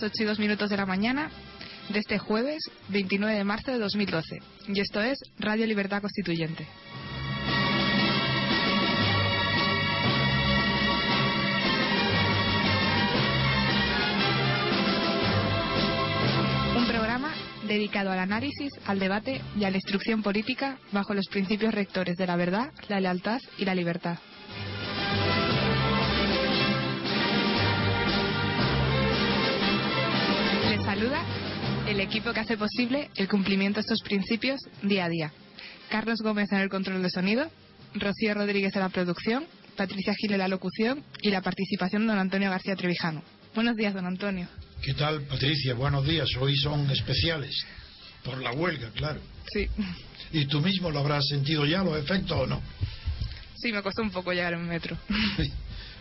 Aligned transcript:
Las 0.00 0.12
8 0.12 0.22
y 0.22 0.26
2 0.26 0.38
minutos 0.38 0.70
de 0.70 0.76
la 0.76 0.86
mañana 0.86 1.30
de 1.90 1.98
este 1.98 2.18
jueves 2.18 2.58
29 2.88 3.36
de 3.36 3.44
marzo 3.44 3.70
de 3.70 3.78
2012 3.78 4.38
y 4.68 4.80
esto 4.80 5.00
es 5.00 5.18
Radio 5.38 5.66
Libertad 5.66 6.00
Constituyente. 6.00 6.66
Un 16.76 16.86
programa 16.86 17.34
dedicado 17.66 18.10
al 18.10 18.20
análisis, 18.20 18.70
al 18.86 18.98
debate 18.98 19.42
y 19.58 19.64
a 19.64 19.70
la 19.70 19.76
instrucción 19.76 20.22
política 20.22 20.78
bajo 20.92 21.12
los 21.12 21.26
principios 21.28 21.74
rectores 21.74 22.16
de 22.16 22.26
la 22.26 22.36
verdad, 22.36 22.70
la 22.88 23.00
lealtad 23.00 23.40
y 23.58 23.66
la 23.66 23.74
libertad. 23.74 24.18
El 31.90 31.98
equipo 31.98 32.32
que 32.32 32.38
hace 32.38 32.56
posible 32.56 33.10
el 33.16 33.26
cumplimiento 33.28 33.78
de 33.78 33.80
estos 33.80 34.00
principios 34.02 34.60
día 34.80 35.06
a 35.06 35.08
día. 35.08 35.32
Carlos 35.90 36.20
Gómez 36.22 36.52
en 36.52 36.58
el 36.58 36.68
control 36.68 37.02
de 37.02 37.10
sonido, 37.10 37.50
Rocío 37.94 38.32
Rodríguez 38.32 38.76
en 38.76 38.82
la 38.82 38.90
producción, 38.90 39.44
Patricia 39.76 40.14
Gil 40.14 40.32
en 40.32 40.38
la 40.38 40.46
locución 40.46 41.02
y 41.20 41.30
la 41.30 41.42
participación 41.42 42.02
de 42.02 42.08
don 42.08 42.18
Antonio 42.20 42.48
García 42.48 42.76
Trevijano. 42.76 43.24
Buenos 43.56 43.76
días, 43.76 43.92
don 43.92 44.06
Antonio. 44.06 44.46
¿Qué 44.80 44.94
tal, 44.94 45.22
Patricia? 45.22 45.74
Buenos 45.74 46.06
días. 46.06 46.28
Hoy 46.38 46.56
son 46.56 46.88
especiales. 46.92 47.56
Por 48.22 48.40
la 48.40 48.52
huelga, 48.52 48.90
claro. 48.90 49.20
Sí, 49.52 49.68
¿Y 50.32 50.46
tú 50.46 50.60
mismo 50.60 50.92
lo 50.92 51.00
habrás 51.00 51.26
sentido 51.26 51.66
ya, 51.66 51.82
los 51.82 51.98
efectos 51.98 52.38
o 52.38 52.46
no? 52.46 52.62
sí, 53.56 53.72
me 53.72 53.82
costó 53.82 54.02
un 54.02 54.12
poco 54.12 54.32
llegar 54.32 54.52
en 54.52 54.66
metro. 54.68 54.96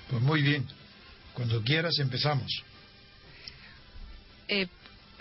Pues 0.09 0.21
muy 0.21 0.43
bien. 0.43 0.67
Cuando 1.33 1.63
quieras 1.63 1.97
empezamos. 1.99 2.63
Eh, 4.47 4.67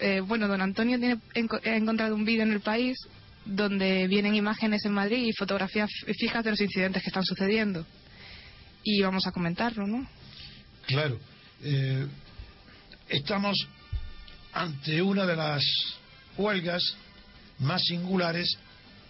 eh, 0.00 0.20
bueno, 0.20 0.48
don 0.48 0.60
Antonio 0.60 0.98
tiene, 0.98 1.19
ha 1.34 1.76
encontrado 1.76 2.14
un 2.14 2.25
vídeo 2.25 2.42
en 2.42 2.53
el 2.53 2.60
país 2.60 2.97
donde 3.44 4.06
vienen 4.06 4.34
imágenes 4.34 4.84
en 4.84 4.92
Madrid 4.92 5.26
y 5.26 5.32
fotografías 5.32 5.91
fijas 6.19 6.44
de 6.44 6.50
los 6.50 6.60
incidentes 6.60 7.03
que 7.03 7.09
están 7.09 7.25
sucediendo. 7.25 7.86
Y 8.82 9.00
vamos 9.03 9.26
a 9.26 9.32
comentarlo, 9.32 9.86
¿no? 9.86 10.09
Claro. 10.86 11.19
eh, 11.62 12.06
estamos 13.09 13.56
ante 14.53 15.03
una 15.03 15.26
de 15.26 15.36
las 15.36 15.62
huelgas 16.36 16.82
más 17.59 17.82
singulares 17.84 18.56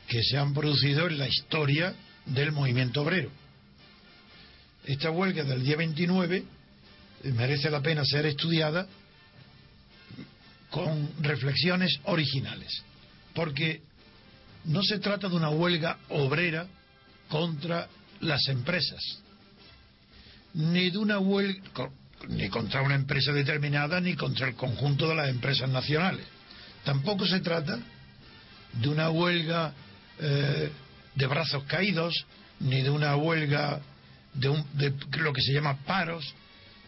que 0.09 0.23
se 0.23 0.39
han 0.39 0.55
producido 0.55 1.07
en 1.07 1.19
la 1.19 1.29
historia 1.29 1.95
del 2.27 2.53
movimiento 2.53 3.03
obrero. 3.03 3.31
Esta 4.87 5.11
huelga 5.11 5.45
del 5.45 5.63
día 5.63 5.77
29 5.77 6.37
eh, 7.25 7.33
merece 7.33 7.71
la 7.71 7.81
pena 7.81 8.05
ser 8.05 8.27
estudiada 8.27 8.87
con 10.71 11.11
reflexiones 11.23 11.99
originales, 12.05 12.83
porque 13.35 13.81
no 14.65 14.83
se 14.83 14.99
trata 14.99 15.29
de 15.29 15.37
una 15.37 15.51
huelga 15.51 15.99
obrera 16.11 16.67
contra 17.29 17.89
las 18.21 18.47
empresas, 18.49 19.01
ni 20.55 20.91
de 20.91 20.99
una 20.99 21.19
huelga 21.19 21.63
ni 22.29 22.49
contra 22.49 22.83
una 22.83 22.97
empresa 22.97 23.33
determinada 23.33 24.01
ni 24.01 24.15
contra 24.15 24.49
el 24.49 24.55
conjunto 24.57 25.09
de 25.09 25.15
las 25.15 25.29
empresas 25.29 25.69
nacionales. 25.69 26.27
Tampoco 26.85 27.27
se 27.27 27.39
trata 27.41 27.79
de 28.73 28.89
una 28.89 29.09
huelga 29.11 29.73
eh, 30.19 30.71
de 31.15 31.27
brazos 31.29 31.63
caídos 31.65 32.13
ni 32.61 32.83
de 32.83 32.91
una 32.91 33.15
huelga 33.17 33.81
de, 34.35 34.49
un- 34.49 34.67
de 34.75 34.93
lo 35.21 35.33
que 35.33 35.43
se 35.43 35.53
llama 35.53 35.77
paros, 35.85 36.35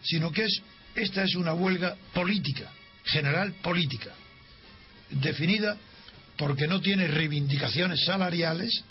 sino 0.03 0.31
que 0.31 0.43
es 0.43 0.61
esta 0.95 1.23
es 1.23 1.35
una 1.35 1.53
huelga 1.53 1.95
política, 2.13 2.69
general 3.05 3.53
política, 3.61 4.13
definida 5.09 5.77
porque 6.37 6.67
no 6.67 6.81
tiene 6.81 7.07
reivindicaciones 7.07 8.03
salariales, 8.05 8.83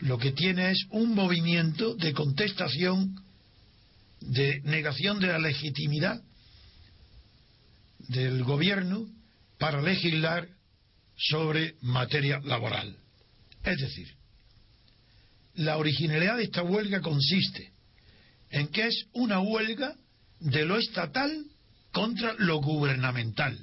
lo 0.00 0.18
que 0.18 0.32
tiene 0.32 0.70
es 0.70 0.86
un 0.90 1.14
movimiento 1.14 1.94
de 1.94 2.12
contestación, 2.12 3.14
de 4.20 4.60
negación 4.62 5.20
de 5.20 5.28
la 5.28 5.38
legitimidad 5.38 6.20
del 8.08 8.42
gobierno 8.44 9.06
para 9.58 9.82
legislar 9.82 10.48
sobre 11.16 11.74
materia 11.82 12.40
laboral. 12.40 12.96
Es 13.64 13.78
decir, 13.78 14.08
la 15.54 15.76
originalidad 15.76 16.36
de 16.36 16.44
esta 16.44 16.62
huelga 16.62 17.00
consiste 17.00 17.72
en 18.50 18.68
que 18.68 18.86
es 18.86 19.06
una 19.12 19.40
huelga 19.40 19.94
de 20.40 20.64
lo 20.64 20.78
estatal 20.78 21.44
contra 21.92 22.34
lo 22.38 22.60
gubernamental. 22.60 23.58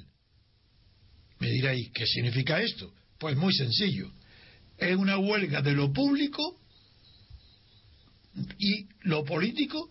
Me 1.38 1.50
diréis, 1.50 1.90
¿qué 1.94 2.06
significa 2.06 2.60
esto? 2.60 2.92
Pues 3.18 3.36
muy 3.36 3.52
sencillo. 3.52 4.12
Es 4.78 4.96
una 4.96 5.18
huelga 5.18 5.62
de 5.62 5.72
lo 5.72 5.92
público 5.92 6.60
y 8.58 8.86
lo 9.00 9.24
político 9.24 9.90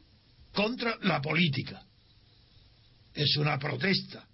contra 0.53 0.97
la 1.01 1.21
política. 1.21 1.83
Es 3.13 3.37
una 3.37 3.57
protesta 3.57 4.27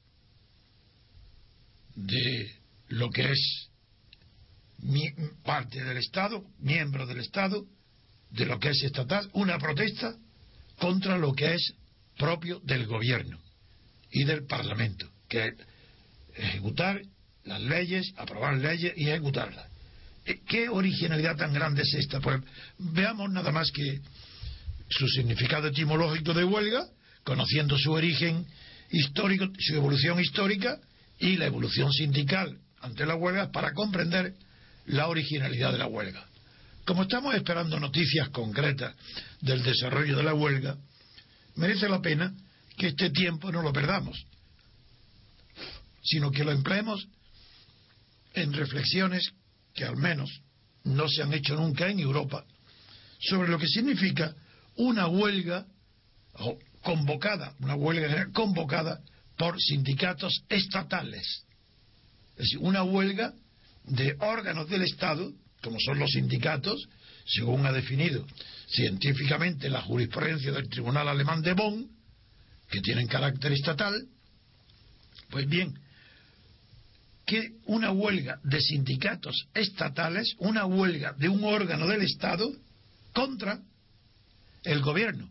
de 1.96 2.52
lo 2.90 3.10
que 3.10 3.32
es 3.32 3.70
parte 5.44 5.84
del 5.84 5.98
Estado, 5.98 6.44
miembro 6.60 7.06
del 7.06 7.20
Estado, 7.20 7.66
de 8.32 8.46
lo 8.46 8.60
que 8.60 8.70
es 8.70 8.84
estatal, 8.84 9.30
una 9.34 9.60
protesta 9.60 10.16
contra 10.80 11.18
lo 11.18 11.34
que 11.34 11.54
es 11.54 11.74
propio 12.18 12.60
del 12.62 12.88
gobierno 12.88 13.40
y 14.12 14.24
del 14.26 14.46
Parlamento, 14.46 15.10
que 15.28 15.48
es 15.48 15.54
ejecutar 16.36 17.02
las 17.46 17.62
leyes, 17.62 18.14
aprobar 18.18 18.58
leyes 18.58 18.94
y 18.96 19.10
ejecutarlas. 19.10 19.68
Eh, 20.26 20.42
¿Qué 20.48 20.70
originalidad 20.70 21.36
tan 21.36 21.54
grande 21.54 21.82
es 21.82 21.94
esta? 21.94 22.20
Pues 22.20 22.42
veamos 22.78 23.32
nada 23.32 23.52
más 23.52 23.72
que 23.72 24.02
su 24.90 25.08
significado 25.08 25.68
etimológico 25.68 26.34
de 26.34 26.44
huelga, 26.44 26.86
conociendo 27.24 27.78
su 27.78 27.92
origen 27.92 28.46
histórico, 28.92 29.48
su 29.58 29.76
evolución 29.76 30.20
histórica 30.20 30.80
y 31.20 31.38
la 31.38 31.46
evolución 31.46 31.92
sindical 31.92 32.58
ante 32.82 33.06
la 33.06 33.16
huelga 33.16 33.52
para 33.52 33.74
comprender 33.74 34.34
la 34.86 35.08
originalidad 35.08 35.72
de 35.72 35.78
la 35.78 35.88
huelga. 35.88 36.26
Como 36.86 37.04
estamos 37.04 37.36
esperando 37.36 37.80
noticias 37.80 38.30
concretas 38.30 38.96
del 39.40 39.64
desarrollo 39.64 40.18
de 40.18 40.24
la 40.24 40.34
huelga, 40.34 40.78
merece 41.56 41.88
la 41.88 42.02
pena 42.02 42.34
que 42.82 42.88
este 42.88 43.12
tiempo 43.12 43.52
no 43.52 43.62
lo 43.62 43.72
perdamos. 43.72 44.26
sino 46.04 46.32
que 46.32 46.44
lo 46.44 46.52
empleemos 46.52 47.08
en 48.34 48.52
reflexiones 48.54 49.34
que 49.76 49.86
al 49.86 49.98
menos 49.98 50.42
no 50.86 51.08
se 51.08 51.22
han 51.22 51.32
hecho 51.32 51.56
nunca 51.56 51.90
en 51.90 52.00
Europa 52.00 52.44
sobre 53.20 53.50
lo 53.50 53.60
que 53.60 53.68
significa 53.68 54.36
una 54.78 55.06
huelga 55.08 55.68
convocada, 56.82 57.54
una 57.60 57.76
huelga 57.76 58.32
convocada 58.34 59.00
por 59.38 59.62
sindicatos 59.62 60.44
estatales. 60.50 61.46
Es 62.32 62.46
decir, 62.46 62.58
una 62.62 62.82
huelga 62.82 63.36
de 63.84 64.16
órganos 64.22 64.68
del 64.70 64.82
Estado, 64.82 65.32
como 65.62 65.78
son 65.80 66.00
los 66.00 66.10
sindicatos, 66.14 66.90
según 67.28 67.64
ha 67.68 67.72
definido 67.72 68.26
científicamente 68.68 69.70
la 69.70 69.84
jurisprudencia 69.84 70.52
del 70.52 70.68
Tribunal 70.68 71.08
Alemán 71.10 71.44
de 71.44 71.54
Bonn, 71.54 72.01
que 72.72 72.82
tienen 72.82 73.08
carácter 73.08 73.52
estatal, 73.52 74.08
pues 75.30 75.48
bien, 75.48 75.78
que 77.26 77.52
una 77.66 77.92
huelga 77.92 78.40
de 78.44 78.60
sindicatos 78.62 79.48
estatales, 79.54 80.36
una 80.40 80.66
huelga 80.66 81.14
de 81.14 81.30
un 81.30 81.44
órgano 81.44 81.88
del 81.88 82.02
Estado 82.02 82.50
contra 83.14 83.60
el 84.64 84.82
gobierno, 84.82 85.30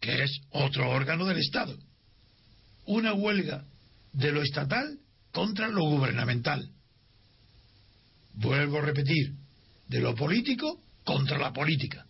que 0.00 0.24
es 0.24 0.40
otro 0.50 0.90
órgano 0.90 1.26
del 1.26 1.38
Estado. 1.38 1.78
Una 2.86 3.14
huelga 3.14 3.64
de 4.12 4.32
lo 4.32 4.42
estatal 4.42 4.98
contra 5.32 5.68
lo 5.68 5.84
gubernamental. 5.84 6.68
Vuelvo 8.34 8.78
a 8.78 8.82
repetir, 8.82 9.32
de 9.86 10.00
lo 10.00 10.14
político 10.14 10.80
contra 11.04 11.38
la 11.38 11.52
política. 11.52 12.04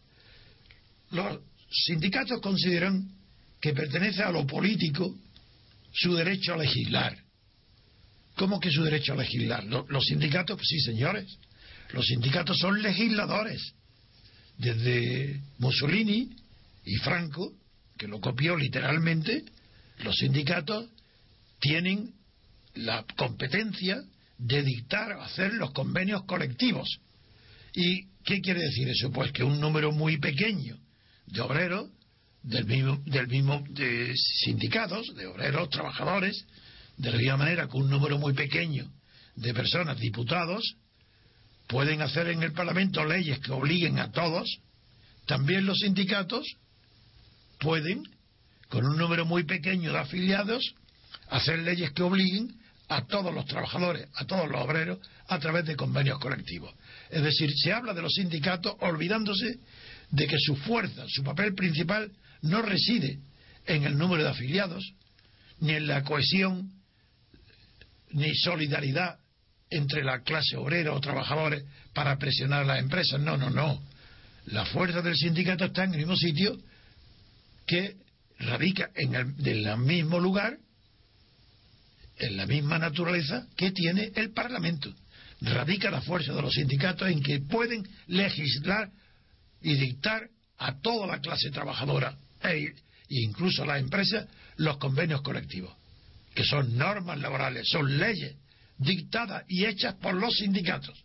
Los 1.10 1.40
sindicatos 1.70 2.40
consideran 2.40 3.19
que 3.60 3.72
pertenece 3.72 4.22
a 4.22 4.30
lo 4.30 4.46
político 4.46 5.14
su 5.92 6.14
derecho 6.14 6.54
a 6.54 6.58
legislar. 6.58 7.16
¿Cómo 8.36 8.58
que 8.58 8.70
su 8.70 8.82
derecho 8.82 9.12
a 9.12 9.16
legislar? 9.16 9.64
Los 9.64 10.04
sindicatos, 10.04 10.56
pues 10.56 10.68
sí, 10.68 10.80
señores. 10.80 11.26
Los 11.92 12.06
sindicatos 12.06 12.58
son 12.58 12.80
legisladores. 12.80 13.60
Desde 14.56 15.40
Mussolini 15.58 16.30
y 16.84 16.96
Franco, 16.96 17.52
que 17.98 18.08
lo 18.08 18.20
copió 18.20 18.56
literalmente, 18.56 19.44
los 19.98 20.16
sindicatos 20.16 20.86
tienen 21.58 22.14
la 22.74 23.04
competencia 23.16 24.02
de 24.38 24.62
dictar, 24.62 25.12
hacer 25.20 25.52
los 25.54 25.72
convenios 25.72 26.24
colectivos. 26.24 26.88
¿Y 27.74 28.06
qué 28.24 28.40
quiere 28.40 28.60
decir 28.60 28.88
eso? 28.88 29.10
Pues 29.10 29.32
que 29.32 29.44
un 29.44 29.60
número 29.60 29.92
muy 29.92 30.18
pequeño 30.18 30.78
de 31.26 31.40
obreros, 31.40 31.90
del 32.42 32.64
mismo, 32.64 33.02
del 33.06 33.28
mismo 33.28 33.62
de 33.70 34.14
sindicatos, 34.44 35.14
de 35.14 35.26
obreros, 35.26 35.70
trabajadores, 35.70 36.44
de 36.96 37.10
la 37.10 37.18
misma 37.18 37.36
manera 37.38 37.68
que 37.68 37.76
un 37.76 37.90
número 37.90 38.18
muy 38.18 38.34
pequeño 38.34 38.90
de 39.36 39.54
personas, 39.54 39.98
diputados, 39.98 40.76
pueden 41.66 42.02
hacer 42.02 42.28
en 42.28 42.42
el 42.42 42.52
Parlamento 42.52 43.04
leyes 43.04 43.38
que 43.40 43.52
obliguen 43.52 43.98
a 43.98 44.10
todos, 44.10 44.58
también 45.26 45.66
los 45.66 45.78
sindicatos 45.78 46.44
pueden, 47.60 48.02
con 48.68 48.84
un 48.84 48.96
número 48.96 49.24
muy 49.24 49.44
pequeño 49.44 49.92
de 49.92 49.98
afiliados, 49.98 50.74
hacer 51.28 51.60
leyes 51.60 51.92
que 51.92 52.02
obliguen 52.02 52.60
a 52.88 53.06
todos 53.06 53.32
los 53.32 53.46
trabajadores, 53.46 54.08
a 54.14 54.24
todos 54.24 54.48
los 54.50 54.60
obreros, 54.60 54.98
a 55.28 55.38
través 55.38 55.64
de 55.64 55.76
convenios 55.76 56.18
colectivos. 56.18 56.74
Es 57.08 57.22
decir, 57.22 57.48
se 57.62 57.72
habla 57.72 57.94
de 57.94 58.02
los 58.02 58.12
sindicatos 58.14 58.74
olvidándose 58.80 59.60
de 60.10 60.26
que 60.26 60.36
su 60.38 60.56
fuerza, 60.56 61.04
su 61.06 61.22
papel 61.22 61.54
principal, 61.54 62.10
no 62.42 62.62
reside 62.62 63.18
en 63.66 63.84
el 63.84 63.96
número 63.96 64.22
de 64.22 64.30
afiliados, 64.30 64.94
ni 65.60 65.74
en 65.74 65.86
la 65.86 66.02
cohesión, 66.02 66.72
ni 68.12 68.34
solidaridad 68.34 69.18
entre 69.68 70.02
la 70.02 70.22
clase 70.22 70.56
obrera 70.56 70.92
o 70.92 71.00
trabajadores 71.00 71.64
para 71.94 72.18
presionar 72.18 72.62
a 72.62 72.66
las 72.66 72.80
empresas. 72.80 73.20
No, 73.20 73.36
no, 73.36 73.50
no. 73.50 73.80
La 74.46 74.64
fuerza 74.64 75.00
del 75.00 75.16
sindicato 75.16 75.66
está 75.66 75.84
en 75.84 75.92
el 75.92 75.98
mismo 75.98 76.16
sitio 76.16 76.58
que 77.66 77.96
radica 78.40 78.90
en 78.94 79.14
el, 79.14 79.78
mismo 79.78 80.18
lugar, 80.18 80.58
en 82.16 82.36
la 82.36 82.46
misma 82.46 82.78
naturaleza 82.78 83.46
que 83.56 83.70
tiene 83.70 84.10
el 84.16 84.32
Parlamento. 84.32 84.92
Radica 85.42 85.90
la 85.90 86.00
fuerza 86.00 86.32
de 86.32 86.42
los 86.42 86.52
sindicatos 86.52 87.08
en 87.08 87.22
que 87.22 87.40
pueden 87.40 87.86
legislar 88.08 88.90
y 89.62 89.74
dictar 89.74 90.28
a 90.58 90.80
toda 90.80 91.06
la 91.06 91.20
clase 91.20 91.50
trabajadora 91.50 92.18
e 92.42 92.72
incluso 93.08 93.62
a 93.62 93.66
las 93.66 93.80
empresas 93.80 94.26
los 94.56 94.76
convenios 94.78 95.22
colectivos, 95.22 95.74
que 96.34 96.44
son 96.44 96.76
normas 96.76 97.18
laborales, 97.18 97.66
son 97.68 97.98
leyes 97.98 98.36
dictadas 98.78 99.44
y 99.48 99.64
hechas 99.64 99.94
por 99.94 100.14
los 100.14 100.34
sindicatos. 100.34 100.96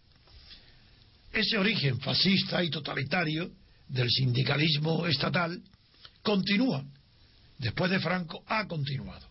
Ese 1.32 1.58
origen 1.58 2.00
fascista 2.00 2.64
y 2.64 2.70
totalitario 2.70 3.52
del 3.90 4.10
sindicalismo 4.10 5.06
estatal 5.08 5.62
continúa. 6.22 6.84
Después 7.58 7.92
de 7.92 8.00
Franco 8.00 8.44
ha 8.48 8.68
continuado. 8.68 9.28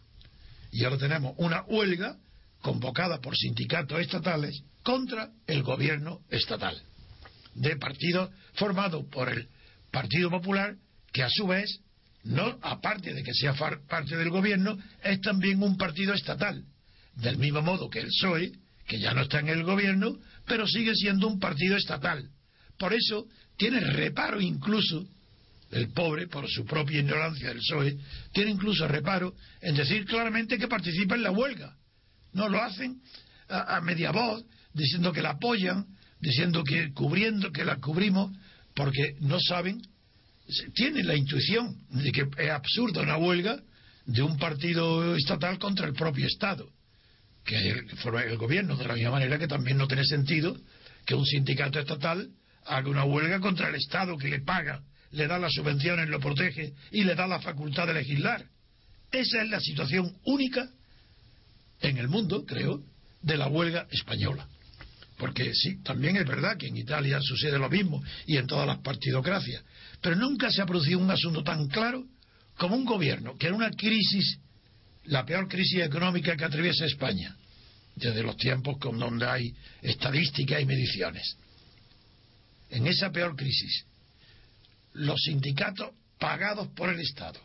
Y 0.71 0.85
ahora 0.85 0.99
tenemos 0.99 1.35
una 1.39 1.63
huelga 1.63 2.17
convocada 2.61 3.21
por 3.21 3.37
sindicatos 3.37 4.01
estatales 4.01 4.63
contra 4.83 5.31
el 5.47 5.63
gobierno 5.63 6.21
estatal 6.31 6.81
de 7.55 7.77
partido 7.77 8.31
formado 8.55 9.09
por 9.09 9.29
el 9.29 9.49
Partido 9.91 10.31
Popular, 10.31 10.77
que 11.13 11.23
a 11.23 11.29
su 11.31 11.47
vez, 11.47 11.81
no 12.25 12.59
aparte 12.63 13.13
de 13.13 13.23
que 13.23 13.35
sea 13.35 13.55
parte 13.55 14.17
del 14.17 14.31
gobierno, 14.31 14.79
es 15.03 15.21
también 15.21 15.63
un 15.63 15.77
partido 15.77 16.15
estatal, 16.15 16.65
del 17.17 17.39
mismo 17.39 17.63
modo 17.63 17.89
que 17.89 18.01
el 18.01 18.07
PSOE, 18.07 18.53
que 18.87 18.99
ya 18.99 19.15
no 19.15 19.23
está 19.23 19.41
en 19.41 19.49
el 19.49 19.63
gobierno, 19.63 20.19
pero 20.47 20.67
sigue 20.67 20.95
siendo 20.95 21.29
un 21.29 21.39
partido 21.39 21.77
estatal. 21.77 22.29
Por 22.79 22.93
eso 22.93 23.27
tiene 23.57 23.81
reparo 23.81 24.41
incluso, 24.41 25.07
el 25.71 25.91
pobre, 25.93 26.29
por 26.29 26.49
su 26.49 26.65
propia 26.65 27.01
ignorancia 27.01 27.49
del 27.49 27.59
PSOE, 27.59 27.99
tiene 28.33 28.51
incluso 28.51 28.89
reparo 28.89 29.35
en 29.61 29.77
decir 29.77 30.05
claramente 30.07 30.59
que 30.59 30.69
participa 30.69 31.15
en 31.15 31.23
la 31.23 31.31
huelga. 31.31 31.77
No 32.33 32.49
lo 32.49 32.63
hacen 32.63 33.01
a, 33.49 33.77
a 33.77 33.81
media 33.81 34.11
voz, 34.13 34.45
diciendo 34.73 35.13
que 35.13 35.23
la 35.23 35.31
apoyan, 35.31 35.87
diciendo 36.21 36.65
que 36.65 36.93
cubriendo, 36.93 37.53
que 37.53 37.65
la 37.65 37.77
cubrimos, 37.77 38.33
porque 38.75 39.17
no 39.21 39.39
saben, 39.41 39.81
tienen 40.75 41.07
la 41.07 41.17
intuición 41.17 41.77
de 41.91 42.13
que 42.13 42.27
es 42.39 42.51
absurda 42.51 43.03
una 43.03 43.17
huelga 43.17 43.61
de 44.07 44.23
un 44.23 44.37
partido 44.39 45.17
estatal 45.17 45.59
contra 45.59 45.87
el 45.87 45.95
propio 45.95 46.27
Estado, 46.27 46.69
que 47.45 47.57
el, 47.57 47.87
el 48.29 48.37
gobierno, 48.37 48.77
de 48.77 48.87
la 48.87 48.95
misma 48.95 49.13
manera 49.13 49.39
que 49.39 49.49
también 49.49 49.79
no 49.79 49.87
tiene 49.87 50.05
sentido 50.05 50.57
que 51.07 51.15
un 51.15 51.25
sindicato 51.25 51.79
estatal 51.79 52.31
haga 52.67 52.89
una 52.89 53.05
huelga 53.05 53.41
contra 53.41 53.69
el 53.69 53.75
Estado 53.75 54.17
que 54.17 54.29
le 54.29 54.41
paga, 54.41 54.83
le 55.13 55.27
da 55.27 55.39
las 55.39 55.53
subvenciones, 55.53 56.09
lo 56.09 56.21
protege 56.21 56.73
y 56.91 57.05
le 57.05 57.15
da 57.15 57.27
la 57.27 57.41
facultad 57.41 57.87
de 57.87 57.95
legislar. 57.95 58.45
Esa 59.13 59.43
es 59.43 59.49
la 59.49 59.61
situación 59.61 60.17
única 60.25 60.69
en 61.81 61.99
el 61.99 62.09
mundo, 62.09 62.45
creo, 62.45 62.83
de 63.23 63.37
la 63.37 63.49
huelga 63.49 63.87
española. 63.91 64.49
Porque 65.19 65.55
sí, 65.55 65.81
también 65.83 66.17
es 66.17 66.27
verdad 66.27 66.57
que 66.57 66.67
en 66.67 66.77
Italia 66.77 67.21
sucede 67.23 67.59
lo 67.59 67.71
mismo 67.71 68.03
y 68.27 68.37
en 68.37 68.47
todas 68.47 68.67
las 68.67 68.79
partidocracias. 68.79 69.63
Pero 70.05 70.17
nunca 70.17 70.51
se 70.51 70.61
ha 70.61 70.67
producido 70.67 70.99
un 70.99 71.11
asunto 71.11 71.43
tan 71.43 71.67
claro 71.67 72.05
como 72.59 72.77
un 72.77 72.85
gobierno, 72.85 73.39
que 73.39 73.47
era 73.47 73.57
una 73.57 73.71
crisis, 73.71 74.39
la 75.05 75.25
peor 75.25 75.49
crisis 75.49 75.81
económica 75.81 76.37
que 76.37 76.45
atraviesa 76.45 76.85
España, 76.85 77.35
desde 77.97 78.23
los 78.23 78.37
tiempos 78.37 78.77
con 78.79 78.99
donde 78.99 79.27
hay 79.27 79.55
estadística 79.81 80.61
y 80.61 80.67
mediciones. 80.67 81.39
En 82.69 82.87
esa 82.87 83.11
peor 83.13 83.35
crisis, 83.35 83.87
los 84.93 85.23
sindicatos 85.23 85.93
pagados 86.19 86.69
por 86.77 86.91
el 86.91 87.01
Estado 87.01 87.41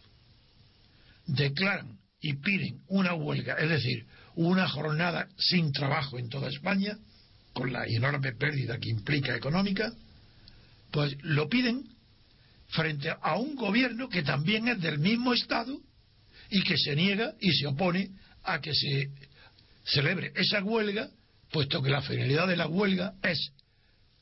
declaran 1.27 1.97
y 2.19 2.33
piden 2.33 2.81
una 2.89 3.13
huelga, 3.13 3.53
es 3.53 3.69
decir, 3.69 4.05
una 4.35 4.67
jornada 4.67 5.29
sin 5.37 5.71
trabajo 5.71 6.19
en 6.19 6.27
toda 6.27 6.49
España, 6.49 6.97
con 7.53 7.71
la 7.71 7.85
enorme 7.85 8.33
pérdida 8.33 8.77
que 8.79 8.89
implica 8.89 9.33
económica, 9.33 9.93
pues 10.91 11.15
lo 11.21 11.47
piden 11.47 11.97
frente 12.69 13.09
a 13.09 13.37
un 13.37 13.55
gobierno 13.55 14.09
que 14.09 14.23
también 14.23 14.67
es 14.67 14.79
del 14.81 14.99
mismo 14.99 15.33
Estado 15.33 15.79
y 16.49 16.63
que 16.63 16.77
se 16.77 16.95
niega 16.95 17.33
y 17.39 17.51
se 17.51 17.67
opone 17.67 18.11
a 18.43 18.59
que 18.59 18.73
se 18.73 19.11
celebre 19.85 20.31
esa 20.35 20.63
huelga, 20.63 21.09
puesto 21.51 21.81
que 21.81 21.89
la 21.89 22.01
finalidad 22.01 22.47
de 22.47 22.57
la 22.57 22.67
huelga 22.67 23.15
es 23.23 23.51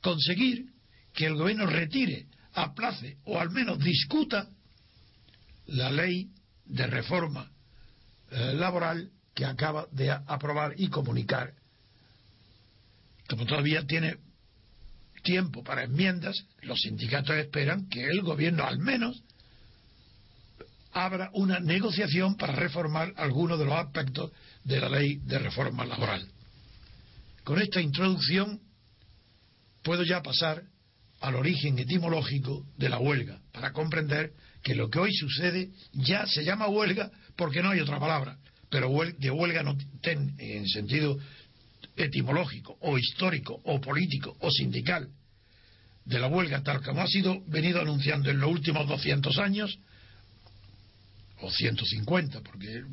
conseguir 0.02 0.66
que 1.14 1.26
el 1.26 1.36
gobierno 1.36 1.66
retire, 1.66 2.28
aplace 2.54 3.18
o 3.26 3.40
al 3.40 3.52
menos 3.52 3.80
discuta 3.80 4.50
la 5.68 5.92
ley 5.92 6.30
de 6.66 6.88
reforma 6.88 7.52
eh, 8.32 8.54
laboral 8.54 9.12
que 9.34 9.46
acaba 9.46 9.88
de 9.92 10.12
aprobar 10.12 10.74
y 10.78 10.88
comunicar 10.88 11.54
como 13.28 13.46
todavía 13.46 13.86
tiene 13.86 14.18
tiempo 15.24 15.64
para 15.64 15.84
enmiendas, 15.84 16.46
los 16.62 16.80
sindicatos 16.82 17.36
esperan 17.36 17.88
que 17.90 18.06
el 18.06 18.22
gobierno 18.22 18.66
al 18.66 18.80
menos 18.80 19.24
abra 20.92 21.30
una 21.34 21.60
negociación 21.60 22.36
para 22.36 22.54
reformar 22.54 23.14
algunos 23.18 23.60
de 23.60 23.66
los 23.66 23.76
aspectos 23.76 24.32
de 24.64 24.80
la 24.80 24.90
ley 24.90 25.18
de 25.18 25.40
reforma 25.40 25.86
laboral. 25.86 26.28
Con 27.44 27.62
esta 27.62 27.82
introducción 27.82 28.60
puedo 29.84 30.04
ya 30.04 30.22
pasar 30.22 30.64
al 31.22 31.36
origen 31.36 31.80
etimológico 31.80 32.66
de 32.78 32.90
la 32.90 33.00
huelga, 33.00 33.40
para 33.52 33.72
comprender 33.72 34.34
que 34.64 34.76
lo 34.76 34.90
que 34.90 35.00
hoy 35.00 35.14
sucede 35.14 35.70
ya 35.94 36.26
se 36.26 36.44
llama 36.44 36.68
huelga 36.68 37.12
porque 37.36 37.62
no 37.62 37.70
hay 37.70 37.80
otra 37.80 38.00
palabra, 38.00 38.38
pero 38.70 38.92
de 39.18 39.32
huelga 39.32 39.64
no 39.64 39.78
ten, 40.02 40.36
en 40.38 40.68
sentido 40.68 41.18
etimológico 41.98 42.78
o 42.82 42.98
histórico 42.98 43.60
o 43.66 43.82
político 43.82 44.36
o 44.40 44.52
sindical 44.52 45.10
de 46.06 46.20
la 46.20 46.28
huelga 46.28 46.64
tal 46.64 46.82
como 46.82 47.02
ha 47.02 47.08
sido 47.08 47.44
venido 47.48 47.82
anunciando 47.82 48.30
en 48.30 48.40
los 48.40 48.50
últimos 48.50 48.88
200 48.88 49.38
años 49.40 49.78
o 51.42 51.52
150 51.52 52.42
porque 52.42 52.84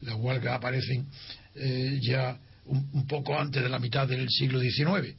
las 0.00 0.14
huelgas 0.16 0.54
aparecen 0.54 1.06
eh, 1.54 1.98
ya 2.02 2.38
un, 2.64 2.90
un, 2.92 3.06
poco 3.06 3.38
antes 3.38 3.62
de 3.62 3.68
la 3.68 3.78
mitad 3.78 4.08
del 4.08 4.28
siglo 4.28 4.60
XIX 4.60 5.14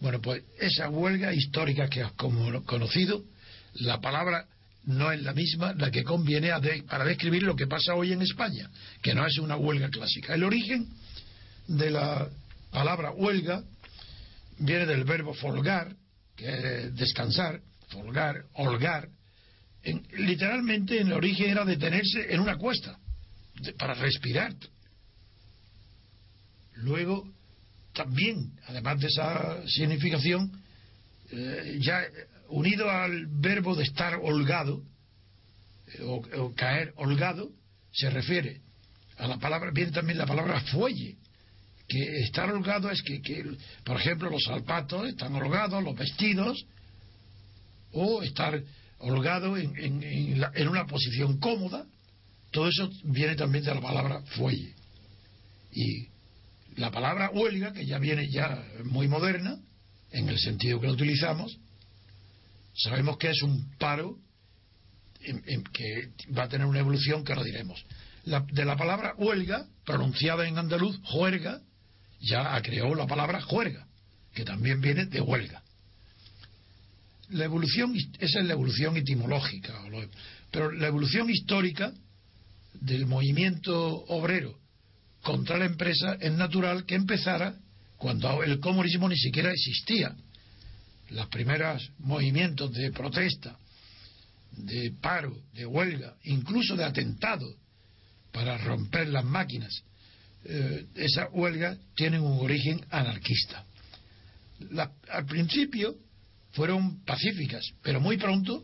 bueno 0.00 0.20
pues 0.20 0.44
esa 0.60 0.88
huelga 0.88 1.32
histórica 1.34 1.88
que 1.88 2.02
has 2.02 2.12
conocido 2.12 3.24
la 3.74 4.00
palabra 4.00 4.46
no 4.88 5.12
es 5.12 5.22
la 5.22 5.34
misma 5.34 5.74
la 5.74 5.90
que 5.90 6.02
conviene 6.02 6.50
para 6.88 7.04
describir 7.04 7.42
lo 7.42 7.54
que 7.54 7.66
pasa 7.66 7.94
hoy 7.94 8.12
en 8.12 8.22
España, 8.22 8.70
que 9.02 9.14
no 9.14 9.26
es 9.26 9.38
una 9.38 9.56
huelga 9.56 9.90
clásica. 9.90 10.34
El 10.34 10.44
origen 10.44 10.88
de 11.66 11.90
la 11.90 12.26
palabra 12.78 13.10
huelga 13.10 13.64
viene 14.60 14.86
del 14.86 15.02
verbo 15.02 15.34
folgar, 15.34 15.96
que 16.36 16.46
es 16.46 16.94
descansar, 16.94 17.60
folgar, 17.88 18.44
holgar. 18.54 19.08
literalmente 20.12 21.00
en 21.00 21.08
el 21.08 21.14
origen 21.14 21.50
era 21.50 21.64
detenerse 21.64 22.32
en 22.32 22.38
una 22.38 22.56
cuesta 22.56 22.96
para 23.78 23.94
respirar. 23.94 24.54
Luego, 26.76 27.28
también, 27.92 28.52
además 28.68 29.00
de 29.00 29.08
esa 29.08 29.66
significación, 29.66 30.52
eh, 31.32 31.78
ya 31.80 32.04
unido 32.48 32.88
al 32.88 33.26
verbo 33.26 33.74
de 33.74 33.82
estar 33.82 34.20
holgado 34.22 34.84
eh, 35.94 36.02
o, 36.04 36.54
caer 36.54 36.92
holgado, 36.94 37.50
se 37.90 38.08
refiere 38.08 38.60
a 39.16 39.26
la 39.26 39.38
palabra, 39.38 39.72
viene 39.72 39.90
también 39.90 40.16
la 40.18 40.26
palabra 40.26 40.60
fuelle, 40.60 41.16
que 41.88 42.20
estar 42.20 42.50
holgado 42.50 42.90
es 42.90 43.02
que, 43.02 43.20
por 43.84 43.96
ejemplo, 43.96 44.30
los 44.30 44.44
zapatos 44.44 45.08
están 45.08 45.34
holgados, 45.34 45.82
los 45.82 45.96
vestidos, 45.96 46.64
o 47.92 48.22
estar 48.22 48.62
holgado 48.98 49.56
en, 49.56 50.02
en, 50.02 50.68
una 50.68 50.86
posición 50.86 51.38
cómoda, 51.38 51.86
todo 52.50 52.68
eso 52.68 52.90
viene 53.04 53.34
también 53.36 53.64
de 53.64 53.74
la 53.74 53.80
palabra 53.80 54.20
fuelle. 54.36 54.74
Y 55.72 56.08
la 56.76 56.90
palabra 56.90 57.30
huelga, 57.30 57.72
que 57.72 57.86
ya 57.86 57.98
viene 57.98 58.28
ya 58.28 58.62
muy 58.84 59.08
moderna, 59.08 59.58
en 60.10 60.28
el 60.28 60.38
sentido 60.38 60.80
que 60.80 60.86
lo 60.86 60.92
utilizamos, 60.92 61.58
Sabemos 62.78 63.18
que 63.18 63.30
es 63.30 63.42
un 63.42 63.76
paro 63.76 64.16
que 65.72 66.10
va 66.36 66.44
a 66.44 66.48
tener 66.48 66.66
una 66.66 66.78
evolución 66.78 67.24
que 67.24 67.34
lo 67.34 67.42
diremos. 67.42 67.84
de 68.24 68.64
la 68.64 68.76
palabra 68.76 69.14
huelga, 69.16 69.66
pronunciada 69.84 70.46
en 70.46 70.58
andaluz, 70.58 70.96
juerga, 71.02 71.60
ya 72.20 72.60
creó 72.62 72.94
la 72.94 73.06
palabra 73.06 73.40
juerga, 73.40 73.86
que 74.34 74.44
también 74.44 74.80
viene 74.80 75.06
de 75.06 75.20
huelga. 75.20 75.62
La 77.30 77.44
evolución, 77.44 77.94
esa 78.18 78.40
es 78.40 78.46
la 78.46 78.54
evolución 78.54 78.96
etimológica, 78.96 79.74
pero 80.50 80.72
la 80.72 80.86
evolución 80.86 81.28
histórica 81.28 81.92
del 82.80 83.06
movimiento 83.06 83.76
obrero 84.06 84.58
contra 85.22 85.58
la 85.58 85.66
empresa 85.66 86.16
es 86.20 86.32
natural 86.32 86.86
que 86.86 86.94
empezara 86.94 87.54
cuando 87.98 88.42
el 88.42 88.60
comunismo 88.60 89.08
ni 89.08 89.16
siquiera 89.16 89.50
existía 89.50 90.14
los 91.10 91.26
primeros 91.28 91.90
movimientos 91.98 92.72
de 92.72 92.92
protesta, 92.92 93.58
de 94.52 94.92
paro, 95.00 95.36
de 95.54 95.66
huelga, 95.66 96.14
incluso 96.24 96.76
de 96.76 96.84
atentado 96.84 97.46
para 98.32 98.58
romper 98.58 99.08
las 99.08 99.24
máquinas, 99.24 99.82
eh, 100.50 100.86
esa 100.94 101.28
huelga 101.28 101.76
tienen 101.94 102.22
un 102.22 102.40
origen 102.40 102.80
anarquista. 102.88 103.66
al 105.10 105.26
principio 105.26 105.94
fueron 106.52 107.04
pacíficas, 107.04 107.62
pero 107.82 108.00
muy 108.00 108.16
pronto 108.16 108.62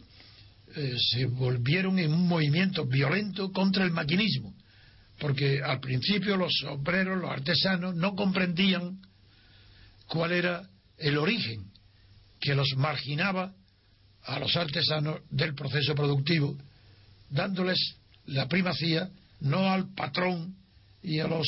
eh, 0.76 0.94
se 0.98 1.26
volvieron 1.26 1.98
en 1.98 2.10
un 2.10 2.26
movimiento 2.26 2.86
violento 2.86 3.52
contra 3.52 3.84
el 3.84 3.90
maquinismo, 3.90 4.54
porque 5.18 5.62
al 5.62 5.78
principio 5.80 6.38
los 6.38 6.54
obreros, 6.66 7.20
los 7.20 7.30
artesanos, 7.30 7.94
no 7.94 8.14
comprendían 8.14 8.98
cuál 10.06 10.32
era 10.32 10.66
el 10.96 11.18
origen 11.18 11.70
que 12.40 12.54
los 12.54 12.74
marginaba 12.78 13.52
a 14.22 14.38
los 14.38 14.56
artesanos 14.56 15.20
del 15.28 15.54
proceso 15.54 15.94
productivo, 15.94 16.56
dándoles 17.28 17.78
la 18.24 18.48
primacía 18.48 19.10
no 19.40 19.70
al 19.70 19.92
patrón 19.94 20.56
y 21.02 21.20
a 21.20 21.28
los 21.28 21.46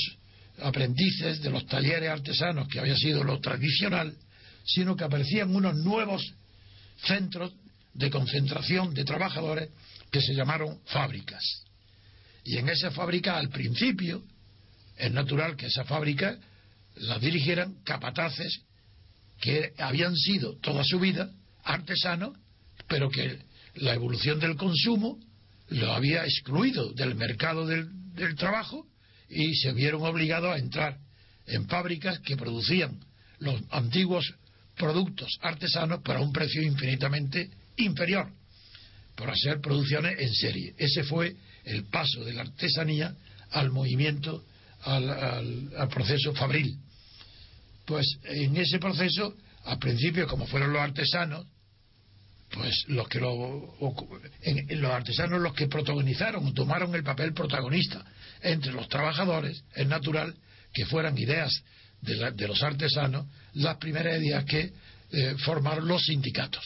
aprendices 0.62 1.42
de 1.42 1.50
los 1.50 1.66
talleres 1.66 2.10
artesanos, 2.10 2.68
que 2.68 2.80
había 2.80 2.96
sido 2.96 3.24
lo 3.24 3.40
tradicional, 3.40 4.14
sino 4.64 4.96
que 4.96 5.04
aparecían 5.04 5.54
unos 5.54 5.76
nuevos 5.76 6.34
centros 7.04 7.52
de 7.94 8.10
concentración 8.10 8.94
de 8.94 9.04
trabajadores 9.04 9.70
que 10.10 10.20
se 10.20 10.34
llamaron 10.34 10.80
fábricas. 10.86 11.42
Y 12.44 12.58
en 12.58 12.68
esa 12.68 12.90
fábrica, 12.90 13.36
al 13.36 13.48
principio, 13.48 14.22
es 14.96 15.12
natural 15.12 15.56
que 15.56 15.66
esa 15.66 15.84
fábrica 15.84 16.38
la 16.96 17.18
dirigieran 17.18 17.76
capataces 17.84 18.60
que 19.40 19.72
habían 19.78 20.16
sido 20.16 20.56
toda 20.58 20.82
su 20.84 20.98
vida 20.98 21.30
artesanos, 21.64 22.36
pero 22.88 23.10
que 23.10 23.40
la 23.74 23.94
evolución 23.94 24.40
del 24.40 24.56
consumo 24.56 25.18
lo 25.68 25.92
había 25.92 26.24
excluido 26.24 26.92
del 26.92 27.14
mercado 27.14 27.66
del, 27.66 27.90
trabajo 28.36 28.86
y 29.28 29.54
se 29.56 29.72
vieron 29.72 30.02
obligados 30.02 30.54
a 30.54 30.58
entrar 30.58 30.98
en 31.46 31.68
fábricas 31.68 32.20
que 32.20 32.36
producían 32.36 32.98
los 33.38 33.60
antiguos 33.70 34.34
productos 34.76 35.38
artesanos 35.40 36.00
pero 36.04 36.18
a 36.18 36.22
un 36.22 36.32
precio 36.32 36.62
infinitamente 36.62 37.50
inferior, 37.76 38.30
por 39.14 39.30
hacer 39.30 39.60
producciones 39.60 40.18
en 40.18 40.32
serie. 40.34 40.74
Ese 40.78 41.02
fue 41.04 41.34
el 41.64 41.84
paso 41.84 42.24
de 42.24 42.34
la 42.34 42.42
artesanía 42.42 43.14
al 43.50 43.70
movimiento, 43.70 44.44
al 44.82 45.88
proceso 45.90 46.34
fabril. 46.34 46.78
Pues 47.86 48.06
en 48.24 48.56
ese 48.56 48.78
proceso, 48.78 49.34
al 49.64 49.78
principio, 49.78 50.26
como 50.26 50.46
fueron 50.46 50.72
los 50.72 50.82
artesanos, 50.82 51.46
pues 52.50 52.84
los 52.88 53.08
que 53.08 53.20
lo, 53.20 53.74
los 54.68 54.90
artesanos 54.90 55.40
los 55.40 55.54
que 55.54 55.66
protagonizaron, 55.66 56.52
tomaron 56.54 56.94
el 56.94 57.02
papel 57.02 57.32
protagonista 57.32 58.04
entre 58.42 58.72
los 58.72 58.88
trabajadores, 58.88 59.62
es 59.74 59.86
natural 59.86 60.34
que 60.72 60.86
fueran 60.86 61.16
ideas 61.16 61.62
de, 62.02 62.46
los 62.46 62.62
artesanos 62.62 63.26
las 63.54 63.76
primeras 63.78 64.20
ideas 64.20 64.44
que 64.44 64.72
eh, 65.12 65.34
formaron 65.44 65.88
los 65.88 66.04
sindicatos. 66.04 66.64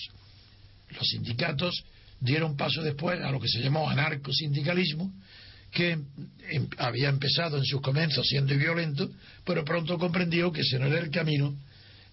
Los 0.90 1.06
sindicatos 1.08 1.84
dieron 2.20 2.56
paso 2.56 2.82
después 2.82 3.20
a 3.20 3.30
lo 3.30 3.40
que 3.40 3.48
se 3.48 3.60
llamó 3.60 3.88
anarcosindicalismo, 3.88 5.12
que 5.70 5.92
em, 5.92 6.68
había 6.78 7.08
empezado 7.08 7.56
en 7.56 7.64
sus 7.64 7.80
comienzos 7.80 8.26
siendo 8.26 8.56
violento, 8.56 9.10
pero 9.44 9.64
pronto 9.64 9.98
comprendió 9.98 10.52
que 10.52 10.62
ese 10.62 10.78
no 10.78 10.86
era 10.86 10.98
el 10.98 11.10
camino 11.10 11.56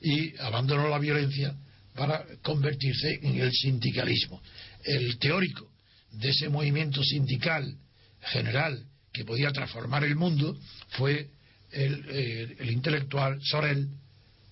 y 0.01 0.37
abandonó 0.37 0.87
la 0.87 0.99
violencia 0.99 1.55
para 1.95 2.23
convertirse 2.43 3.19
en 3.23 3.39
el 3.39 3.51
sindicalismo. 3.51 4.41
El 4.83 5.17
teórico 5.17 5.67
de 6.11 6.29
ese 6.29 6.49
movimiento 6.49 7.03
sindical 7.03 7.75
general 8.21 8.83
que 9.17 9.25
podía 9.25 9.51
transformar 9.51 10.03
el 10.03 10.15
mundo 10.15 10.57
fue 10.89 11.29
el, 11.71 12.05
eh, 12.09 12.71
intelectual 12.71 13.39
Sorel, 13.41 13.89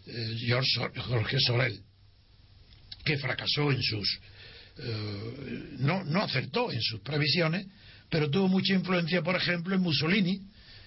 eh, 0.07 0.61
Jorge 1.07 1.39
Sorel, 1.39 1.79
que 3.03 3.17
fracasó 3.17 3.71
en 3.71 3.81
sus. 3.81 4.19
Eh, 4.77 5.75
no, 5.79 6.03
no 6.03 6.23
acertó 6.23 6.71
en 6.71 6.81
sus 6.81 6.99
previsiones 6.99 7.67
pero 8.09 8.29
tuvo 8.29 8.47
mucha 8.47 8.73
influencia, 8.73 9.21
por 9.21 9.35
ejemplo, 9.35 9.75
en 9.75 9.81
Mussolini 9.81 10.41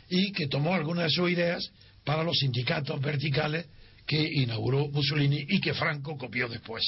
y 0.09 0.33
que 0.33 0.47
tomó 0.47 0.75
algunas 0.75 1.05
de 1.05 1.11
sus 1.11 1.31
ideas 1.31 1.71
para 2.05 2.23
los 2.23 2.39
sindicatos 2.39 3.01
verticales 3.01 3.67
que 4.07 4.23
inauguró 4.23 4.89
Mussolini 4.89 5.45
y 5.49 5.61
que 5.61 5.75
Franco 5.75 6.17
copió 6.17 6.49
después. 6.49 6.83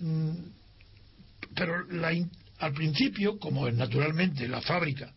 Mm, 0.00 0.32
pero 1.54 1.86
al 2.62 2.72
principio, 2.74 3.38
como 3.40 3.68
naturalmente 3.72 4.46
la 4.46 4.60
fábrica 4.60 5.12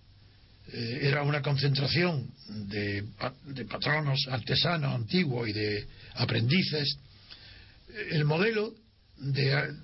eh, 0.74 1.00
era 1.04 1.22
una 1.22 1.44
concentración 1.44 2.28
de, 2.48 3.04
patronos 3.70 4.28
artesanos 4.32 4.96
antiguos 4.96 5.48
y 5.48 5.54
de 5.54 5.86
aprendices, 6.16 6.98
el 8.10 8.26
modelo 8.26 8.74
de, 9.18 9.76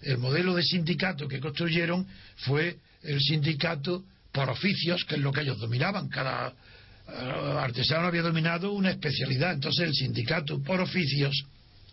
el 0.00 0.16
modelo 0.16 0.54
de 0.54 0.62
sindicato 0.62 1.28
que 1.28 1.40
construyeron 1.40 2.06
fue 2.38 2.78
el 3.02 3.20
sindicato 3.20 4.02
por 4.32 4.48
oficios, 4.48 5.04
que 5.04 5.16
es 5.16 5.20
lo 5.20 5.30
que 5.30 5.42
ellos 5.42 5.58
dominaban. 5.58 6.08
Cada 6.08 6.48
eh, 6.48 7.12
artesano 7.58 8.06
había 8.06 8.22
dominado 8.22 8.72
una 8.72 8.92
especialidad. 8.92 9.52
Entonces 9.52 9.88
el 9.88 9.94
sindicato 9.94 10.62
por 10.62 10.80
oficios, 10.80 11.44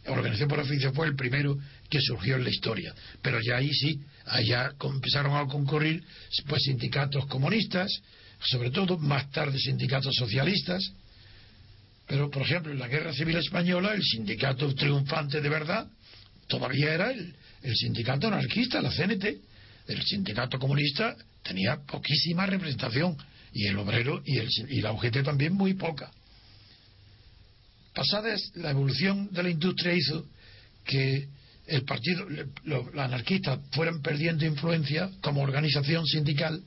organización 0.05 0.47
por 0.47 0.59
oficios 0.59 0.95
fue 0.95 1.07
el 1.07 1.17
primero 1.17 1.57
que 1.89 1.99
surgió 1.99 2.37
en 2.37 2.45
la 2.45 2.49
historia. 2.49 2.95
Pero 3.21 3.41
ya 3.41 3.57
ahí 3.57 3.73
sí, 3.73 3.99
allá 4.25 4.73
empezaron 4.81 5.35
a 5.35 5.45
concurrir 5.47 6.03
pues 6.47 6.63
sindicatos 6.63 7.25
comunistas, 7.27 7.91
sobre 8.43 8.71
todo 8.71 8.97
más 8.97 9.29
tarde 9.31 9.59
sindicatos 9.59 10.15
socialistas. 10.15 10.91
Pero, 12.07 12.29
por 12.29 12.41
ejemplo, 12.41 12.71
en 12.71 12.79
la 12.79 12.87
Guerra 12.87 13.13
Civil 13.13 13.37
Española, 13.37 13.93
el 13.93 14.03
sindicato 14.03 14.73
triunfante 14.75 15.39
de 15.39 15.49
verdad 15.49 15.87
todavía 16.47 16.93
era 16.93 17.11
el, 17.11 17.33
el 17.63 17.75
sindicato 17.75 18.27
anarquista, 18.27 18.81
la 18.81 18.91
CNT. 18.91 19.25
El 19.87 20.03
sindicato 20.03 20.59
comunista 20.59 21.15
tenía 21.43 21.77
poquísima 21.77 22.45
representación 22.45 23.17
y 23.53 23.67
el 23.67 23.77
obrero 23.77 24.21
y, 24.25 24.37
el, 24.37 24.49
y 24.69 24.81
la 24.81 24.91
UGT 24.93 25.23
también 25.23 25.53
muy 25.53 25.73
poca. 25.73 26.11
Pasada 27.93 28.35
la 28.55 28.71
evolución 28.71 29.29
de 29.31 29.43
la 29.43 29.49
industria 29.49 29.93
hizo 29.93 30.25
que 30.85 31.27
el 31.71 31.83
partido, 31.83 32.27
los 32.65 32.87
anarquistas 32.97 33.59
fueran 33.71 34.01
perdiendo 34.01 34.45
influencia 34.45 35.09
como 35.21 35.41
organización 35.41 36.05
sindical 36.05 36.61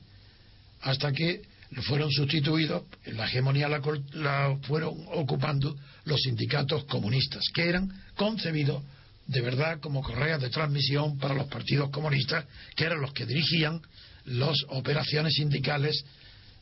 hasta 0.80 1.12
que 1.12 1.42
fueron 1.82 2.10
sustituidos, 2.10 2.84
la 3.06 3.26
hegemonía 3.26 3.68
la, 3.68 3.82
la 4.12 4.58
fueron 4.62 4.94
ocupando 5.12 5.76
los 6.04 6.20
sindicatos 6.22 6.84
comunistas, 6.84 7.44
que 7.54 7.68
eran 7.68 7.92
concebidos 8.16 8.82
de 9.26 9.40
verdad 9.42 9.78
como 9.80 10.02
correas 10.02 10.40
de 10.40 10.48
transmisión 10.48 11.18
para 11.18 11.34
los 11.34 11.48
partidos 11.48 11.90
comunistas, 11.90 12.46
que 12.74 12.84
eran 12.84 13.00
los 13.00 13.12
que 13.12 13.26
dirigían 13.26 13.82
las 14.24 14.56
operaciones 14.68 15.34
sindicales 15.34 16.02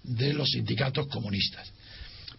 de 0.02 0.32
los 0.32 0.48
sindicatos 0.50 1.06
comunistas. 1.06 1.72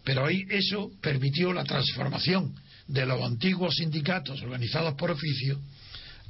Pero 0.03 0.25
ahí 0.25 0.45
eso 0.49 0.91
permitió 1.01 1.53
la 1.53 1.63
transformación 1.63 2.53
de 2.87 3.05
los 3.05 3.21
antiguos 3.21 3.75
sindicatos 3.75 4.41
organizados 4.41 4.95
por 4.95 5.11
oficio 5.11 5.59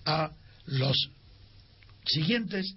a 0.06 0.32
los 0.66 1.10
siguientes 2.06 2.76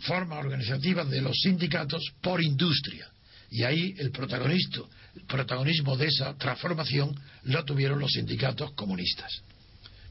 formas 0.00 0.38
organizativas 0.44 1.08
de 1.10 1.20
los 1.20 1.36
sindicatos 1.40 2.02
por 2.20 2.42
industria. 2.42 3.08
Y 3.50 3.64
ahí 3.64 3.94
el 3.98 4.10
protagonista, 4.10 4.80
protagonismo 5.26 5.96
de 5.96 6.06
esa 6.06 6.36
transformación 6.36 7.18
lo 7.44 7.64
tuvieron 7.64 7.98
los 7.98 8.12
sindicatos 8.12 8.72
comunistas. 8.72 9.42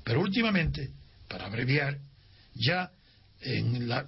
Pero 0.04 0.22
últimamente, 0.22 0.90
para 1.28 1.46
abreviar, 1.46 1.98
ya 2.54 2.92
en 3.42 3.88
la, 3.88 4.06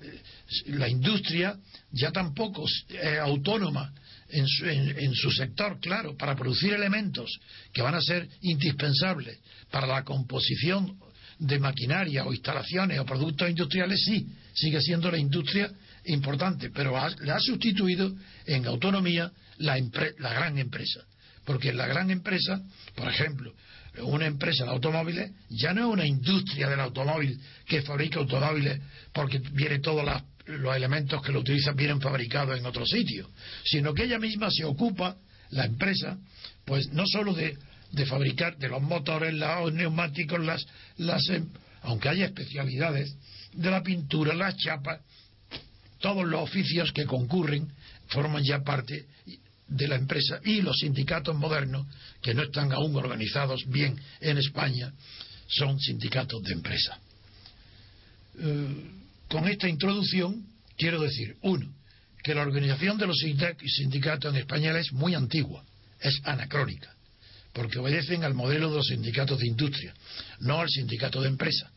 la 0.66 0.90
industria 0.90 1.58
ya 1.92 2.12
tampoco 2.12 2.66
es 2.68 2.86
autónoma 3.22 3.94
en 4.28 4.48
su, 4.48 4.66
en 4.66 5.14
su, 5.14 5.32
sector, 5.32 5.80
claro, 5.80 6.18
para 6.18 6.36
producir 6.36 6.74
elementos 6.74 7.40
que 7.74 7.82
van 7.82 7.96
a 7.96 8.02
ser 8.02 8.28
indispensables 8.42 9.40
para 9.70 9.88
la 9.88 10.04
composición 10.04 10.98
de 11.42 11.60
maquinaria 11.60 12.24
o 12.24 12.32
instalaciones 12.32 13.00
o 13.00 13.06
productos 13.06 13.50
industriales, 13.50 14.00
sí, 14.06 14.28
sigue 14.54 14.80
siendo 14.80 15.10
la 15.10 15.18
industria 15.18 15.72
importante, 16.06 16.70
pero 16.70 16.96
ha, 16.98 17.10
le 17.10 17.32
ha 17.32 17.40
sustituido 17.40 18.14
en 18.46 18.66
autonomía 18.68 19.32
la, 19.58 19.76
la 20.20 20.34
gran 20.34 20.58
empresa. 20.60 21.02
Porque 21.44 21.74
la 21.74 21.88
gran 21.88 22.12
empresa, 22.12 22.62
por 22.96 23.10
ejemplo, 23.10 23.54
una 24.04 24.28
empresa 24.28 24.66
de 24.66 24.70
automóviles 24.70 25.32
ya 25.50 25.74
no 25.74 25.82
es 25.82 25.94
una 25.94 26.06
industria 26.06 26.70
del 26.70 26.80
automóvil 26.80 27.40
que 27.66 27.82
fabrica 27.82 28.20
automóviles 28.20 28.80
porque 29.12 29.40
viene 29.40 29.80
todos 29.80 30.06
los 30.46 30.76
elementos 30.76 31.24
que 31.24 31.32
lo 31.32 31.40
utilizan 31.40 31.76
vienen 31.76 32.00
fabricados 32.00 32.58
en 32.58 32.66
otro 32.68 32.86
sitio, 32.86 33.30
sino 33.66 33.96
que 33.96 34.04
ella 34.04 34.20
misma 34.20 34.50
se 34.52 34.64
ocupa, 34.64 35.18
la 35.50 35.66
empresa, 35.66 36.18
pues 36.64 36.94
no 36.94 37.04
solo 37.06 37.34
de, 37.34 37.58
de 37.92 38.06
fabricar 38.06 38.58
de 38.58 38.70
los 38.70 38.82
motores, 38.82 39.34
los 39.34 39.74
neumáticos, 39.74 40.40
las, 40.40 40.66
las, 40.98 41.27
em, 41.30 41.48
aunque 41.82 42.10
haya 42.10 42.25
especialidades, 42.25 43.16
de 43.54 43.70
la 43.70 43.84
pintura, 43.84 44.34
las 44.34 44.56
chapas, 44.58 45.01
todos 46.00 46.25
los 46.25 46.42
oficios 46.42 46.92
que 46.92 47.06
concurren 47.06 47.72
forman 48.08 48.44
ya 48.44 48.64
parte 48.64 49.06
de 49.68 49.88
la 49.88 49.96
empresa 49.96 50.40
y 50.44 50.62
los 50.62 50.77
sindicatos 50.80 51.36
modernos, 51.36 51.88
que 52.22 52.34
no 52.34 52.44
están 52.44 52.72
aún 52.72 52.96
organizados 52.96 53.64
bien 53.68 54.00
en 54.20 54.38
España, 54.38 54.92
son 55.48 55.80
sindicatos 55.80 56.42
de 56.44 56.54
empresa. 56.54 57.00
Eh, 58.40 58.92
con 59.30 59.48
esta 59.48 59.68
introducción 59.68 60.46
quiero 60.82 61.00
decir, 61.00 61.38
uno, 61.42 61.72
que 62.24 62.34
la 62.34 62.42
organización 62.42 62.98
de 62.98 63.06
los 63.06 63.18
sindicatos 63.20 64.34
en 64.34 64.40
España 64.40 64.77
es 64.80 64.92
muy 64.92 65.14
antigua, 65.14 65.64
es 66.00 66.20
anacrónica, 66.24 66.94
porque 67.53 67.79
obedecen 67.79 68.24
al 68.24 68.33
modelo 68.33 68.70
de 68.70 68.77
los 68.77 68.87
sindicatos 68.87 69.40
de 69.40 69.48
industria, 69.48 69.94
no 70.40 70.59
al 70.59 70.70
sindicato 70.70 71.22
de 71.22 71.27
empresa 71.27 71.72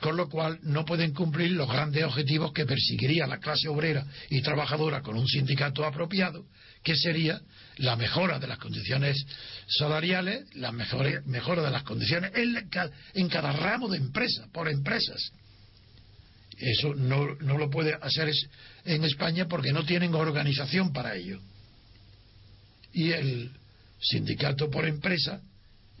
con 0.00 0.16
lo 0.16 0.28
cual 0.28 0.58
no 0.62 0.84
pueden 0.84 1.12
cumplir 1.12 1.52
los 1.52 1.68
grandes 1.68 2.02
objetivos 2.04 2.52
que 2.52 2.64
perseguiría 2.64 3.26
la 3.26 3.38
clase 3.38 3.68
obrera 3.68 4.04
y 4.30 4.40
trabajadora 4.40 5.02
con 5.02 5.16
un 5.16 5.28
sindicato 5.28 5.84
apropiado, 5.84 6.46
que 6.82 6.96
sería 6.96 7.40
la 7.76 7.96
mejora 7.96 8.38
de 8.38 8.46
las 8.46 8.58
condiciones 8.58 9.22
salariales, 9.68 10.44
la 10.54 10.72
mejora, 10.72 11.62
de 11.62 11.70
las 11.70 11.82
condiciones 11.82 12.32
en, 12.34 13.28
cada 13.28 13.52
ramo 13.52 13.88
de 13.88 13.98
empresa, 13.98 14.48
por 14.52 14.68
empresas. 14.68 15.32
Eso 16.56 16.94
no 16.94 17.58
lo 17.58 17.70
puede 17.70 17.94
hacer 17.94 18.30
en 18.84 19.04
España 19.04 19.46
porque 19.48 19.72
no 19.72 19.84
tienen 19.84 20.14
organización 20.14 20.92
para 20.92 21.14
ello. 21.14 21.40
Y 22.92 23.12
el 23.12 23.50
sindicato 24.00 24.70
por 24.70 24.86
empresa 24.86 25.40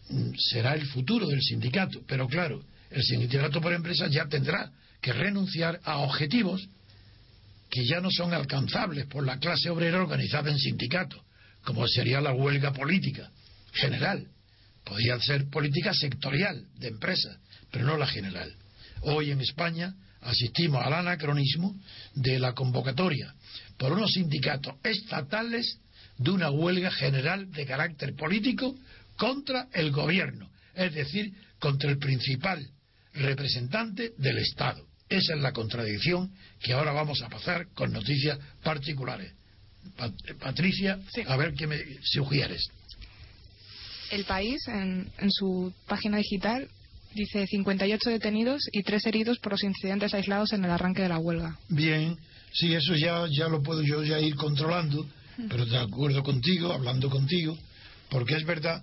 mm, 0.08 0.30
será 0.36 0.74
el 0.74 0.86
futuro 0.86 1.26
del 1.26 1.42
sindicato, 1.42 2.02
pero 2.06 2.26
claro, 2.26 2.62
el 2.90 3.02
sindicato 3.02 3.60
por 3.60 3.72
empresa 3.72 4.08
ya 4.08 4.26
tendrá 4.26 4.70
que 5.00 5.12
renunciar 5.12 5.80
a 5.84 5.98
objetivos 5.98 6.68
que 7.70 7.84
ya 7.84 8.00
no 8.00 8.10
son 8.10 8.34
alcanzables 8.34 9.06
por 9.06 9.24
la 9.24 9.38
clase 9.38 9.70
obrera 9.70 10.02
organizada 10.02 10.50
en 10.50 10.58
sindicatos, 10.58 11.20
como 11.64 11.86
sería 11.86 12.20
la 12.20 12.32
huelga 12.32 12.72
política 12.72 13.30
general. 13.72 14.26
Podría 14.84 15.18
ser 15.20 15.48
política 15.48 15.94
sectorial 15.94 16.66
de 16.78 16.88
empresas, 16.88 17.38
pero 17.70 17.84
no 17.84 17.96
la 17.96 18.06
general. 18.06 18.52
Hoy 19.02 19.30
en 19.30 19.40
España 19.40 19.94
asistimos 20.22 20.84
al 20.84 20.94
anacronismo 20.94 21.78
de 22.14 22.38
la 22.38 22.54
convocatoria 22.54 23.34
por 23.76 23.92
unos 23.92 24.12
sindicatos 24.12 24.74
estatales 24.82 25.78
de 26.20 26.30
una 26.30 26.50
huelga 26.50 26.90
general 26.90 27.50
de 27.50 27.64
carácter 27.64 28.14
político 28.14 28.74
contra 29.16 29.68
el 29.72 29.90
gobierno, 29.90 30.50
es 30.74 30.92
decir, 30.94 31.32
contra 31.58 31.90
el 31.90 31.98
principal 31.98 32.62
representante 33.14 34.12
del 34.18 34.38
Estado. 34.38 34.86
Esa 35.08 35.34
es 35.34 35.40
la 35.40 35.52
contradicción 35.52 36.30
que 36.60 36.74
ahora 36.74 36.92
vamos 36.92 37.22
a 37.22 37.30
pasar 37.30 37.68
con 37.74 37.92
noticias 37.92 38.38
particulares. 38.62 39.32
Patricia, 40.38 40.98
sí. 41.12 41.22
a 41.26 41.36
ver 41.36 41.54
qué 41.54 41.66
me 41.66 41.78
sugieres. 42.02 42.68
El 44.10 44.24
país, 44.24 44.60
en, 44.68 45.10
en 45.18 45.30
su 45.30 45.72
página 45.86 46.18
digital, 46.18 46.68
dice 47.14 47.46
58 47.46 48.10
detenidos 48.10 48.62
y 48.72 48.82
3 48.82 49.06
heridos 49.06 49.38
por 49.38 49.52
los 49.52 49.64
incidentes 49.64 50.12
aislados 50.12 50.52
en 50.52 50.64
el 50.64 50.70
arranque 50.70 51.02
de 51.02 51.08
la 51.08 51.18
huelga. 51.18 51.58
Bien, 51.68 52.18
sí, 52.52 52.74
eso 52.74 52.94
ya, 52.94 53.26
ya 53.30 53.48
lo 53.48 53.62
puedo 53.62 53.82
yo 53.82 54.04
ya 54.04 54.20
ir 54.20 54.34
controlando, 54.34 55.06
pero 55.48 55.66
de 55.66 55.78
acuerdo 55.78 56.22
contigo, 56.22 56.72
hablando 56.72 57.08
contigo, 57.10 57.56
porque 58.08 58.34
es 58.34 58.44
verdad 58.44 58.82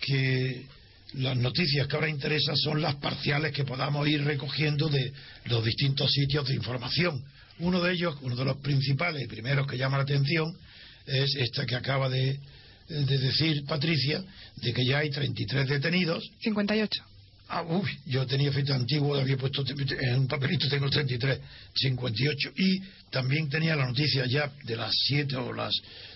que 0.00 0.66
las 1.14 1.36
noticias 1.36 1.86
que 1.86 1.96
ahora 1.96 2.08
interesan 2.08 2.56
son 2.56 2.82
las 2.82 2.96
parciales 2.96 3.52
que 3.52 3.64
podamos 3.64 4.06
ir 4.08 4.22
recogiendo 4.24 4.88
de 4.88 5.12
los 5.46 5.64
distintos 5.64 6.10
sitios 6.12 6.46
de 6.46 6.54
información. 6.54 7.22
Uno 7.60 7.80
de 7.80 7.92
ellos, 7.92 8.16
uno 8.22 8.36
de 8.36 8.44
los 8.44 8.58
principales 8.58 9.22
y 9.22 9.26
primeros 9.26 9.66
que 9.66 9.78
llama 9.78 9.96
la 9.96 10.04
atención, 10.04 10.56
es 11.06 11.34
esta 11.36 11.64
que 11.64 11.74
acaba 11.74 12.08
de, 12.08 12.38
de 12.88 13.18
decir 13.18 13.64
Patricia, 13.66 14.22
de 14.56 14.72
que 14.72 14.84
ya 14.84 14.98
hay 14.98 15.10
33 15.10 15.68
detenidos. 15.68 16.30
58. 16.40 17.07
Ah, 17.50 17.62
uy, 17.62 17.88
yo 18.06 18.26
tenía 18.26 18.52
fecha 18.52 18.74
antiguo, 18.74 19.16
había 19.16 19.38
puesto 19.38 19.64
en 19.66 20.18
un 20.20 20.28
papelito, 20.28 20.68
tengo 20.68 20.90
33, 20.90 21.40
58. 21.74 22.52
Y 22.56 22.82
también 23.10 23.48
tenía 23.48 23.74
la 23.74 23.86
noticia 23.86 24.26
ya 24.26 24.52
de 24.64 24.76
las 24.76 24.92
7 25.06 25.34
o 25.36 25.52
las 25.52 25.74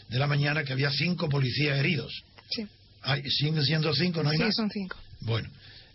de 0.09 0.18
la 0.18 0.27
mañana 0.27 0.62
que 0.62 0.75
había 0.75 0.90
cinco 0.90 1.29
policías 1.29 1.79
heridos. 1.79 2.12
Sí. 2.51 2.66
Hay, 3.01 3.23
¿Siguen 3.31 3.64
siendo 3.64 3.95
cinco? 3.95 4.23
¿No 4.23 4.29
hay 4.29 4.37
sí, 4.37 4.45
más? 4.45 4.55
son 4.55 4.71
cinco. 4.71 4.97
Bueno, 5.21 5.49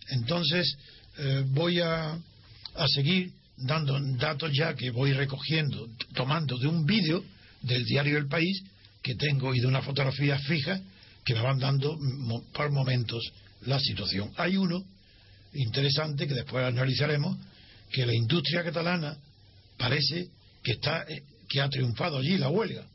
entonces 0.09 0.75
eh, 1.19 1.43
voy 1.47 1.81
a, 1.81 2.13
a 2.13 2.87
seguir 2.87 3.31
dando 3.57 3.99
datos 4.17 4.51
ya 4.53 4.73
que 4.73 4.89
voy 4.89 5.13
recogiendo, 5.13 5.87
tomando 6.15 6.57
de 6.57 6.67
un 6.67 6.85
vídeo 6.85 7.23
del 7.61 7.85
diario 7.85 8.17
El 8.17 8.27
País 8.27 8.63
que 9.03 9.15
tengo 9.15 9.53
y 9.53 9.59
de 9.59 9.67
una 9.67 9.81
fotografía 9.81 10.39
fija 10.39 10.81
que 11.23 11.33
me 11.35 11.41
van 11.41 11.59
dando 11.59 11.97
por 12.53 12.71
momentos 12.71 13.23
la 13.65 13.79
situación. 13.79 14.31
Hay 14.37 14.57
uno 14.57 14.83
interesante 15.57 16.27
que 16.27 16.33
después 16.33 16.65
analizaremos 16.65 17.37
que 17.91 18.05
la 18.05 18.13
industria 18.13 18.63
catalana 18.63 19.17
parece 19.77 20.27
que 20.63 20.73
está 20.73 21.03
eh, 21.07 21.23
que 21.47 21.61
ha 21.61 21.69
triunfado 21.69 22.17
allí 22.17 22.37
la 22.37 22.49
huelga 22.49 22.85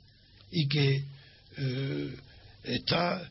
y 0.51 0.69
que 0.69 1.05
eh, 1.57 2.17
está 2.65 3.31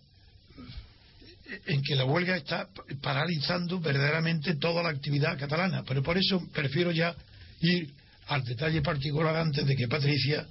en 1.66 1.82
que 1.82 1.96
la 1.96 2.06
huelga 2.06 2.38
está 2.38 2.68
paralizando 3.02 3.80
verdaderamente 3.80 4.56
toda 4.56 4.82
la 4.82 4.90
actividad 4.90 5.38
catalana. 5.38 5.84
Pero 5.84 6.02
por 6.02 6.18
eso 6.18 6.42
prefiero 6.54 6.92
ya 6.92 7.16
ir 7.60 7.90
al 8.28 8.44
detalle 8.44 8.82
particular 8.82 9.36
antes 9.36 9.66
de 9.66 9.76
que 9.76 9.88
Patricia 9.88 10.48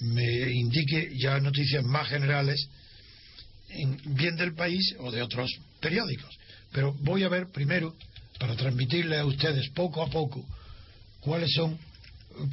me 0.00 0.50
indique 0.52 1.12
ya 1.16 1.38
noticias 1.40 1.84
más 1.84 2.08
generales, 2.08 2.68
en, 3.68 3.98
bien 4.14 4.36
del 4.36 4.54
país 4.54 4.94
o 4.98 5.10
de 5.10 5.22
otros 5.22 5.50
periódicos. 5.80 6.36
Pero 6.72 6.94
voy 7.00 7.22
a 7.24 7.28
ver 7.28 7.48
primero, 7.50 7.96
para 8.38 8.56
transmitirle 8.56 9.18
a 9.18 9.26
ustedes 9.26 9.68
poco 9.70 10.02
a 10.02 10.10
poco, 10.10 10.44
cuáles 11.20 11.52
son, 11.52 11.78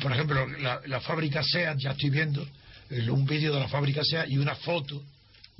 por 0.01 0.11
ejemplo, 0.11 0.47
la, 0.59 1.01
fábrica 1.01 1.43
SEAT, 1.43 1.77
ya 1.79 1.91
estoy 1.91 2.09
viendo 2.09 2.47
un 3.09 3.25
vídeo 3.25 3.53
de 3.53 3.59
la 3.59 3.67
fábrica 3.67 4.03
SEAT 4.03 4.29
y 4.29 4.37
una 4.37 4.55
foto 4.55 5.01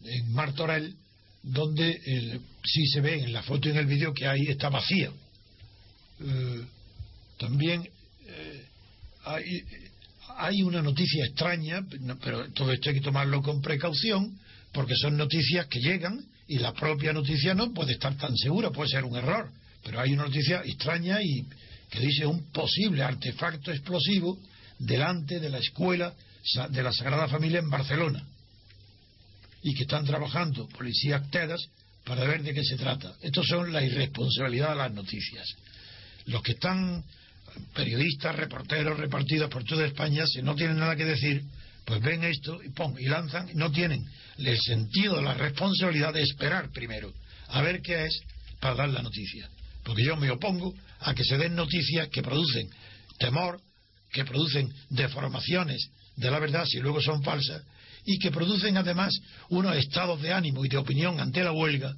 en 0.03 0.31
Martorell 0.33 0.95
donde 1.43 2.39
sí 2.63 2.85
se 2.87 3.01
ve 3.01 3.23
en 3.23 3.33
la 3.33 3.41
foto 3.41 3.67
y 3.67 3.71
en 3.71 3.77
el 3.77 3.85
vídeo 3.85 4.13
que 4.13 4.27
ahí 4.27 4.47
está 4.47 4.69
vacía. 4.69 5.11
Eh, 6.19 6.61
también 7.39 7.87
eh, 8.27 8.65
hay, 10.37 10.61
una 10.61 10.81
noticia 10.81 11.25
extraña, 11.25 11.83
pero 12.23 12.47
todo 12.51 12.71
esto 12.71 12.89
hay 12.89 12.95
que 12.95 13.01
tomarlo 13.01 13.41
con 13.41 13.61
precaución, 13.61 14.37
porque 14.71 14.95
son 14.95 15.17
noticias 15.17 15.65
que 15.67 15.79
llegan 15.79 16.23
y 16.47 16.59
la 16.59 16.73
propia 16.73 17.13
noticia 17.13 17.53
no 17.53 17.73
puede 17.73 17.93
estar 17.93 18.15
tan 18.17 18.35
segura, 18.37 18.69
puede 18.69 18.89
ser 18.89 19.03
un 19.03 19.15
error, 19.15 19.51
pero 19.83 19.99
hay 19.99 20.13
una 20.13 20.23
noticia 20.23 20.61
extraña 20.65 21.21
y 21.21 21.45
que 21.89 21.99
dice 21.99 22.25
un 22.25 22.51
posible 22.51 23.03
artefacto 23.03 23.71
explosivo 23.71 24.37
delante 24.79 25.39
de 25.39 25.49
la 25.49 25.59
escuela 25.59 26.13
de 26.69 26.83
la 26.83 26.91
Sagrada 26.91 27.27
Familia 27.27 27.59
en 27.59 27.69
Barcelona 27.69 28.25
y 29.61 29.73
que 29.75 29.83
están 29.83 30.05
trabajando 30.05 30.67
policías 30.69 31.29
TEDAS 31.29 31.61
para 32.03 32.25
ver 32.25 32.41
de 32.41 32.53
qué 32.53 32.63
se 32.63 32.77
trata. 32.77 33.13
Estos 33.21 33.45
son 33.47 33.71
la 33.71 33.83
irresponsabilidad 33.83 34.71
de 34.71 34.75
las 34.75 34.91
noticias. 34.91 35.47
Los 36.25 36.41
que 36.41 36.53
están 36.53 37.03
periodistas, 37.75 38.35
reporteros 38.35 38.99
repartidos 38.99 39.49
por 39.49 39.63
toda 39.63 39.85
España, 39.85 40.25
si 40.25 40.41
no 40.41 40.55
tienen 40.55 40.79
nada 40.79 40.95
que 40.95 41.05
decir, 41.05 41.43
pues 41.85 42.01
ven 42.01 42.23
esto 42.23 42.61
y 42.63 42.69
pon, 42.69 42.95
y 42.99 43.05
lanzan, 43.05 43.49
no 43.53 43.71
tienen 43.71 44.05
el 44.37 44.59
sentido 44.59 45.21
la 45.21 45.33
responsabilidad 45.33 46.13
de 46.13 46.23
esperar 46.23 46.69
primero 46.71 47.13
a 47.49 47.61
ver 47.61 47.81
qué 47.81 48.05
es 48.05 48.21
para 48.59 48.75
dar 48.75 48.89
la 48.89 49.01
noticia. 49.01 49.49
Porque 49.83 50.03
yo 50.03 50.15
me 50.15 50.29
opongo 50.29 50.73
a 50.99 51.13
que 51.13 51.23
se 51.23 51.37
den 51.37 51.55
noticias 51.55 52.09
que 52.09 52.21
producen 52.21 52.69
temor, 53.17 53.59
que 54.11 54.25
producen 54.25 54.71
deformaciones 54.89 55.89
de 56.15 56.29
la 56.29 56.39
verdad 56.39 56.65
si 56.65 56.79
luego 56.79 57.01
son 57.01 57.23
falsas 57.23 57.63
y 58.05 58.19
que 58.19 58.31
producen 58.31 58.77
además 58.77 59.13
unos 59.49 59.75
estados 59.75 60.21
de 60.21 60.33
ánimo 60.33 60.65
y 60.65 60.69
de 60.69 60.77
opinión 60.77 61.19
ante 61.19 61.43
la 61.43 61.51
huelga 61.51 61.95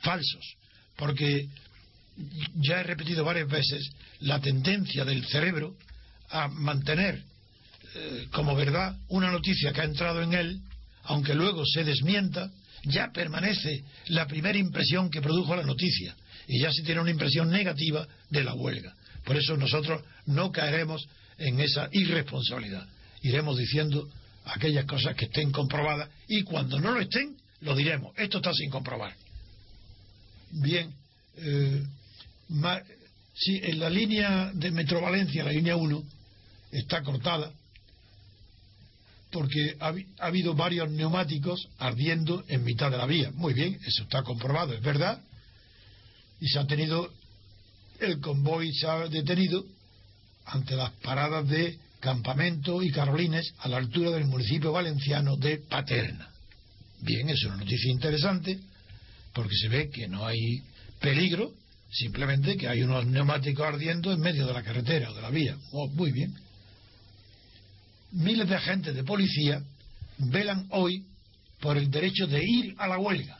falsos, 0.00 0.44
porque 0.96 1.48
ya 2.56 2.80
he 2.80 2.82
repetido 2.82 3.24
varias 3.24 3.48
veces 3.48 3.90
la 4.20 4.40
tendencia 4.40 5.04
del 5.04 5.24
cerebro 5.26 5.76
a 6.30 6.48
mantener 6.48 7.22
eh, 7.94 8.26
como 8.32 8.54
verdad 8.54 8.96
una 9.08 9.30
noticia 9.30 9.72
que 9.72 9.80
ha 9.80 9.84
entrado 9.84 10.22
en 10.22 10.34
él, 10.34 10.60
aunque 11.04 11.34
luego 11.34 11.64
se 11.64 11.84
desmienta, 11.84 12.50
ya 12.84 13.10
permanece 13.12 13.84
la 14.08 14.26
primera 14.26 14.58
impresión 14.58 15.10
que 15.10 15.22
produjo 15.22 15.54
la 15.56 15.62
noticia 15.62 16.14
y 16.46 16.60
ya 16.60 16.72
se 16.72 16.82
tiene 16.82 17.00
una 17.00 17.10
impresión 17.10 17.50
negativa 17.50 18.06
de 18.30 18.44
la 18.44 18.54
huelga. 18.54 18.94
Por 19.24 19.36
eso 19.36 19.56
nosotros 19.56 20.02
no 20.26 20.52
caeremos 20.52 21.06
en 21.38 21.60
esa 21.60 21.88
irresponsabilidad. 21.92 22.86
Iremos 23.22 23.58
diciendo 23.58 24.08
aquellas 24.44 24.84
cosas 24.84 25.16
que 25.16 25.24
estén 25.26 25.50
comprobadas 25.50 26.08
y 26.28 26.42
cuando 26.42 26.78
no 26.78 26.92
lo 26.92 27.00
estén, 27.00 27.36
lo 27.60 27.74
diremos. 27.74 28.14
Esto 28.16 28.38
está 28.38 28.52
sin 28.52 28.70
comprobar. 28.70 29.14
Bien, 30.52 30.92
eh, 31.38 31.82
si 33.34 33.56
en 33.56 33.80
la 33.80 33.90
línea 33.90 34.52
de 34.54 34.70
Metro 34.70 35.00
Valencia, 35.00 35.44
la 35.44 35.52
línea 35.52 35.76
1, 35.76 36.02
está 36.72 37.02
cortada 37.02 37.52
porque 39.30 39.76
ha, 39.80 39.92
habido 40.18 40.54
varios 40.54 40.90
neumáticos 40.90 41.68
ardiendo 41.78 42.44
en 42.48 42.64
mitad 42.64 42.90
de 42.90 42.96
la 42.96 43.06
vía. 43.06 43.30
Muy 43.34 43.52
bien, 43.54 43.78
eso 43.84 44.04
está 44.04 44.22
comprobado, 44.22 44.72
es 44.72 44.80
verdad. 44.80 45.20
Y 46.40 46.48
se 46.48 46.58
ha 46.58 46.66
tenido, 46.66 47.10
el 48.00 48.20
convoy 48.20 48.72
se 48.74 48.86
ha 48.86 49.08
detenido 49.08 49.64
ante 50.44 50.76
las 50.76 50.92
paradas 51.02 51.48
de 51.48 51.78
Campamento 52.00 52.82
y 52.82 52.90
Carolines 52.90 53.54
a 53.58 53.68
la 53.68 53.78
altura 53.78 54.10
del 54.10 54.26
municipio 54.26 54.72
valenciano 54.72 55.36
de 55.36 55.58
Paterna. 55.58 56.30
Bien, 57.00 57.28
es 57.30 57.44
una 57.44 57.56
noticia 57.56 57.90
interesante 57.90 58.58
porque 59.32 59.54
se 59.54 59.68
ve 59.68 59.90
que 59.90 60.08
no 60.08 60.26
hay 60.26 60.62
peligro, 61.00 61.52
simplemente 61.90 62.56
que 62.56 62.68
hay 62.68 62.82
unos 62.82 63.06
neumáticos 63.06 63.66
ardiendo 63.66 64.12
en 64.12 64.20
medio 64.20 64.46
de 64.46 64.52
la 64.52 64.62
carretera 64.62 65.10
o 65.10 65.14
de 65.14 65.22
la 65.22 65.30
vía. 65.30 65.56
Oh, 65.72 65.88
muy 65.88 66.12
bien. 66.12 66.34
Miles 68.12 68.48
de 68.48 68.54
agentes 68.54 68.94
de 68.94 69.04
policía 69.04 69.62
velan 70.18 70.66
hoy 70.70 71.04
por 71.60 71.76
el 71.76 71.90
derecho 71.90 72.26
de 72.26 72.40
ir 72.42 72.74
a 72.78 72.86
la 72.86 72.98
huelga 72.98 73.38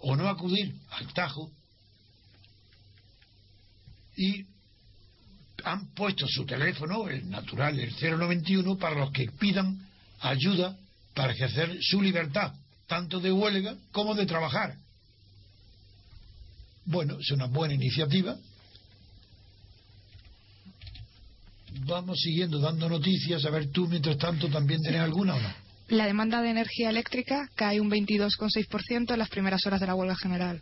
o 0.00 0.16
no 0.16 0.28
acudir 0.28 0.74
al 0.90 1.12
Tajo 1.14 1.50
y 4.16 4.44
han 5.64 5.86
puesto 5.94 6.26
su 6.28 6.44
teléfono, 6.44 7.08
el 7.08 7.28
natural, 7.30 7.78
el 7.78 7.92
091, 7.92 8.76
para 8.76 8.96
los 8.96 9.12
que 9.12 9.26
pidan 9.38 9.78
ayuda 10.20 10.76
para 11.14 11.32
ejercer 11.32 11.78
su 11.80 12.02
libertad, 12.02 12.52
tanto 12.86 13.20
de 13.20 13.32
huelga 13.32 13.76
como 13.92 14.14
de 14.14 14.26
trabajar. 14.26 14.76
Bueno, 16.84 17.18
es 17.18 17.30
una 17.30 17.46
buena 17.46 17.74
iniciativa. 17.74 18.36
Vamos 21.86 22.18
siguiendo 22.20 22.58
dando 22.58 22.88
noticias. 22.88 23.44
A 23.44 23.50
ver, 23.50 23.70
tú, 23.70 23.88
mientras 23.88 24.18
tanto, 24.18 24.48
¿también 24.48 24.82
tienes 24.82 25.00
alguna 25.00 25.34
o 25.34 25.40
no? 25.40 25.54
La 25.88 26.06
demanda 26.06 26.40
de 26.40 26.50
energía 26.50 26.90
eléctrica 26.90 27.48
cae 27.54 27.80
un 27.80 27.90
22,6% 27.90 29.12
en 29.12 29.18
las 29.18 29.28
primeras 29.28 29.66
horas 29.66 29.80
de 29.80 29.86
la 29.86 29.94
huelga 29.94 30.16
general. 30.16 30.60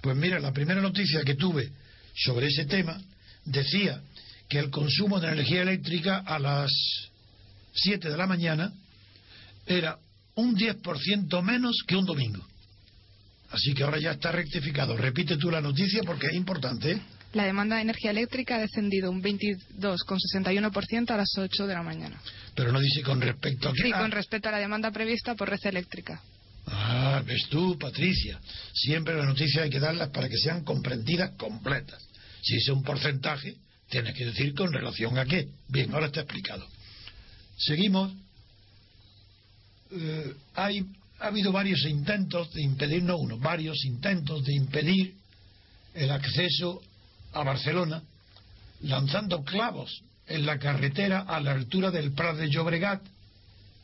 Pues 0.00 0.16
mira, 0.16 0.38
la 0.38 0.52
primera 0.52 0.80
noticia 0.80 1.22
que 1.24 1.34
tuve 1.34 1.70
sobre 2.18 2.48
ese 2.48 2.64
tema 2.64 3.00
decía 3.44 4.02
que 4.48 4.58
el 4.58 4.70
consumo 4.70 5.20
de 5.20 5.28
energía 5.28 5.62
eléctrica 5.62 6.18
a 6.18 6.38
las 6.38 6.70
7 7.74 8.10
de 8.10 8.16
la 8.16 8.26
mañana 8.26 8.72
era 9.66 9.98
un 10.34 10.56
10% 10.56 11.42
menos 11.42 11.82
que 11.86 11.96
un 11.96 12.06
domingo. 12.06 12.46
Así 13.50 13.74
que 13.74 13.82
ahora 13.82 13.98
ya 13.98 14.12
está 14.12 14.32
rectificado. 14.32 14.96
Repite 14.96 15.36
tú 15.36 15.50
la 15.50 15.60
noticia 15.60 16.02
porque 16.04 16.26
es 16.26 16.34
importante. 16.34 16.92
¿eh? 16.92 17.00
La 17.32 17.44
demanda 17.44 17.76
de 17.76 17.82
energía 17.82 18.10
eléctrica 18.10 18.56
ha 18.56 18.60
descendido 18.60 19.10
un 19.10 19.22
22,61% 19.22 21.10
a 21.10 21.16
las 21.16 21.30
8 21.36 21.66
de 21.66 21.74
la 21.74 21.82
mañana. 21.82 22.20
Pero 22.54 22.72
no 22.72 22.80
dice 22.80 23.02
con 23.02 23.20
respecto 23.20 23.68
a 23.68 23.72
qué. 23.72 23.82
Sí, 23.82 23.92
con 23.92 24.10
respecto 24.10 24.48
a 24.48 24.52
la 24.52 24.58
demanda 24.58 24.90
prevista 24.90 25.34
por 25.34 25.48
red 25.48 25.60
eléctrica. 25.64 26.20
Ah, 26.66 27.22
ves 27.24 27.46
tú, 27.48 27.78
Patricia. 27.78 28.38
Siempre 28.74 29.16
las 29.16 29.26
noticias 29.26 29.64
hay 29.64 29.70
que 29.70 29.80
darlas 29.80 30.10
para 30.10 30.28
que 30.28 30.36
sean 30.36 30.64
comprendidas 30.64 31.32
completas. 31.38 32.07
Si 32.42 32.56
es 32.56 32.68
un 32.68 32.82
porcentaje, 32.82 33.56
Tienes 33.88 34.14
que 34.14 34.26
decir 34.26 34.54
con 34.54 34.72
relación 34.72 35.18
a 35.18 35.24
qué. 35.24 35.48
Bien, 35.68 35.92
ahora 35.94 36.06
está 36.06 36.20
explicado. 36.20 36.66
Seguimos. 37.56 38.12
Eh, 39.90 40.34
hay, 40.54 40.84
ha 41.20 41.28
habido 41.28 41.52
varios 41.52 41.82
intentos 41.86 42.52
de 42.52 42.62
impedir, 42.62 43.02
no 43.02 43.16
uno, 43.16 43.38
varios 43.38 43.82
intentos 43.86 44.44
de 44.44 44.54
impedir 44.54 45.14
el 45.94 46.10
acceso 46.10 46.82
a 47.32 47.42
Barcelona, 47.42 48.02
lanzando 48.82 49.42
clavos 49.42 50.02
en 50.26 50.44
la 50.44 50.58
carretera 50.58 51.20
a 51.20 51.40
la 51.40 51.52
altura 51.52 51.90
del 51.90 52.12
Prat 52.12 52.36
de 52.36 52.50
Llobregat 52.50 53.02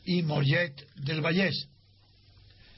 y 0.05 0.21
Mollet 0.21 0.87
del 0.97 1.21
Vallés. 1.21 1.67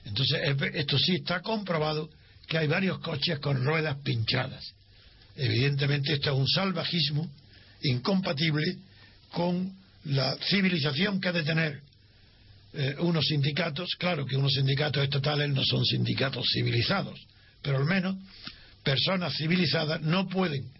Entonces, 0.06 0.40
esto 0.74 0.98
sí 0.98 1.16
está 1.16 1.42
comprobado 1.42 2.10
que 2.48 2.58
hay 2.58 2.68
varios 2.68 3.00
coches 3.00 3.40
con 3.40 3.62
ruedas 3.66 3.98
pinchadas. 4.02 4.77
Evidentemente 5.38 6.13
esto 6.13 6.32
es 6.32 6.38
un 6.38 6.47
salvajismo 6.47 7.30
incompatible 7.84 8.78
con 9.32 9.71
la 10.06 10.36
civilización 10.50 11.21
que 11.21 11.28
ha 11.30 11.34
de 11.34 11.43
tener 11.43 11.82
eh, 12.73 12.95
unos 13.00 13.26
sindicatos. 13.28 13.95
Claro 14.00 14.26
que 14.26 14.36
unos 14.36 14.54
sindicatos 14.54 15.04
estatales 15.04 15.50
no 15.50 15.63
son 15.63 15.86
sindicatos 15.86 16.45
civilizados, 16.52 17.19
pero 17.62 17.78
al 17.78 17.86
menos 17.86 18.15
personas 18.84 19.34
civilizadas 19.38 20.02
no 20.02 20.28
pueden 20.28 20.71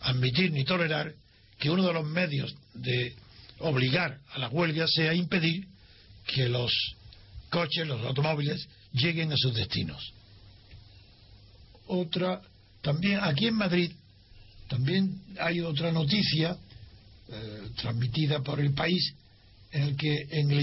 admitir 0.00 0.52
ni 0.52 0.64
tolerar 0.64 1.12
que 1.58 1.70
uno 1.70 1.84
de 1.84 1.92
los 1.92 2.06
medios 2.06 2.54
de 2.74 3.16
obligar 3.58 4.20
a 4.30 4.38
la 4.38 4.48
huelga 4.48 4.86
sea 4.86 5.12
impedir 5.12 5.66
que 6.26 6.48
los 6.48 6.72
coches, 7.50 7.86
los 7.86 8.04
automóviles, 8.04 8.68
lleguen 8.92 9.32
a 9.32 9.36
sus 9.36 9.54
destinos. 9.54 10.12
Otra 11.86 12.40
también 12.82 13.18
aquí 13.22 13.46
en 13.46 13.54
Madrid 13.54 13.90
También 14.68 15.22
hay 15.40 15.60
otra 15.60 15.90
noticia 15.92 16.56
eh, 17.30 17.68
transmitida 17.76 18.40
por 18.40 18.60
el 18.60 18.72
país 18.74 19.14
en 19.72 19.82
el 19.82 19.96
que 19.96 20.26
en 20.30 20.50
el 20.50 20.60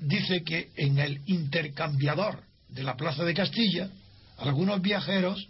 dice 0.00 0.42
que 0.42 0.70
en 0.76 0.98
el 0.98 1.20
intercambiador 1.26 2.42
de 2.68 2.82
la 2.82 2.96
Plaza 2.96 3.24
de 3.24 3.34
Castilla, 3.34 3.88
algunos 4.38 4.80
viajeros, 4.80 5.46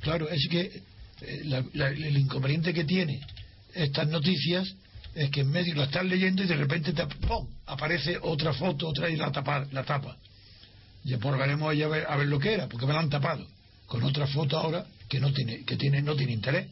claro, 0.00 0.28
es 0.28 0.46
que 0.50 0.82
eh, 1.22 1.42
la- 1.44 1.64
la- 1.74 1.88
el 1.90 2.16
inconveniente 2.16 2.72
que 2.74 2.84
tiene 2.84 3.20
estas 3.74 4.08
noticias 4.08 4.72
es 5.14 5.30
que 5.30 5.40
en 5.40 5.50
medio 5.50 5.74
la 5.74 5.84
estás 5.84 6.04
leyendo 6.04 6.42
y 6.42 6.46
de 6.46 6.56
repente 6.56 6.92
te, 6.92 7.06
¡pum! 7.06 7.46
aparece 7.66 8.18
otra 8.22 8.52
foto, 8.52 8.88
otra 8.88 9.08
y 9.10 9.16
la 9.16 9.30
tapa. 9.32 9.66
La 9.72 9.84
tapa. 9.84 10.16
Ya 11.04 11.18
por 11.18 11.36
veremos 11.38 11.76
ya 11.76 11.86
a 11.86 11.88
ver, 11.88 12.06
a 12.08 12.16
ver 12.16 12.28
lo 12.28 12.38
que 12.38 12.54
era, 12.54 12.68
porque 12.68 12.86
me 12.86 12.92
la 12.92 13.00
han 13.00 13.10
tapado 13.10 13.46
con 13.86 14.02
otra 14.04 14.26
foto 14.28 14.56
ahora 14.58 14.86
que 15.10 15.20
no 15.20 15.32
tiene, 15.32 15.64
que 15.64 15.76
tiene, 15.76 16.00
no 16.00 16.14
tiene 16.14 16.32
interés. 16.32 16.68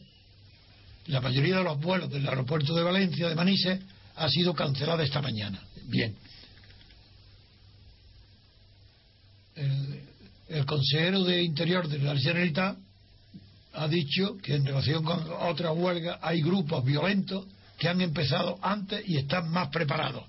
La 1.07 1.19
mayoría 1.19 1.57
de 1.57 1.63
los 1.65 1.79
vuelos 1.79 2.09
del 2.09 2.27
aeropuerto 2.27 2.73
de 2.73 2.83
Valencia, 2.83 3.27
de 3.27 3.35
Manises, 3.35 3.81
ha 4.15 4.29
sido 4.29 4.53
cancelada 4.53 5.03
esta 5.03 5.21
mañana. 5.21 5.61
Bien. 5.83 6.15
El, 9.55 10.65
consejero 10.65 11.23
de 11.25 11.43
Interior 11.43 11.87
de 11.87 11.99
la 11.99 12.17
Generalitat 12.17 12.77
ha 13.73 13.87
dicho 13.87 14.37
que 14.37 14.55
en 14.55 14.65
relación 14.65 15.03
con 15.03 15.21
otra 15.41 15.71
huelga 15.73 16.19
hay 16.21 16.41
grupos 16.41 16.83
violentos 16.85 17.45
que 17.77 17.89
han 17.89 17.99
empezado 18.01 18.57
antes 18.61 19.03
y 19.07 19.17
están 19.17 19.49
más 19.49 19.67
preparados. 19.67 20.23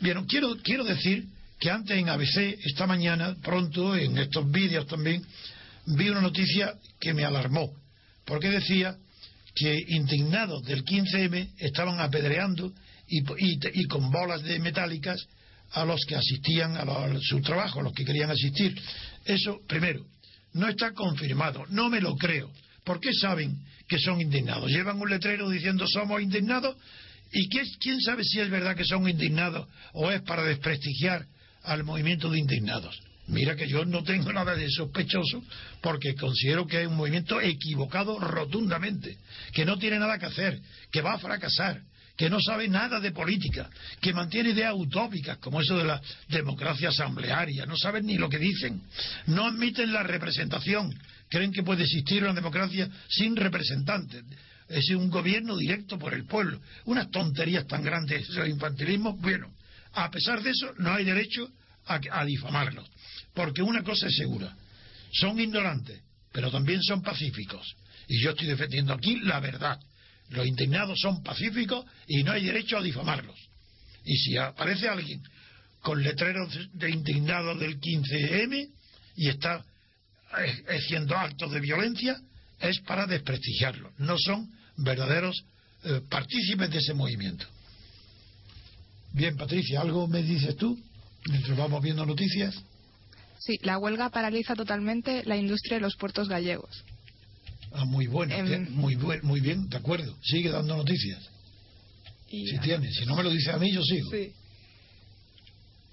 Bien, 0.00 0.24
quiero, 0.24 0.56
quiero 0.62 0.82
decir 0.84 1.26
que 1.60 1.70
antes 1.70 1.96
en 1.96 2.08
ABC, 2.08 2.58
esta 2.64 2.86
mañana, 2.86 3.36
pronto, 3.40 3.94
en 3.96 4.18
estos 4.18 4.50
vídeos 4.50 4.86
también, 4.86 5.24
vi 5.86 6.08
una 6.08 6.20
noticia 6.20 6.74
que 7.00 7.14
me 7.14 7.24
alarmó, 7.24 7.72
porque 8.24 8.50
decía 8.50 8.96
que 9.54 9.84
indignados 9.88 10.64
del 10.64 10.84
15M 10.84 11.52
estaban 11.58 12.00
apedreando 12.00 12.72
y, 13.06 13.86
con 13.86 14.10
bolas 14.10 14.42
de 14.42 14.58
metálicas 14.58 15.26
a 15.72 15.84
los 15.84 16.04
que 16.06 16.16
asistían 16.16 16.76
a, 16.76 16.84
su 17.20 17.40
trabajo, 17.40 17.80
a 17.80 17.82
los 17.84 17.92
que 17.92 18.04
querían 18.04 18.30
asistir. 18.30 18.74
Eso, 19.24 19.60
primero, 19.68 20.06
no 20.54 20.68
está 20.68 20.92
confirmado, 20.92 21.64
no 21.68 21.88
me 21.88 22.00
lo 22.00 22.16
creo. 22.16 22.50
¿Por 22.84 23.00
qué 23.00 23.12
saben 23.12 23.58
que 23.88 23.98
son 23.98 24.20
indignados? 24.20 24.70
Llevan 24.70 25.00
un 25.00 25.10
letrero 25.10 25.48
diciendo 25.48 25.86
somos 25.86 26.20
indignados 26.20 26.76
y 27.32 27.48
quién 27.48 28.00
sabe 28.00 28.24
si 28.24 28.40
es 28.40 28.50
verdad 28.50 28.76
que 28.76 28.84
son 28.84 29.08
indignados 29.08 29.68
o 29.92 30.10
es 30.10 30.22
para 30.22 30.44
desprestigiar 30.44 31.26
al 31.62 31.84
movimiento 31.84 32.30
de 32.30 32.38
indignados. 32.38 33.00
Mira 33.26 33.56
que 33.56 33.66
yo 33.66 33.84
no 33.84 34.02
tengo 34.02 34.32
nada 34.32 34.54
de 34.54 34.68
sospechoso 34.70 35.42
porque 35.80 36.14
considero 36.14 36.66
que 36.66 36.82
es 36.82 36.86
un 36.86 36.96
movimiento 36.96 37.40
equivocado 37.40 38.18
rotundamente, 38.18 39.16
que 39.52 39.64
no 39.64 39.78
tiene 39.78 39.98
nada 39.98 40.18
que 40.18 40.26
hacer, 40.26 40.60
que 40.90 41.00
va 41.00 41.14
a 41.14 41.18
fracasar, 41.18 41.80
que 42.16 42.30
no 42.30 42.38
sabe 42.40 42.68
nada 42.68 43.00
de 43.00 43.12
política, 43.12 43.68
que 44.00 44.12
mantiene 44.12 44.50
ideas 44.50 44.74
utópicas 44.76 45.38
como 45.38 45.60
eso 45.60 45.76
de 45.76 45.84
la 45.84 46.00
democracia 46.28 46.90
asamblearia, 46.90 47.66
no 47.66 47.76
saben 47.76 48.06
ni 48.06 48.16
lo 48.18 48.28
que 48.28 48.38
dicen, 48.38 48.82
no 49.26 49.46
admiten 49.46 49.92
la 49.92 50.02
representación, 50.02 50.94
creen 51.28 51.52
que 51.52 51.62
puede 51.62 51.82
existir 51.82 52.22
una 52.22 52.34
democracia 52.34 52.88
sin 53.08 53.34
representantes, 53.34 54.22
es 54.68 54.90
un 54.90 55.10
gobierno 55.10 55.56
directo 55.56 55.98
por 55.98 56.14
el 56.14 56.24
pueblo, 56.24 56.60
unas 56.84 57.10
tonterías 57.10 57.66
tan 57.66 57.82
grandes, 57.82 58.28
ese 58.28 58.48
infantilismo, 58.48 59.16
bueno, 59.16 59.52
a 59.92 60.10
pesar 60.10 60.42
de 60.42 60.50
eso 60.50 60.72
no 60.78 60.92
hay 60.92 61.04
derecho 61.04 61.48
a, 61.86 62.00
a 62.12 62.24
difamarlos, 62.24 62.88
porque 63.34 63.62
una 63.62 63.82
cosa 63.82 64.06
es 64.06 64.16
segura, 64.16 64.56
son 65.12 65.38
ignorantes, 65.38 66.00
pero 66.32 66.50
también 66.50 66.82
son 66.82 67.02
pacíficos, 67.02 67.76
y 68.08 68.22
yo 68.22 68.30
estoy 68.30 68.46
defendiendo 68.46 68.92
aquí 68.92 69.16
la 69.20 69.40
verdad. 69.40 69.78
Los 70.30 70.46
indignados 70.46 70.98
son 71.00 71.22
pacíficos 71.22 71.84
y 72.06 72.22
no 72.22 72.32
hay 72.32 72.44
derecho 72.46 72.78
a 72.78 72.82
difamarlos. 72.82 73.38
Y 74.04 74.16
si 74.16 74.36
aparece 74.36 74.88
alguien 74.88 75.22
con 75.80 76.02
letreros 76.02 76.48
de 76.72 76.90
indignados 76.90 77.58
del 77.60 77.78
15M 77.78 78.70
y 79.16 79.28
está 79.28 79.64
eh, 80.38 80.64
haciendo 80.68 81.16
actos 81.16 81.52
de 81.52 81.60
violencia, 81.60 82.16
es 82.58 82.80
para 82.80 83.06
desprestigiarlos. 83.06 83.92
No 83.98 84.16
son 84.18 84.50
verdaderos 84.78 85.44
eh, 85.84 86.00
partícipes 86.08 86.70
de 86.70 86.78
ese 86.78 86.94
movimiento. 86.94 87.46
Bien, 89.12 89.36
Patricia, 89.36 89.80
¿algo 89.80 90.06
me 90.08 90.22
dices 90.22 90.56
tú? 90.56 90.78
Mientras 91.26 91.56
vamos 91.56 91.82
viendo 91.82 92.04
noticias. 92.04 92.54
Sí, 93.44 93.58
la 93.62 93.78
huelga 93.78 94.08
paraliza 94.10 94.54
totalmente 94.54 95.22
la 95.24 95.36
industria 95.36 95.76
de 95.76 95.82
los 95.82 95.96
puertos 95.96 96.28
gallegos. 96.28 96.84
Ah, 97.72 97.84
muy 97.84 98.06
bueno, 98.06 98.34
Em. 98.34 98.46
que- 98.46 98.58
muy, 98.70 98.94
buen, 98.94 99.20
muy 99.24 99.40
bien, 99.40 99.68
de 99.68 99.76
acuerdo. 99.76 100.16
Sigue 100.22 100.50
dando 100.50 100.76
noticias. 100.76 101.28
Y- 102.30 102.46
Si 102.46 102.58
tienes, 102.60 102.94
si 102.96 103.04
no 103.04 103.16
me 103.16 103.22
lo 103.22 103.30
dice 103.30 103.50
a 103.50 103.58
mí, 103.58 103.70
yo 103.72 103.82
sigo. 103.82 104.10
Sí. 104.10 104.32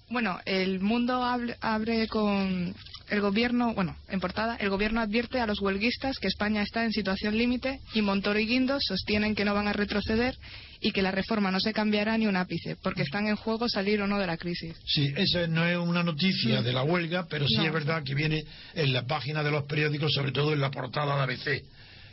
Bueno, 0.10 0.40
el 0.46 0.80
mundo 0.80 1.24
hable- 1.24 1.58
abre 1.62 2.08
con 2.08 2.74
el 3.10 3.22
gobierno, 3.22 3.74
bueno, 3.74 3.96
en 4.10 4.20
portada, 4.20 4.56
el 4.58 4.70
gobierno 4.70 5.02
advierte 5.02 5.40
a 5.40 5.48
los 5.48 5.60
huelguistas 5.62 6.18
que 6.20 6.28
España 6.28 6.62
está 6.62 6.84
en 6.86 6.92
situación 6.92 7.38
límite 7.38 7.80
y 7.94 8.02
Montoro 8.02 8.40
y 8.40 8.46
Guindos 8.48 8.84
sostienen 8.88 9.36
que 9.36 9.46
no 9.46 9.54
van 9.54 9.68
a 9.68 9.74
retroceder 9.74 10.38
y 10.82 10.92
que 10.92 11.02
la 11.04 11.12
reforma 11.12 11.52
no 11.52 11.60
se 11.60 11.74
cambiará 11.74 12.18
ni 12.18 12.26
un 12.26 12.36
ápice, 12.36 12.76
porque 12.82 13.04
están 13.04 13.28
en 13.28 13.36
juego 13.36 13.70
salir 13.70 14.02
o 14.02 14.08
no 14.08 14.18
de 14.18 14.26
la 14.28 14.38
crisis. 14.38 14.76
Sí, 14.86 15.14
esa 15.16 15.46
no 15.48 15.66
es 15.66 15.78
una 15.78 16.02
noticia 16.04 16.62
de 16.64 16.74
la 16.74 16.84
huelga, 16.84 17.28
pero 17.30 17.48
sí 17.48 17.58
No. 17.58 17.66
es 17.66 17.72
verdad 17.74 18.04
que 18.04 18.16
viene 18.16 18.44
en 18.74 18.92
la 18.92 19.06
página 19.06 19.44
de 19.44 19.52
los 19.52 19.64
periódicos, 19.66 20.12
sobre 20.14 20.32
todo 20.32 20.54
en 20.54 20.60
la 20.60 20.72
portada 20.72 21.16
de 21.16 21.22
ABC. 21.22 21.48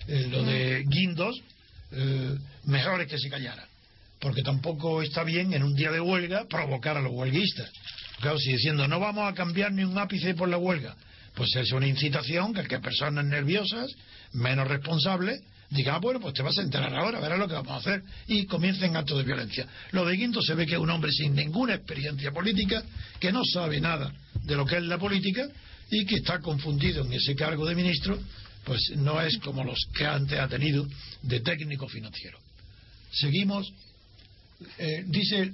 Eh, 0.06 0.28
lo 0.30 0.42
de 0.42 0.84
Guindos, 0.86 1.40
eh, 1.92 2.34
mejor 2.64 3.00
es 3.00 3.08
que 3.08 3.18
se 3.18 3.30
callara, 3.30 3.66
porque 4.20 4.42
tampoco 4.42 5.00
está 5.02 5.24
bien 5.24 5.52
en 5.54 5.62
un 5.62 5.74
día 5.74 5.90
de 5.90 6.00
huelga 6.00 6.44
provocar 6.48 6.96
a 6.96 7.00
los 7.00 7.12
huelguistas. 7.12 7.70
Claro, 8.20 8.38
si 8.38 8.52
diciendo 8.52 8.86
no 8.86 9.00
vamos 9.00 9.30
a 9.30 9.34
cambiar 9.34 9.72
ni 9.72 9.84
un 9.84 9.96
ápice 9.96 10.34
por 10.34 10.48
la 10.48 10.58
huelga, 10.58 10.94
pues 11.34 11.54
es 11.56 11.72
una 11.72 11.86
incitación 11.86 12.52
que, 12.52 12.64
que 12.64 12.80
personas 12.80 13.24
nerviosas, 13.24 13.90
menos 14.32 14.66
responsables, 14.68 15.40
digan, 15.70 15.96
ah, 15.96 15.98
bueno, 15.98 16.20
pues 16.20 16.34
te 16.34 16.42
vas 16.42 16.56
a 16.58 16.62
enterar 16.62 16.94
ahora, 16.94 17.20
verás 17.20 17.38
lo 17.38 17.46
que 17.46 17.54
vamos 17.54 17.72
a 17.72 17.76
hacer, 17.76 18.02
y 18.26 18.46
comiencen 18.46 18.96
actos 18.96 19.18
de 19.18 19.24
violencia. 19.24 19.66
Lo 19.92 20.04
de 20.04 20.16
Guindos 20.16 20.46
se 20.46 20.54
ve 20.54 20.66
que 20.66 20.74
es 20.74 20.80
un 20.80 20.90
hombre 20.90 21.12
sin 21.12 21.34
ninguna 21.34 21.74
experiencia 21.74 22.32
política, 22.32 22.82
que 23.20 23.32
no 23.32 23.44
sabe 23.44 23.80
nada 23.80 24.12
de 24.44 24.56
lo 24.56 24.64
que 24.64 24.76
es 24.76 24.82
la 24.82 24.98
política 24.98 25.46
y 25.90 26.06
que 26.06 26.16
está 26.16 26.40
confundido 26.40 27.04
en 27.04 27.12
ese 27.12 27.34
cargo 27.34 27.66
de 27.66 27.74
ministro, 27.74 28.18
pues 28.64 28.92
no 28.96 29.20
es 29.20 29.38
como 29.38 29.64
los 29.64 29.78
que 29.94 30.06
antes 30.06 30.38
ha 30.38 30.48
tenido 30.48 30.86
de 31.22 31.40
técnico 31.40 31.88
financiero. 31.88 32.38
Seguimos, 33.12 33.72
eh, 34.78 35.04
dice, 35.06 35.52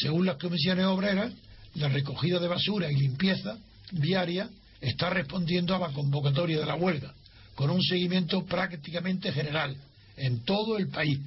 según 0.00 0.26
las 0.26 0.36
comisiones 0.36 0.86
obreras, 0.86 1.32
la 1.74 1.88
recogida 1.88 2.38
de 2.38 2.48
basura 2.48 2.90
y 2.90 2.96
limpieza 2.96 3.58
viaria 3.92 4.48
está 4.80 5.10
respondiendo 5.10 5.74
a 5.74 5.78
la 5.78 5.88
convocatoria 5.88 6.58
de 6.58 6.66
la 6.66 6.74
huelga, 6.74 7.14
con 7.56 7.70
un 7.70 7.82
seguimiento 7.82 8.44
prácticamente 8.44 9.32
general 9.32 9.76
en 10.16 10.44
todo 10.44 10.78
el 10.78 10.88
país, 10.88 11.18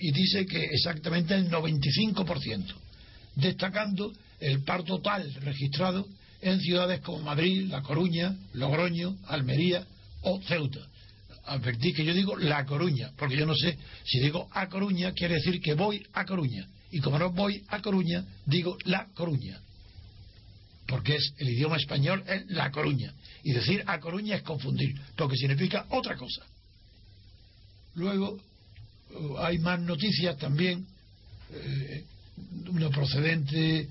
y 0.00 0.12
dice 0.12 0.46
que 0.46 0.64
exactamente 0.64 1.34
el 1.34 1.50
95%, 1.50 2.74
destacando 3.34 4.10
el 4.40 4.62
par 4.62 4.84
total 4.84 5.32
registrado 5.34 6.06
en 6.40 6.60
ciudades 6.60 7.00
como 7.00 7.18
Madrid, 7.18 7.68
La 7.68 7.82
Coruña, 7.82 8.34
Logroño, 8.54 9.16
Almería 9.26 9.84
o 10.22 10.40
Ceuta. 10.42 10.80
Advertí 11.44 11.92
que 11.92 12.04
yo 12.04 12.14
digo 12.14 12.36
La 12.36 12.64
Coruña, 12.64 13.12
porque 13.16 13.36
yo 13.36 13.46
no 13.46 13.54
sé 13.54 13.76
si 14.04 14.20
digo 14.20 14.48
a 14.52 14.68
Coruña 14.68 15.12
quiere 15.12 15.34
decir 15.34 15.60
que 15.60 15.74
voy 15.74 16.04
a 16.12 16.24
Coruña. 16.24 16.66
Y 16.90 17.00
como 17.00 17.18
no 17.18 17.32
voy 17.32 17.62
a 17.68 17.80
Coruña, 17.80 18.24
digo 18.46 18.76
La 18.84 19.08
Coruña. 19.14 19.60
Porque 20.86 21.16
es 21.16 21.32
el 21.38 21.48
idioma 21.48 21.76
español 21.76 22.22
es 22.28 22.46
La 22.48 22.70
Coruña. 22.70 23.12
Y 23.42 23.52
decir 23.52 23.82
a 23.86 23.98
Coruña 24.00 24.36
es 24.36 24.42
confundir, 24.42 24.94
porque 25.16 25.36
significa 25.36 25.86
otra 25.90 26.16
cosa. 26.16 26.42
Luego 27.94 28.38
eh, 29.10 29.14
hay 29.38 29.58
más 29.58 29.80
noticias 29.80 30.36
también, 30.38 30.86
eh, 31.52 32.04
una 32.68 32.90
procedente 32.90 33.88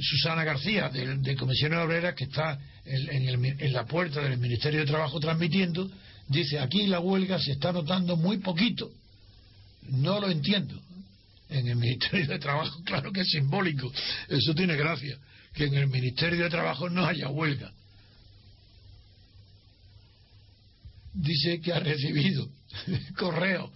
Susana 0.00 0.44
García 0.44 0.88
de, 0.90 1.16
de 1.18 1.36
Comisiones 1.36 1.78
Obreras 1.80 2.14
que 2.14 2.24
está 2.24 2.58
en, 2.84 3.10
en 3.10 3.28
el- 3.44 3.60
en 3.60 3.72
la 3.72 3.84
puerta 3.84 4.20
del 4.22 4.38
Ministerio 4.38 4.80
de 4.80 4.86
Trabajo 4.86 5.18
transmitiendo, 5.18 5.90
dice 6.28 6.60
aquí 6.60 6.86
la 6.86 7.00
huelga 7.00 7.38
se 7.38 7.52
está 7.52 7.72
notando 7.72 8.16
muy 8.16 8.38
poquito. 8.38 8.90
No 9.90 10.20
lo 10.20 10.30
entiendo. 10.30 10.80
En 11.50 11.66
el 11.66 11.76
Ministerio 11.76 12.26
de 12.28 12.38
Trabajo, 12.38 12.82
claro 12.84 13.10
que 13.10 13.22
es 13.22 13.28
simbólico, 13.30 13.90
eso 14.28 14.54
tiene 14.54 14.76
gracia, 14.76 15.16
que 15.58 15.64
en 15.64 15.74
el 15.74 15.88
Ministerio 15.88 16.44
de 16.44 16.50
Trabajo 16.50 16.88
no 16.88 17.04
haya 17.04 17.28
huelga. 17.28 17.72
Dice 21.12 21.60
que 21.60 21.72
ha 21.72 21.80
recibido 21.80 22.48
correos 23.18 23.70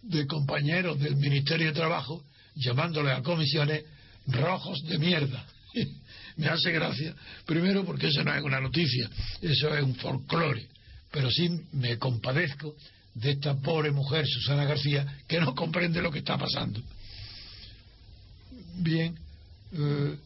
de 0.00 0.26
compañeros 0.26 0.98
del 0.98 1.16
Ministerio 1.16 1.66
de 1.66 1.74
Trabajo 1.74 2.24
llamándole 2.54 3.12
a 3.12 3.22
comisiones 3.22 3.84
rojos 4.28 4.82
de 4.84 4.98
mierda. 4.98 5.46
Me 6.36 6.48
hace 6.48 6.72
gracia, 6.72 7.14
primero 7.44 7.84
porque 7.84 8.06
eso 8.06 8.24
no 8.24 8.34
es 8.34 8.42
una 8.42 8.60
noticia, 8.60 9.10
eso 9.42 9.74
es 9.74 9.84
un 9.84 9.94
folclore, 9.94 10.66
pero 11.10 11.30
sí 11.30 11.48
me 11.72 11.98
compadezco 11.98 12.76
de 13.14 13.30
esta 13.32 13.54
pobre 13.54 13.90
mujer, 13.90 14.26
Susana 14.26 14.64
García, 14.64 15.20
que 15.26 15.40
no 15.40 15.54
comprende 15.54 16.02
lo 16.02 16.10
que 16.10 16.18
está 16.18 16.36
pasando. 16.36 16.82
Bien, 18.76 19.18
eh, 19.72 20.16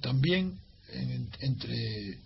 también 0.00 0.58
en- 0.88 1.28
entre 1.40 2.18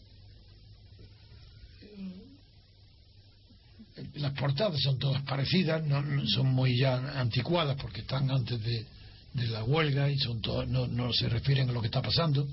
las 4.15 4.33
portadas 4.35 4.81
son 4.81 4.99
todas 4.99 5.23
parecidas, 5.23 5.85
no, 5.85 6.01
no- 6.03 6.27
son 6.29 6.47
muy 6.47 6.77
ya 6.79 6.95
anticuadas 7.21 7.77
porque 7.81 8.01
están 8.03 8.31
antes 8.31 8.63
de, 8.63 8.87
de 9.35 9.47
la 9.49 9.65
huelga 9.65 10.09
y 10.11 10.19
son 10.19 10.41
todas, 10.41 10.69
no, 10.69 10.87
no 10.87 11.13
se 11.13 11.29
refieren 11.29 11.69
a 11.69 11.73
lo 11.73 11.81
que 11.81 11.87
está 11.87 12.01
pasando. 12.03 12.47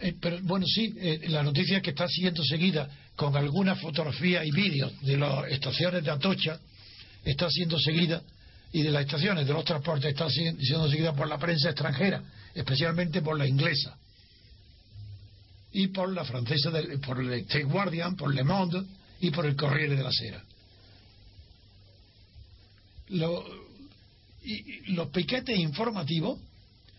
Eh, 0.00 0.14
pero 0.20 0.38
bueno, 0.42 0.66
sí, 0.66 0.94
eh, 0.98 1.20
la 1.28 1.42
noticia 1.42 1.80
que 1.80 1.90
está 1.90 2.06
siendo 2.08 2.42
seguida 2.44 2.88
con 3.16 3.36
algunas 3.36 3.80
fotografías 3.80 4.44
y 4.46 4.50
vídeos 4.50 4.92
de 5.02 5.16
las 5.16 5.48
estaciones 5.50 6.02
de 6.04 6.10
Atocha 6.10 6.58
está 7.24 7.48
siendo 7.50 7.78
seguida 7.78 8.22
y 8.72 8.82
de 8.82 8.90
las 8.90 9.04
estaciones 9.04 9.46
de 9.46 9.52
los 9.52 9.64
transportes 9.64 10.12
está 10.12 10.28
si- 10.30 10.56
siendo 10.64 10.88
seguida 10.88 11.12
por 11.14 11.28
la 11.28 11.38
prensa 11.38 11.70
extranjera, 11.70 12.22
especialmente 12.54 13.22
por 13.22 13.38
la 13.38 13.46
inglesa 13.46 13.96
y 15.72 15.88
por 15.88 16.12
la 16.12 16.24
francesa, 16.24 16.70
del- 16.70 17.00
por 17.00 17.20
el 17.20 17.32
State 17.32 17.64
Guardian, 17.64 18.16
por 18.16 18.34
Le 18.34 18.44
Monde 18.44 18.84
y 19.20 19.30
por 19.30 19.46
el 19.46 19.56
Corriere 19.56 19.96
de 19.96 20.02
la 20.02 20.12
Sera. 20.12 20.42
Los 23.08 23.44
piquetes 25.12 25.58
informativos 25.58 26.38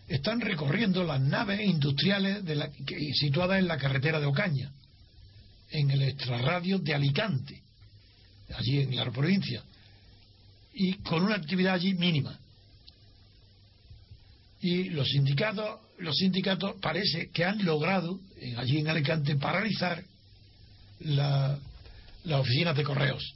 están 0.06 0.40
recorriendo 0.40 1.02
las 1.02 1.20
naves 1.20 1.60
industriales 1.60 2.44
de 2.44 2.54
la- 2.54 2.70
que- 2.70 3.12
situadas 3.14 3.58
en 3.58 3.66
la 3.68 3.78
carretera 3.78 4.20
de 4.20 4.26
Ocaña, 4.26 4.70
en 5.70 5.90
el 5.90 6.02
extrarradio 6.02 6.78
de 6.78 6.94
Alicante, 6.94 7.62
allí 8.54 8.80
en 8.80 8.94
la 8.94 9.10
provincia, 9.10 9.62
y 10.74 10.94
con 11.02 11.22
una 11.22 11.36
actividad 11.36 11.74
allí 11.74 11.94
mínima. 11.94 12.38
Y 14.60 14.84
los 14.90 15.08
sindicatos, 15.08 15.80
los 15.98 16.16
sindicatos 16.16 16.76
parece 16.80 17.30
que 17.30 17.44
han 17.44 17.64
logrado 17.64 18.18
allí 18.56 18.78
en 18.78 18.88
Alicante 18.88 19.36
paralizar 19.36 20.02
la- 21.00 21.58
las 22.24 22.40
oficinas 22.40 22.76
de 22.76 22.82
correos. 22.84 23.34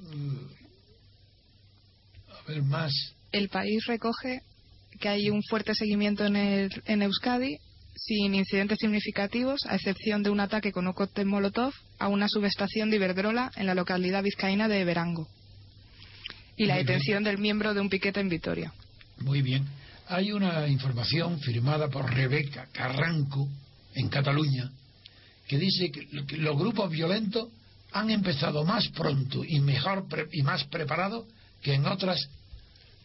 Mm, 0.00 0.36
A 2.30 2.42
ver 2.48 2.62
más. 2.62 2.92
El 3.30 3.48
país 3.48 3.84
recoge 3.86 4.42
que 5.00 5.08
hay 5.08 5.30
un 5.30 5.42
fuerte 5.44 5.74
seguimiento 5.74 6.26
en, 6.26 6.36
el- 6.36 6.82
en 6.86 7.02
Euskadi 7.02 7.56
sin 7.94 8.34
incidentes 8.34 8.78
significativos, 8.80 9.60
a 9.66 9.74
excepción 9.76 10.22
de 10.22 10.30
un 10.30 10.40
ataque 10.40 10.72
con 10.72 10.86
un 10.86 10.92
cóctel 10.92 11.26
Molotov 11.26 11.72
a 11.98 12.08
una 12.08 12.28
subestación 12.28 12.90
de 12.90 12.96
Iberdrola 12.96 13.50
en 13.56 13.66
la 13.66 13.74
localidad 13.74 14.22
vizcaína 14.22 14.68
de 14.68 14.84
Verango. 14.84 15.28
Y 16.56 16.66
la 16.66 16.74
Muy 16.74 16.84
bien. 16.84 16.86
detención 16.86 17.24
del 17.24 17.38
miembro 17.38 17.74
de 17.74 17.80
un 17.80 17.88
piquete 17.88 18.20
en 18.20 18.28
Vitoria. 18.28 18.72
Muy 19.20 19.42
bien. 19.42 19.66
Hay 20.08 20.32
una 20.32 20.66
información 20.68 21.40
firmada 21.40 21.88
por 21.88 22.12
Rebeca 22.12 22.66
Carranco 22.72 23.48
en 23.94 24.08
Cataluña 24.08 24.70
que 25.46 25.58
dice 25.58 25.90
que 25.90 26.08
los 26.38 26.56
grupos 26.58 26.90
violentos 26.90 27.48
han 27.92 28.10
empezado 28.10 28.64
más 28.64 28.88
pronto 28.88 29.44
y 29.46 29.60
mejor 29.60 30.08
pre- 30.08 30.26
y 30.32 30.42
más 30.42 30.64
preparados 30.64 31.26
que 31.62 31.74
en 31.74 31.86
otras 31.86 32.18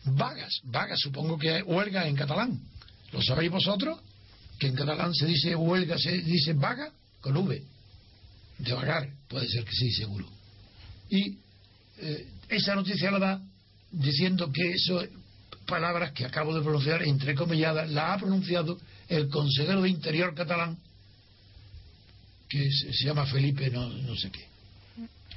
vagas. 0.06 0.62
Vagas, 0.64 1.00
supongo 1.00 1.38
que 1.38 1.62
huelga 1.64 2.08
en 2.08 2.16
catalán. 2.16 2.60
¿Lo 3.12 3.22
sabéis 3.22 3.52
vosotros? 3.52 4.00
Que 4.60 4.68
en 4.68 4.76
catalán 4.76 5.14
se 5.14 5.26
dice 5.26 5.56
huelga, 5.56 5.98
se 5.98 6.12
dice 6.22 6.54
vaga 6.54 6.92
con 7.22 7.38
V. 7.38 7.64
De 8.60 8.74
vagar, 8.74 9.10
puede 9.28 9.48
ser 9.48 9.64
que 9.64 9.72
sí, 9.72 9.92
seguro. 9.92 10.28
Y 11.10 11.38
eh, 12.00 12.28
esa 12.50 12.76
noticia 12.76 13.12
la 13.12 13.20
da 13.20 13.42
diciendo 13.92 14.52
que 14.52 14.72
eso 14.72 15.02
palabras 15.66 16.12
que 16.12 16.26
acabo 16.26 16.56
de 16.56 16.62
pronunciar 16.62 17.04
entrecomilladas 17.04 17.90
la 17.92 18.14
ha 18.14 18.18
pronunciado 18.18 18.80
el 19.10 19.28
consejero 19.30 19.82
de 19.82 19.90
Interior 19.90 20.34
catalán 20.34 20.78
que 22.50 22.70
se, 22.72 23.06
llama 23.06 23.26
Felipe 23.26 23.70
no, 23.70 23.90
no 23.90 24.16
sé 24.16 24.32
qué 24.32 24.48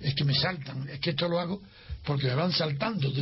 es 0.00 0.14
que 0.14 0.24
me 0.24 0.34
saltan 0.34 0.88
es 0.88 1.00
que 1.00 1.10
esto 1.10 1.28
lo 1.28 1.40
hago 1.40 1.60
porque 2.04 2.28
me 2.28 2.34
van 2.34 2.52
saltando 2.52 3.12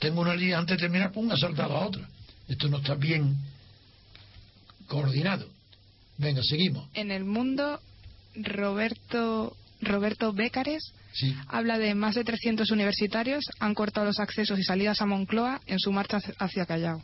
tengo 0.00 0.20
una 0.20 0.34
línea 0.34 0.58
antes 0.58 0.76
de 0.76 0.82
terminar 0.82 1.12
pum 1.12 1.30
ha 1.30 1.36
saltado 1.36 1.76
a 1.76 1.86
otra 1.86 2.08
esto 2.48 2.68
no 2.68 2.78
está 2.78 2.94
bien 2.94 3.36
coordinado. 4.86 5.48
Venga 6.18 6.42
seguimos. 6.42 6.88
En 6.94 7.10
el 7.10 7.24
mundo, 7.24 7.80
Roberto, 8.34 9.56
Roberto 9.80 10.32
Bécares 10.32 10.92
sí. 11.12 11.34
habla 11.48 11.78
de 11.78 11.94
más 11.94 12.14
de 12.14 12.24
300 12.24 12.70
universitarios 12.70 13.44
han 13.60 13.74
cortado 13.74 14.06
los 14.06 14.18
accesos 14.18 14.58
y 14.58 14.62
salidas 14.62 15.00
a 15.00 15.06
Moncloa 15.06 15.60
en 15.66 15.78
su 15.78 15.92
marcha 15.92 16.18
hacia 16.38 16.66
Callao. 16.66 17.02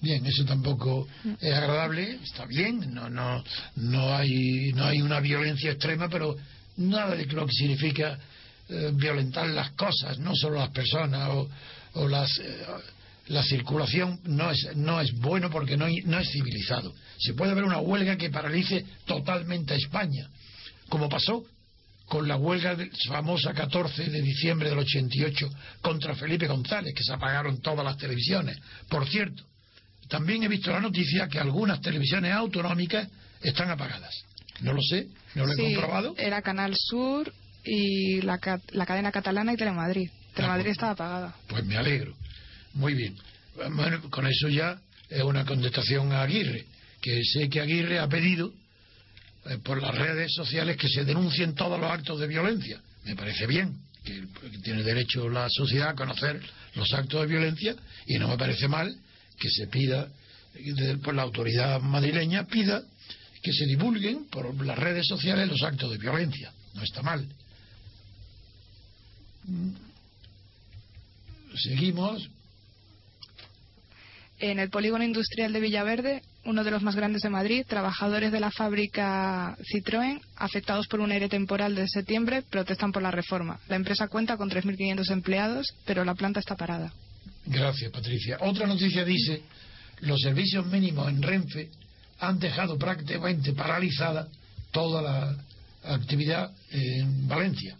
Bien, 0.00 0.24
eso 0.26 0.44
tampoco 0.44 1.08
es 1.40 1.52
agradable, 1.52 2.20
está 2.22 2.46
bien, 2.46 2.94
no, 2.94 3.10
no, 3.10 3.42
no 3.74 4.14
hay, 4.14 4.72
no 4.72 4.84
hay 4.84 5.02
una 5.02 5.18
violencia 5.18 5.72
extrema, 5.72 6.08
pero 6.08 6.36
nada 6.76 7.16
de 7.16 7.26
lo 7.26 7.44
que 7.46 7.52
significa 7.52 8.16
eh, 8.68 8.92
violentar 8.94 9.48
las 9.48 9.72
cosas, 9.72 10.18
no 10.20 10.36
solo 10.36 10.58
las 10.58 10.70
personas 10.70 11.28
o, 11.30 11.48
o 11.94 12.06
las, 12.06 12.30
eh, 12.38 12.64
la 13.28 13.42
circulación 13.42 14.20
no 14.24 14.50
es, 14.50 14.68
no 14.76 15.00
es 15.00 15.12
bueno 15.18 15.50
porque 15.50 15.76
no, 15.76 15.86
no 16.04 16.18
es 16.18 16.28
civilizado. 16.30 16.94
Se 17.18 17.34
puede 17.34 17.52
haber 17.52 17.64
una 17.64 17.78
huelga 17.78 18.16
que 18.16 18.30
paralice 18.30 18.84
totalmente 19.06 19.74
a 19.74 19.76
España, 19.76 20.28
como 20.88 21.08
pasó 21.08 21.44
con 22.06 22.26
la 22.26 22.36
huelga 22.36 22.74
del- 22.74 22.90
famosa 23.06 23.52
14 23.52 24.04
de 24.08 24.22
diciembre 24.22 24.70
del 24.70 24.78
88 24.78 25.50
contra 25.82 26.14
Felipe 26.14 26.46
González, 26.46 26.94
que 26.94 27.04
se 27.04 27.12
apagaron 27.12 27.60
todas 27.60 27.84
las 27.84 27.98
televisiones. 27.98 28.56
Por 28.88 29.06
cierto, 29.08 29.42
también 30.08 30.42
he 30.42 30.48
visto 30.48 30.70
la 30.70 30.80
noticia 30.80 31.28
que 31.28 31.38
algunas 31.38 31.80
televisiones 31.82 32.32
autonómicas 32.32 33.08
están 33.42 33.70
apagadas. 33.70 34.24
No 34.62 34.72
lo 34.72 34.80
sé, 34.80 35.08
no 35.34 35.44
lo 35.46 35.52
he 35.52 35.56
comprobado. 35.74 36.14
Era 36.16 36.40
Canal 36.40 36.74
Sur 36.76 37.30
y 37.62 38.22
la, 38.22 38.40
la 38.72 38.86
cadena 38.86 39.12
catalana 39.12 39.52
y 39.52 39.56
Telemadrid. 39.56 40.08
Telemadrid 40.34 40.64
pues- 40.64 40.72
estaba 40.76 40.92
apagada. 40.92 41.36
Pues 41.46 41.64
me 41.66 41.76
alegro. 41.76 42.14
Muy 42.78 42.94
bien. 42.94 43.16
Bueno, 43.72 44.00
con 44.08 44.24
eso 44.28 44.48
ya 44.48 44.80
es 45.10 45.22
una 45.22 45.44
contestación 45.44 46.12
a 46.12 46.22
Aguirre, 46.22 46.64
que 47.00 47.24
sé 47.24 47.48
que 47.48 47.60
Aguirre 47.60 47.98
ha 47.98 48.08
pedido 48.08 48.54
eh, 49.46 49.58
por 49.64 49.82
las 49.82 49.92
redes 49.96 50.32
sociales 50.32 50.76
que 50.76 50.88
se 50.88 51.04
denuncien 51.04 51.56
todos 51.56 51.78
los 51.78 51.90
actos 51.90 52.20
de 52.20 52.28
violencia. 52.28 52.80
Me 53.04 53.16
parece 53.16 53.48
bien, 53.48 53.76
que, 54.04 54.22
tiene 54.62 54.84
derecho 54.84 55.28
la 55.28 55.48
sociedad 55.50 55.88
a 55.88 55.94
conocer 55.96 56.40
los 56.76 56.92
actos 56.94 57.22
de 57.22 57.26
violencia 57.26 57.74
y 58.06 58.16
no 58.16 58.28
me 58.28 58.38
parece 58.38 58.68
mal 58.68 58.96
que 59.40 59.50
se 59.50 59.66
pida, 59.66 60.08
eh, 60.54 60.98
por 61.02 61.14
la 61.14 61.22
autoridad 61.22 61.80
madrileña 61.80 62.46
pida 62.46 62.80
que 63.42 63.52
se 63.52 63.66
divulguen 63.66 64.26
por 64.26 64.64
las 64.64 64.78
redes 64.78 65.04
sociales 65.08 65.48
los 65.48 65.62
actos 65.64 65.90
de 65.90 65.98
violencia. 65.98 66.52
No 66.74 66.82
está 66.84 67.02
mal. 67.02 67.26
Mm. 69.46 69.70
Seguimos. 71.56 72.37
En 74.40 74.60
el 74.60 74.70
polígono 74.70 75.02
industrial 75.02 75.52
de 75.52 75.58
Villaverde, 75.58 76.22
uno 76.44 76.62
de 76.62 76.70
los 76.70 76.82
más 76.82 76.94
grandes 76.94 77.22
de 77.22 77.28
Madrid, 77.28 77.64
trabajadores 77.66 78.30
de 78.30 78.38
la 78.38 78.52
fábrica 78.52 79.56
Citroën, 79.72 80.20
afectados 80.36 80.86
por 80.86 81.00
un 81.00 81.10
aire 81.10 81.28
temporal 81.28 81.74
de 81.74 81.88
septiembre, 81.88 82.42
protestan 82.42 82.92
por 82.92 83.02
la 83.02 83.10
reforma. 83.10 83.58
La 83.68 83.74
empresa 83.74 84.06
cuenta 84.06 84.36
con 84.36 84.48
3.500 84.48 85.10
empleados, 85.10 85.74
pero 85.84 86.04
la 86.04 86.14
planta 86.14 86.38
está 86.38 86.54
parada. 86.54 86.92
Gracias, 87.46 87.90
Patricia. 87.90 88.38
Otra 88.40 88.68
noticia 88.68 89.04
dice, 89.04 89.42
los 90.02 90.20
servicios 90.20 90.64
mínimos 90.66 91.08
en 91.08 91.20
Renfe 91.20 91.70
han 92.20 92.38
dejado 92.38 92.78
prácticamente 92.78 93.52
paralizada 93.54 94.28
toda 94.70 95.02
la 95.02 95.36
actividad 95.94 96.52
en 96.70 97.26
Valencia. 97.26 97.76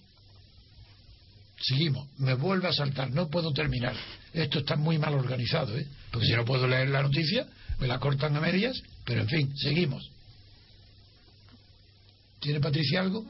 Seguimos. 1.61 2.09
Me 2.19 2.35
vuelve 2.35 2.69
a 2.69 2.73
saltar. 2.73 3.11
No 3.13 3.29
puedo 3.29 3.53
terminar. 3.53 3.95
Esto 4.33 4.59
está 4.61 4.75
muy 4.75 4.99
mal 4.99 5.15
organizado, 5.15 5.77
¿eh? 5.79 5.87
Porque 6.11 6.27
si 6.27 6.33
no 6.35 6.45
puedo 6.45 6.67
leer 6.67 6.89
la 6.89 7.03
noticia, 7.03 7.47
me 7.81 7.87
la 7.87 7.99
cortan 7.99 8.37
a 8.37 8.41
medias. 8.41 8.81
Pero 9.05 9.23
en 9.23 9.29
fin, 9.29 9.53
seguimos. 9.57 10.11
¿Tiene 12.41 12.61
Patricia 12.61 13.01
algo? 13.01 13.25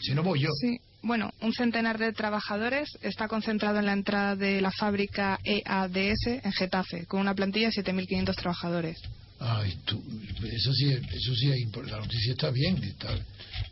Si 0.00 0.14
no 0.14 0.22
voy 0.22 0.40
yo. 0.40 0.48
Sí. 0.60 0.80
Bueno, 1.00 1.30
un 1.42 1.52
centenar 1.52 1.96
de 1.96 2.12
trabajadores 2.12 2.88
está 3.02 3.28
concentrado 3.28 3.78
en 3.78 3.86
la 3.86 3.92
entrada 3.92 4.34
de 4.34 4.60
la 4.60 4.72
fábrica 4.72 5.38
EADS 5.44 6.26
en 6.26 6.52
Getafe, 6.52 7.06
con 7.06 7.20
una 7.20 7.34
plantilla 7.36 7.68
de 7.68 7.82
7.500 7.84 8.34
trabajadores. 8.34 8.98
Ay, 9.38 9.78
tú, 9.84 10.02
eso 10.42 10.72
sí, 10.72 10.90
eso 10.90 11.34
sí 11.36 11.50
es 11.52 11.58
impor- 11.58 11.84
la 11.86 11.98
noticia 11.98 12.32
está 12.32 12.50
bien, 12.50 12.82
está 12.82 13.10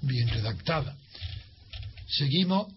bien 0.03 0.29
redactada. 0.29 0.97
Seguimos 2.09 2.69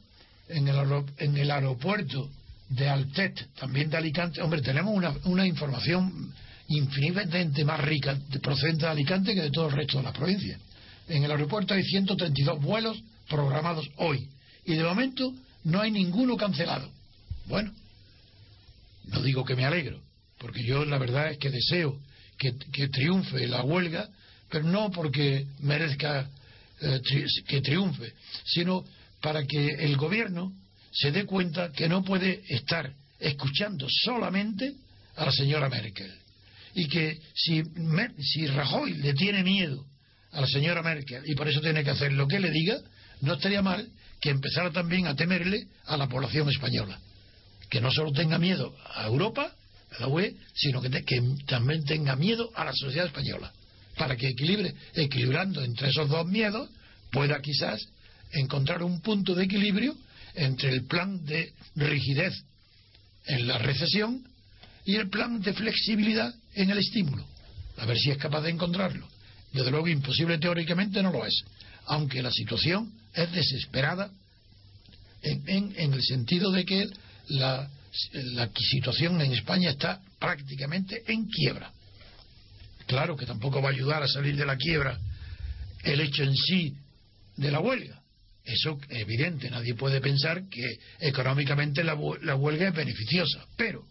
en 0.47 0.67
el, 0.67 0.77
en 1.19 1.37
el 1.37 1.51
aeropuerto 1.51 2.27
de 2.69 2.87
Altet, 2.87 3.53
también 3.55 3.89
de 3.89 3.97
Alicante. 3.97 4.41
Hombre, 4.41 4.61
tenemos 4.61 4.95
una, 4.95 5.13
una 5.25 5.45
información 5.45 6.33
infinitamente 6.67 7.65
más 7.65 7.79
rica 7.81 8.13
de- 8.15 8.39
procedente 8.39 8.85
de 8.85 8.91
Alicante 8.91 9.33
que 9.33 9.41
de 9.41 9.51
todo 9.51 9.67
el 9.67 9.73
resto 9.75 9.97
de 9.97 10.03
las 10.03 10.13
provincias. 10.15 10.59
En 11.07 11.23
el 11.23 11.31
aeropuerto 11.31 11.73
hay 11.73 11.83
132 11.83 12.61
vuelos 12.61 13.01
programados 13.27 13.89
hoy 13.97 14.27
y 14.65 14.75
de 14.75 14.83
momento 14.83 15.33
no 15.63 15.81
hay 15.81 15.89
ninguno 15.91 16.37
cancelado. 16.37 16.89
Bueno, 17.47 17.73
no 19.05 19.21
digo 19.23 19.43
que 19.43 19.55
me 19.55 19.65
alegro, 19.65 19.99
porque 20.37 20.63
yo 20.63 20.85
la 20.85 20.99
verdad 20.99 21.31
es 21.31 21.37
que 21.39 21.49
deseo 21.49 21.99
que, 22.37 22.55
que 22.71 22.87
triunfe 22.89 23.47
la 23.47 23.63
huelga, 23.63 24.07
pero 24.49 24.65
no 24.65 24.91
porque 24.91 25.47
merezca 25.59 26.29
eh, 26.81 27.01
que 27.47 27.61
triunfe, 27.61 28.13
sino 28.45 28.85
para 29.21 29.43
que 29.45 29.65
el 29.79 29.97
gobierno 29.97 30.53
se 30.91 31.11
dé 31.11 31.25
cuenta 31.25 31.71
que 31.71 31.87
no 31.87 32.03
puede 32.03 32.41
estar 32.47 32.91
escuchando 33.19 33.87
solamente 33.89 34.73
a 35.15 35.25
la 35.25 35.31
señora 35.31 35.69
Merkel. 35.69 36.11
Y 36.73 36.87
que 36.87 37.19
si, 37.33 37.63
si 38.21 38.47
Rajoy 38.47 38.93
le 38.95 39.13
tiene 39.13 39.43
miedo 39.43 39.85
a 40.31 40.41
la 40.41 40.47
señora 40.47 40.81
Merkel 40.81 41.23
y 41.25 41.35
por 41.35 41.47
eso 41.47 41.61
tiene 41.61 41.83
que 41.83 41.89
hacer 41.89 42.13
lo 42.13 42.27
que 42.27 42.39
le 42.39 42.51
diga, 42.51 42.79
no 43.21 43.33
estaría 43.33 43.61
mal 43.61 43.89
que 44.21 44.29
empezara 44.29 44.71
también 44.71 45.07
a 45.07 45.15
temerle 45.15 45.67
a 45.85 45.97
la 45.97 46.07
población 46.07 46.49
española. 46.49 46.99
Que 47.69 47.81
no 47.81 47.91
solo 47.91 48.11
tenga 48.11 48.37
miedo 48.37 48.75
a 48.95 49.05
Europa, 49.05 49.53
a 49.97 50.01
la 50.01 50.07
UE, 50.07 50.35
sino 50.53 50.81
que 50.81 50.89
también 51.45 51.83
tenga 51.85 52.15
miedo 52.15 52.49
a 52.55 52.65
la 52.65 52.73
sociedad 52.73 53.07
española. 53.07 53.51
Para 53.97 54.15
que 54.15 54.29
equilibre, 54.29 54.73
equilibrando 54.93 55.63
entre 55.63 55.89
esos 55.89 56.09
dos 56.09 56.25
miedos, 56.25 56.69
pueda 57.11 57.41
quizás 57.41 57.79
encontrar 58.31 58.83
un 58.83 59.01
punto 59.01 59.35
de 59.35 59.45
equilibrio 59.45 59.95
entre 60.35 60.69
el 60.69 60.85
plan 60.85 61.25
de 61.25 61.53
rigidez 61.75 62.33
en 63.25 63.47
la 63.47 63.57
recesión 63.57 64.23
y 64.85 64.95
el 64.95 65.09
plan 65.09 65.41
de 65.41 65.53
flexibilidad 65.53 66.33
en 66.55 66.69
el 66.69 66.77
estímulo. 66.79 67.25
A 67.77 67.85
ver 67.85 67.97
si 67.97 68.11
es 68.11 68.17
capaz 68.17 68.41
de 68.41 68.49
encontrarlo. 68.49 69.07
Desde 69.53 69.71
luego, 69.71 69.87
imposible 69.87 70.37
teóricamente 70.37 71.01
no 71.01 71.11
lo 71.11 71.25
es, 71.25 71.43
aunque 71.85 72.21
la 72.21 72.31
situación 72.31 72.91
es 73.13 73.31
desesperada 73.31 74.11
en, 75.21 75.73
el 75.77 76.03
sentido 76.03 76.51
de 76.51 76.65
que 76.65 76.87
la, 77.29 77.69
la 78.13 78.49
situación 78.55 79.19
en 79.21 79.33
España 79.33 79.71
está 79.71 80.01
prácticamente 80.19 81.03
en 81.07 81.27
quiebra. 81.27 81.71
Claro 82.85 83.15
que 83.15 83.25
tampoco 83.25 83.61
va 83.61 83.69
a 83.69 83.73
ayudar 83.73 84.03
a 84.03 84.07
salir 84.07 84.35
de 84.35 84.45
la 84.45 84.57
quiebra 84.57 84.97
el 85.83 86.01
hecho 86.01 86.23
en 86.23 86.35
sí 86.35 86.75
de 87.37 87.51
la 87.51 87.59
huelga. 87.59 87.98
Eso 88.45 88.79
es 88.89 89.01
evidente, 89.01 89.49
nadie 89.49 89.75
puede 89.75 90.01
pensar 90.01 90.47
que 90.49 90.65
económicamente 90.99 91.83
la, 91.83 91.97
la 92.21 92.35
huelga 92.35 92.69
es 92.69 92.73
beneficiosa, 92.73 93.45
pero 93.55 93.85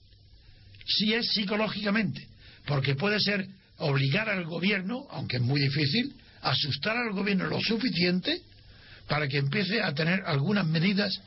sí 0.86 1.12
es 1.12 1.28
psicológicamente, 1.32 2.26
porque 2.66 2.94
puede 2.94 3.20
ser 3.20 3.46
obligar 3.76 4.28
al 4.28 4.44
gobierno, 4.44 5.07
aunque 5.11 5.36
es 5.36 5.42
muy 5.42 5.61
difícil, 5.61 6.14
asustar 6.42 6.96
al 6.96 7.12
gobierno 7.12 7.46
lo 7.46 7.61
suficiente 7.61 8.42
para 9.07 9.28
que 9.28 9.38
empiece 9.38 9.80
a 9.82 9.94
tener 9.94 10.22
algunas 10.26 10.66
medidas 10.66 11.20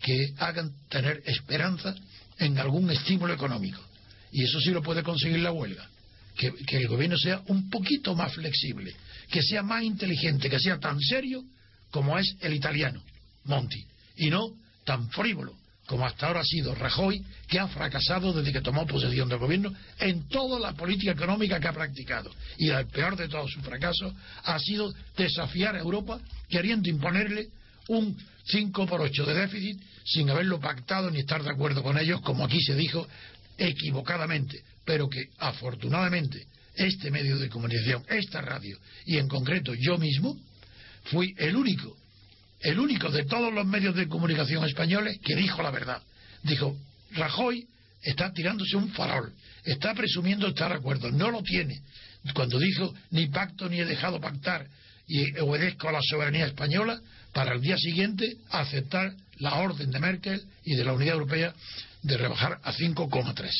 que 0.00 0.34
hagan 0.38 0.72
tener 0.88 1.22
esperanza 1.26 1.94
en 2.38 2.58
algún 2.58 2.90
estímulo 2.90 3.32
económico. 3.32 3.80
Y 4.32 4.44
eso 4.44 4.60
sí 4.60 4.70
lo 4.70 4.82
puede 4.82 5.02
conseguir 5.02 5.40
la 5.40 5.52
huelga. 5.52 5.88
Que, 6.36 6.52
que 6.52 6.78
el 6.78 6.88
gobierno 6.88 7.16
sea 7.16 7.42
un 7.46 7.70
poquito 7.70 8.14
más 8.16 8.32
flexible, 8.34 8.92
que 9.30 9.40
sea 9.40 9.62
más 9.62 9.84
inteligente, 9.84 10.50
que 10.50 10.58
sea 10.58 10.78
tan 10.78 11.00
serio 11.00 11.44
como 11.94 12.18
es 12.18 12.34
el 12.40 12.52
italiano, 12.52 13.00
Monti, 13.44 13.86
y 14.16 14.28
no 14.28 14.50
tan 14.84 15.08
frívolo 15.10 15.54
como 15.86 16.04
hasta 16.04 16.26
ahora 16.26 16.40
ha 16.40 16.44
sido 16.44 16.74
Rajoy, 16.74 17.22
que 17.46 17.60
ha 17.60 17.68
fracasado 17.68 18.32
desde 18.32 18.52
que 18.52 18.62
tomó 18.62 18.84
posesión 18.84 19.28
del 19.28 19.38
gobierno 19.38 19.72
en 20.00 20.26
toda 20.28 20.58
la 20.58 20.72
política 20.72 21.12
económica 21.12 21.60
que 21.60 21.68
ha 21.68 21.72
practicado. 21.72 22.32
Y 22.58 22.70
el 22.70 22.86
peor 22.86 23.16
de 23.16 23.28
todos 23.28 23.52
sus 23.52 23.62
fracasos 23.62 24.12
ha 24.42 24.58
sido 24.58 24.92
desafiar 25.16 25.76
a 25.76 25.80
Europa 25.80 26.18
queriendo 26.48 26.88
imponerle 26.88 27.50
un 27.86 28.16
5 28.46 28.86
por 28.86 29.00
8 29.00 29.26
de 29.26 29.34
déficit 29.34 29.80
sin 30.04 30.28
haberlo 30.30 30.58
pactado 30.58 31.12
ni 31.12 31.20
estar 31.20 31.44
de 31.44 31.50
acuerdo 31.50 31.82
con 31.82 31.96
ellos, 31.96 32.22
como 32.22 32.44
aquí 32.44 32.60
se 32.60 32.74
dijo 32.74 33.06
equivocadamente, 33.56 34.64
pero 34.84 35.08
que 35.08 35.28
afortunadamente 35.38 36.44
este 36.74 37.12
medio 37.12 37.38
de 37.38 37.48
comunicación, 37.48 38.02
esta 38.08 38.40
radio 38.40 38.76
y 39.04 39.18
en 39.18 39.28
concreto 39.28 39.74
yo 39.74 39.96
mismo, 39.96 40.36
fui 41.04 41.34
el 41.38 41.56
único, 41.56 41.96
el 42.60 42.78
único 42.78 43.10
de 43.10 43.24
todos 43.24 43.52
los 43.52 43.66
medios 43.66 43.94
de 43.94 44.08
comunicación 44.08 44.64
españoles 44.64 45.18
que 45.22 45.36
dijo 45.36 45.62
la 45.62 45.70
verdad. 45.70 46.02
Dijo, 46.42 46.76
Rajoy 47.12 47.66
está 48.02 48.32
tirándose 48.32 48.76
un 48.76 48.90
farol, 48.90 49.32
está 49.64 49.94
presumiendo 49.94 50.48
estar 50.48 50.70
de 50.70 50.78
acuerdo, 50.78 51.10
no 51.10 51.30
lo 51.30 51.42
tiene. 51.42 51.80
Cuando 52.34 52.58
dijo, 52.58 52.94
ni 53.10 53.26
pacto 53.26 53.68
ni 53.68 53.80
he 53.80 53.84
dejado 53.84 54.20
pactar 54.20 54.66
y 55.06 55.38
obedezco 55.38 55.88
a 55.88 55.92
la 55.92 56.00
soberanía 56.02 56.46
española, 56.46 57.00
para 57.34 57.54
el 57.54 57.60
día 57.60 57.76
siguiente 57.76 58.36
aceptar 58.50 59.12
la 59.38 59.56
orden 59.56 59.90
de 59.90 59.98
Merkel 59.98 60.42
y 60.64 60.76
de 60.76 60.84
la 60.84 60.92
Unidad 60.92 61.14
Europea 61.14 61.52
de 62.02 62.16
rebajar 62.16 62.60
a 62.62 62.72
5,3. 62.72 63.50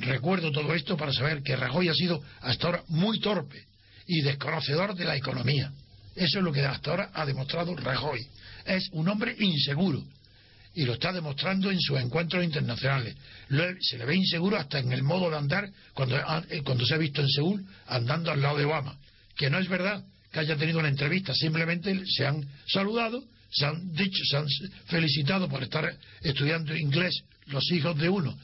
Recuerdo 0.00 0.52
todo 0.52 0.72
esto 0.74 0.96
para 0.96 1.12
saber 1.12 1.42
que 1.42 1.56
Rajoy 1.56 1.88
ha 1.88 1.94
sido 1.94 2.22
hasta 2.40 2.66
ahora 2.66 2.82
muy 2.88 3.18
torpe 3.20 3.64
y 4.06 4.22
desconocedor 4.22 4.94
de 4.94 5.04
la 5.04 5.16
economía. 5.16 5.72
Eso 6.18 6.38
es 6.38 6.44
lo 6.44 6.52
que 6.52 6.64
hasta 6.64 6.90
ahora 6.90 7.10
ha 7.14 7.24
demostrado 7.24 7.76
Rajoy. 7.76 8.26
Es 8.64 8.88
un 8.92 9.08
hombre 9.08 9.36
inseguro 9.38 10.04
y 10.74 10.84
lo 10.84 10.94
está 10.94 11.12
demostrando 11.12 11.70
en 11.70 11.80
sus 11.80 11.98
encuentros 11.98 12.44
internacionales. 12.44 13.16
Se 13.80 13.98
le 13.98 14.04
ve 14.04 14.16
inseguro 14.16 14.56
hasta 14.56 14.80
en 14.80 14.92
el 14.92 15.02
modo 15.02 15.30
de 15.30 15.36
andar 15.36 15.70
cuando, 15.94 16.16
eh, 16.16 16.62
cuando 16.64 16.84
se 16.84 16.94
ha 16.94 16.98
visto 16.98 17.20
en 17.20 17.28
Seúl 17.28 17.64
andando 17.86 18.32
al 18.32 18.42
lado 18.42 18.58
de 18.58 18.64
Obama. 18.64 18.98
Que 19.36 19.48
no 19.48 19.58
es 19.58 19.68
verdad 19.68 20.04
que 20.32 20.40
haya 20.40 20.56
tenido 20.56 20.80
una 20.80 20.88
entrevista, 20.88 21.32
simplemente 21.34 22.02
se 22.06 22.26
han 22.26 22.44
saludado, 22.66 23.24
se 23.50 23.64
han 23.64 23.92
dicho, 23.92 24.22
se 24.28 24.36
han 24.36 24.46
felicitado 24.86 25.48
por 25.48 25.62
estar 25.62 25.88
estudiando 26.20 26.76
inglés 26.76 27.22
los 27.46 27.70
hijos 27.72 27.96
de 27.96 28.08
uno 28.08 28.36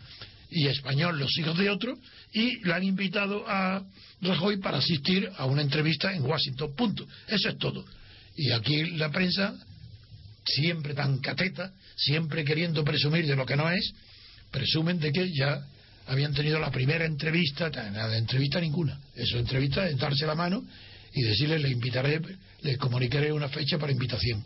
y 0.51 0.69
español 0.69 1.19
los 1.19 1.37
hijos 1.39 1.59
de 1.59 1.69
otro 1.69 1.99
y 2.35 2.65
le 2.65 2.73
han 2.75 2.83
invitado 2.83 3.45
a 3.49 3.83
Rajoy 4.21 4.59
para 4.59 4.79
asistir 4.79 5.29
a 5.37 5.47
una 5.47 5.63
entrevista 5.63 6.13
en 6.13 6.23
Washington. 6.25 6.75
Punto. 6.77 7.07
Eso 7.29 7.49
es 7.49 7.59
todo. 7.59 7.85
Y 8.37 8.51
aquí 8.51 8.85
la 8.97 9.11
prensa, 9.11 9.55
siempre 10.45 10.95
tan 10.95 11.19
cateta, 11.19 11.73
siempre 11.97 12.45
queriendo 12.45 12.85
presumir 12.85 13.27
de 13.27 13.37
lo 13.37 13.47
que 13.47 13.57
no 13.57 13.71
es, 13.71 13.93
presumen 14.51 14.99
de 14.99 15.13
que 15.13 15.33
ya 15.33 15.65
habían 16.07 16.35
tenido 16.35 16.59
la 16.59 16.71
primera 16.71 17.05
entrevista, 17.05 17.71
nada 17.71 18.09
de 18.09 18.19
entrevista 18.19 18.61
ninguna. 18.61 19.01
Eso 19.15 19.39
entrevista 19.39 19.89
es 19.89 19.97
darse 19.97 20.27
la 20.27 20.35
mano 20.35 20.65
y 21.13 21.23
decirle 21.23 21.59
le 21.59 21.71
invitaré, 21.71 22.21
le 22.63 22.77
comunicaré 22.77 23.33
una 23.33 23.49
fecha 23.49 23.79
para 23.79 23.93
invitación. 23.93 24.45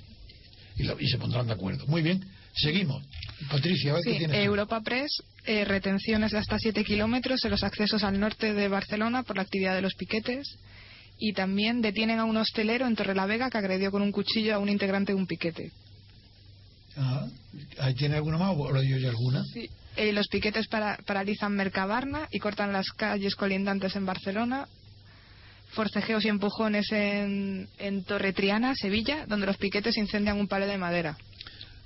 Y, 0.76 0.84
lo- 0.84 1.00
y 1.00 1.08
se 1.08 1.18
pondrán 1.18 1.46
de 1.46 1.54
acuerdo. 1.54 1.86
Muy 1.86 2.02
bien, 2.02 2.24
seguimos. 2.54 3.02
Patricia, 3.50 3.94
Sí, 4.02 4.12
qué 4.12 4.18
tienes. 4.18 4.44
Europa 4.44 4.80
Press, 4.80 5.10
eh, 5.46 5.64
retenciones 5.64 6.32
de 6.32 6.38
hasta 6.38 6.58
7 6.58 6.84
kilómetros 6.84 7.44
en 7.44 7.50
los 7.52 7.62
accesos 7.62 8.02
al 8.02 8.18
norte 8.18 8.52
de 8.52 8.68
Barcelona 8.68 9.22
por 9.22 9.36
la 9.36 9.42
actividad 9.42 9.74
de 9.74 9.82
los 9.82 9.94
piquetes. 9.94 10.56
Y 11.20 11.32
también 11.32 11.80
detienen 11.80 12.18
a 12.20 12.24
un 12.24 12.36
hostelero 12.36 12.86
en 12.86 12.94
Torrelavega 12.96 13.50
que 13.50 13.58
agredió 13.58 13.90
con 13.90 14.02
un 14.02 14.12
cuchillo 14.12 14.54
a 14.54 14.58
un 14.58 14.68
integrante 14.68 15.12
de 15.12 15.18
un 15.18 15.26
piquete. 15.26 15.70
Ah, 16.96 17.26
¿Ahí 17.78 17.94
tiene 17.94 18.16
alguna 18.16 18.38
más 18.38 18.54
o 18.56 18.82
yo 18.82 19.08
alguna? 19.08 19.42
Sí. 19.52 19.68
Eh, 19.96 20.12
los 20.12 20.28
piquetes 20.28 20.68
para- 20.68 20.96
paralizan 21.06 21.52
Mercabarna 21.54 22.28
y 22.30 22.38
cortan 22.38 22.72
las 22.72 22.90
calles 22.90 23.34
colindantes 23.34 23.96
en 23.96 24.06
Barcelona. 24.06 24.68
Forcejeos 25.70 26.24
y 26.24 26.28
empujones 26.28 26.90
en, 26.92 27.68
en 27.78 28.04
Torre 28.04 28.32
Triana, 28.32 28.74
Sevilla, 28.74 29.26
donde 29.26 29.46
los 29.46 29.56
piquetes 29.58 29.96
incendian 29.96 30.38
un 30.38 30.48
palo 30.48 30.66
de 30.66 30.78
madera. 30.78 31.16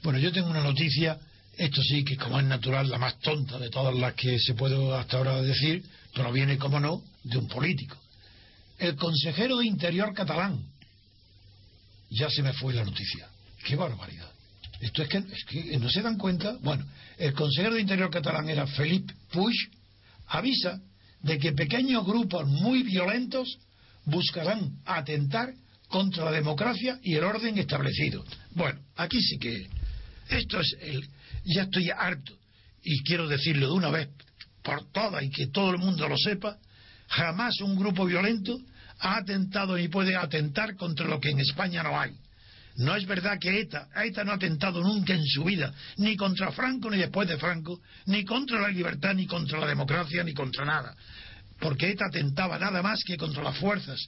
Bueno, 0.02 0.18
yo 0.18 0.30
tengo 0.32 0.50
una 0.50 0.62
noticia, 0.62 1.18
esto 1.56 1.82
sí 1.82 2.04
que 2.04 2.16
como 2.16 2.40
es 2.40 2.46
natural, 2.46 2.88
la 2.88 2.98
más 2.98 3.18
tonta 3.20 3.58
de 3.58 3.70
todas 3.70 3.94
las 3.94 4.14
que 4.14 4.38
se 4.38 4.54
puede 4.54 4.94
hasta 4.94 5.18
ahora 5.18 5.42
decir, 5.42 5.84
proviene, 6.14 6.58
como 6.58 6.80
no, 6.80 7.02
de 7.24 7.38
un 7.38 7.48
político. 7.48 7.96
El 8.78 8.96
consejero 8.96 9.58
de 9.58 9.66
Interior 9.66 10.12
catalán. 10.14 10.64
Ya 12.10 12.28
se 12.28 12.42
me 12.42 12.52
fue 12.52 12.74
la 12.74 12.84
noticia. 12.84 13.28
¡Qué 13.64 13.76
barbaridad! 13.76 14.30
Esto 14.80 15.02
es 15.02 15.08
que, 15.08 15.18
es 15.18 15.44
que 15.44 15.78
no 15.78 15.88
se 15.88 16.02
dan 16.02 16.18
cuenta. 16.18 16.56
Bueno, 16.60 16.84
el 17.16 17.32
consejero 17.32 17.74
de 17.74 17.82
Interior 17.82 18.10
catalán 18.10 18.48
era 18.48 18.66
Felip 18.66 19.10
Puig, 19.30 19.54
avisa 20.26 20.80
de 21.20 21.38
que 21.38 21.52
pequeños 21.52 22.04
grupos 22.04 22.46
muy 22.48 22.82
violentos 22.82 23.58
buscarán 24.04 24.78
atentar 24.84 25.54
contra 25.88 26.24
la 26.24 26.32
democracia 26.32 26.98
y 27.02 27.14
el 27.14 27.24
orden 27.24 27.58
establecido. 27.58 28.24
Bueno, 28.50 28.80
aquí 28.96 29.20
sí 29.20 29.38
que 29.38 29.68
esto 30.30 30.58
es 30.58 30.74
el 30.80 31.08
ya 31.44 31.62
estoy 31.62 31.90
harto 31.90 32.36
y 32.82 33.02
quiero 33.02 33.28
decirlo 33.28 33.68
de 33.68 33.72
una 33.72 33.90
vez 33.90 34.08
por 34.62 34.90
todas 34.92 35.22
y 35.22 35.30
que 35.30 35.48
todo 35.48 35.70
el 35.70 35.78
mundo 35.78 36.08
lo 36.08 36.16
sepa, 36.16 36.58
jamás 37.08 37.60
un 37.60 37.76
grupo 37.76 38.04
violento 38.06 38.58
ha 39.00 39.18
atentado 39.18 39.76
ni 39.76 39.88
puede 39.88 40.16
atentar 40.16 40.76
contra 40.76 41.06
lo 41.06 41.20
que 41.20 41.30
en 41.30 41.40
España 41.40 41.82
no 41.82 42.00
hay. 42.00 42.12
No 42.76 42.96
es 42.96 43.06
verdad 43.06 43.38
que 43.38 43.60
ETA, 43.60 43.88
ETA 43.94 44.24
no 44.24 44.32
ha 44.32 44.36
atentado 44.36 44.82
nunca 44.82 45.12
en 45.12 45.26
su 45.26 45.44
vida, 45.44 45.74
ni 45.98 46.16
contra 46.16 46.52
Franco 46.52 46.88
ni 46.90 46.98
después 46.98 47.28
de 47.28 47.36
Franco, 47.36 47.80
ni 48.06 48.24
contra 48.24 48.60
la 48.60 48.68
libertad, 48.68 49.14
ni 49.14 49.26
contra 49.26 49.58
la 49.60 49.66
democracia, 49.66 50.24
ni 50.24 50.32
contra 50.32 50.64
nada. 50.64 50.94
Porque 51.58 51.90
ETA 51.90 52.06
atentaba 52.06 52.58
nada 52.58 52.82
más 52.82 53.00
que 53.04 53.16
contra 53.16 53.42
las 53.42 53.58
fuerzas 53.58 54.00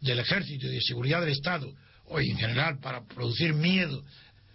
del 0.00 0.18
ejército 0.18 0.66
y 0.66 0.70
de 0.70 0.80
seguridad 0.82 1.20
del 1.20 1.30
Estado, 1.30 1.72
o 2.06 2.20
en 2.20 2.36
general 2.36 2.78
para 2.80 3.04
producir 3.04 3.54
miedo, 3.54 4.04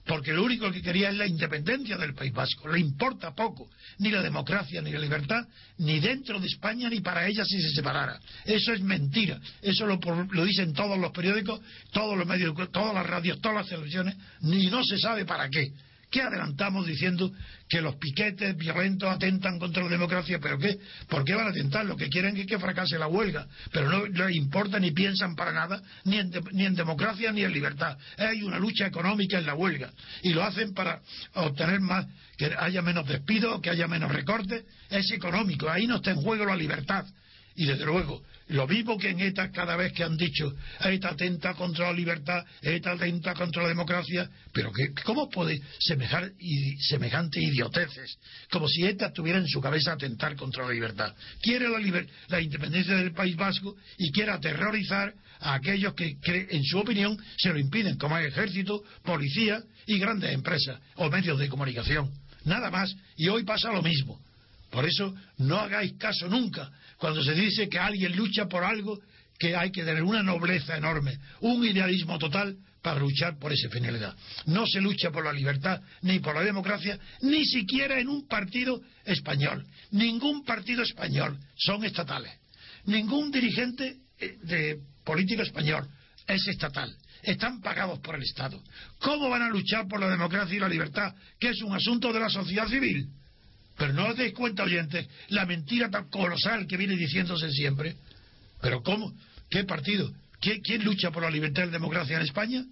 porque 0.05 0.33
lo 0.33 0.43
único 0.43 0.71
que 0.71 0.81
quería 0.81 1.09
es 1.09 1.15
la 1.15 1.25
independencia 1.25 1.97
del 1.97 2.13
País 2.13 2.31
Vasco. 2.31 2.67
Le 2.67 2.79
importa 2.79 3.33
poco 3.33 3.69
ni 3.97 4.11
la 4.11 4.21
democracia 4.21 4.81
ni 4.81 4.91
la 4.91 4.99
libertad, 4.99 5.43
ni 5.79 5.99
dentro 5.99 6.39
de 6.39 6.47
España 6.47 6.89
ni 6.89 6.99
para 6.99 7.27
ella 7.27 7.43
si 7.43 7.59
se 7.61 7.71
separara. 7.71 8.19
Eso 8.45 8.73
es 8.73 8.81
mentira. 8.81 9.39
Eso 9.61 9.87
lo, 9.87 9.99
lo 10.31 10.45
dicen 10.45 10.73
todos 10.73 10.97
los 10.99 11.11
periódicos, 11.11 11.59
todos 11.91 12.17
los 12.17 12.27
medios, 12.27 12.53
todas 12.71 12.93
las 12.93 13.05
radios, 13.05 13.41
todas 13.41 13.57
las 13.57 13.67
televisiones, 13.67 14.15
ni 14.41 14.67
no 14.67 14.83
se 14.83 14.97
sabe 14.99 15.25
para 15.25 15.49
qué. 15.49 15.71
¿Qué 16.15 16.21
adelantamos 16.21 16.87
diciendo 16.87 17.29
que 17.67 17.81
los 17.81 17.97
piquetes 17.97 18.55
violentos 18.55 19.13
atentan 19.13 19.59
contra 19.59 19.83
la 19.83 19.89
democracia? 19.89 20.39
¿Pero 20.39 20.57
qué? 20.57 20.79
¿Por 21.09 21.25
qué 21.25 21.35
van 21.35 21.47
a 21.47 21.49
atentar? 21.49 21.85
Lo 21.85 21.97
que 21.97 22.07
quieren 22.07 22.37
es 22.37 22.47
que 22.47 22.57
fracase 22.57 22.97
la 22.97 23.07
huelga. 23.07 23.45
Pero 23.73 23.89
no 23.89 24.05
les 24.05 24.33
importa 24.37 24.79
ni 24.79 24.91
piensan 24.91 25.35
para 25.35 25.51
nada, 25.51 25.81
ni 26.05 26.17
en, 26.17 26.31
ni 26.53 26.65
en 26.65 26.73
democracia 26.73 27.33
ni 27.33 27.43
en 27.43 27.51
libertad. 27.51 27.97
Hay 28.17 28.43
una 28.43 28.59
lucha 28.59 28.87
económica 28.87 29.39
en 29.39 29.45
la 29.45 29.55
huelga. 29.55 29.91
Y 30.23 30.31
lo 30.31 30.41
hacen 30.41 30.73
para 30.73 31.01
obtener 31.33 31.81
más, 31.81 32.07
que 32.37 32.49
haya 32.57 32.81
menos 32.81 33.05
despidos, 33.05 33.59
que 33.59 33.71
haya 33.71 33.89
menos 33.89 34.09
recortes. 34.09 34.63
Es 34.89 35.11
económico. 35.11 35.69
Ahí 35.69 35.85
no 35.85 35.97
está 35.97 36.11
en 36.11 36.21
juego 36.21 36.45
la 36.45 36.55
libertad. 36.55 37.05
Y 37.55 37.65
desde 37.65 37.85
luego, 37.85 38.21
lo 38.49 38.67
mismo 38.67 38.97
que 38.97 39.09
en 39.09 39.19
ETA 39.21 39.49
cada 39.49 39.77
vez 39.77 39.93
que 39.93 40.03
han 40.03 40.17
dicho 40.17 40.53
ETA 40.83 41.09
atenta 41.09 41.53
contra 41.53 41.87
la 41.87 41.93
libertad, 41.93 42.43
ETA 42.61 42.91
atenta 42.91 43.33
contra 43.33 43.63
la 43.63 43.69
democracia, 43.69 44.29
pero 44.51 44.71
que, 44.73 44.93
¿cómo 45.03 45.29
puede 45.29 45.59
semejar 45.79 46.31
semejante 46.79 47.41
idioteces? 47.41 48.17
Como 48.51 48.67
si 48.67 48.85
ETA 48.85 49.13
tuviera 49.13 49.39
en 49.39 49.47
su 49.47 49.61
cabeza 49.61 49.93
atentar 49.93 50.35
contra 50.35 50.65
la 50.65 50.73
libertad. 50.73 51.15
Quiere 51.41 51.69
la, 51.69 52.05
la 52.27 52.41
independencia 52.41 52.95
del 52.95 53.13
País 53.13 53.37
Vasco 53.37 53.75
y 53.97 54.11
quiere 54.11 54.31
aterrorizar 54.31 55.13
a 55.39 55.53
aquellos 55.53 55.93
que, 55.93 56.17
en 56.49 56.63
su 56.63 56.79
opinión, 56.79 57.17
se 57.37 57.53
lo 57.53 57.59
impiden, 57.59 57.97
como 57.97 58.17
el 58.17 58.25
ejército, 58.25 58.83
policía 59.03 59.63
y 59.85 59.97
grandes 59.97 60.33
empresas 60.33 60.79
o 60.95 61.09
medios 61.09 61.39
de 61.39 61.47
comunicación. 61.47 62.11
Nada 62.43 62.69
más. 62.69 62.95
Y 63.15 63.27
hoy 63.27 63.43
pasa 63.43 63.71
lo 63.71 63.81
mismo. 63.81 64.19
Por 64.75 64.85
eso 64.85 65.15
no 65.37 65.57
hagáis 65.57 65.93
caso 65.93 66.27
nunca 66.27 66.69
cuando 66.97 67.23
se 67.23 67.33
dice 67.33 67.69
que 67.69 67.79
alguien 67.79 68.13
lucha 68.13 68.45
por 68.45 68.65
algo 68.65 68.99
que 69.39 69.55
hay 69.55 69.71
que 69.71 69.85
tener 69.85 70.03
una 70.03 70.21
nobleza 70.21 70.75
enorme, 70.75 71.17
un 71.39 71.63
idealismo 71.63 72.19
total 72.19 72.57
para 72.81 72.99
luchar 72.99 73.39
por 73.39 73.53
esa 73.53 73.69
finalidad. 73.69 74.13
No 74.47 74.67
se 74.67 74.81
lucha 74.81 75.11
por 75.11 75.23
la 75.23 75.31
libertad 75.31 75.81
ni 76.01 76.19
por 76.19 76.35
la 76.35 76.41
democracia, 76.41 76.99
ni 77.21 77.45
siquiera 77.45 78.01
en 78.01 78.09
un 78.09 78.27
partido 78.27 78.81
español. 79.05 79.65
Ningún 79.91 80.43
partido 80.43 80.83
español 80.83 81.39
son 81.55 81.85
estatales. 81.85 82.33
Ningún 82.83 83.31
dirigente 83.31 83.95
eh, 84.19 84.37
de 84.43 84.79
político 85.05 85.41
español 85.41 85.87
es 86.27 86.45
estatal. 86.49 86.93
Están 87.23 87.61
pagados 87.61 87.99
por 87.99 88.15
el 88.15 88.23
Estado. 88.23 88.61
¿Cómo 88.99 89.29
van 89.29 89.43
a 89.43 89.49
luchar 89.49 89.87
por 89.87 90.01
la 90.01 90.09
democracia 90.09 90.57
y 90.57 90.59
la 90.59 90.67
libertad, 90.67 91.15
que 91.39 91.51
es 91.51 91.61
un 91.61 91.73
asunto 91.73 92.11
de 92.11 92.19
la 92.19 92.29
sociedad 92.29 92.67
civil? 92.67 93.09
Pero 93.77 93.93
no 93.93 94.07
os 94.07 94.15
deis 94.15 94.33
cuenta, 94.33 94.63
oyentes, 94.63 95.07
la 95.29 95.45
mentira 95.45 95.89
tan 95.89 96.09
colosal 96.09 96.65
que 96.65 96.77
viene 96.77 96.95
diciéndose 96.95 97.51
siempre. 97.51 97.95
¿Pero 98.61 98.81
cómo? 98.81 99.13
¿Qué 99.49 99.63
partido? 99.65 100.11
¿Quién, 100.39 100.83
lucha 100.83 101.11
por 101.11 101.23
la 101.23 101.29
libertad 101.29 101.63
y 101.63 101.65
la 101.67 101.71
democracia 101.73 102.17
en 102.17 102.23
España? 102.23 102.65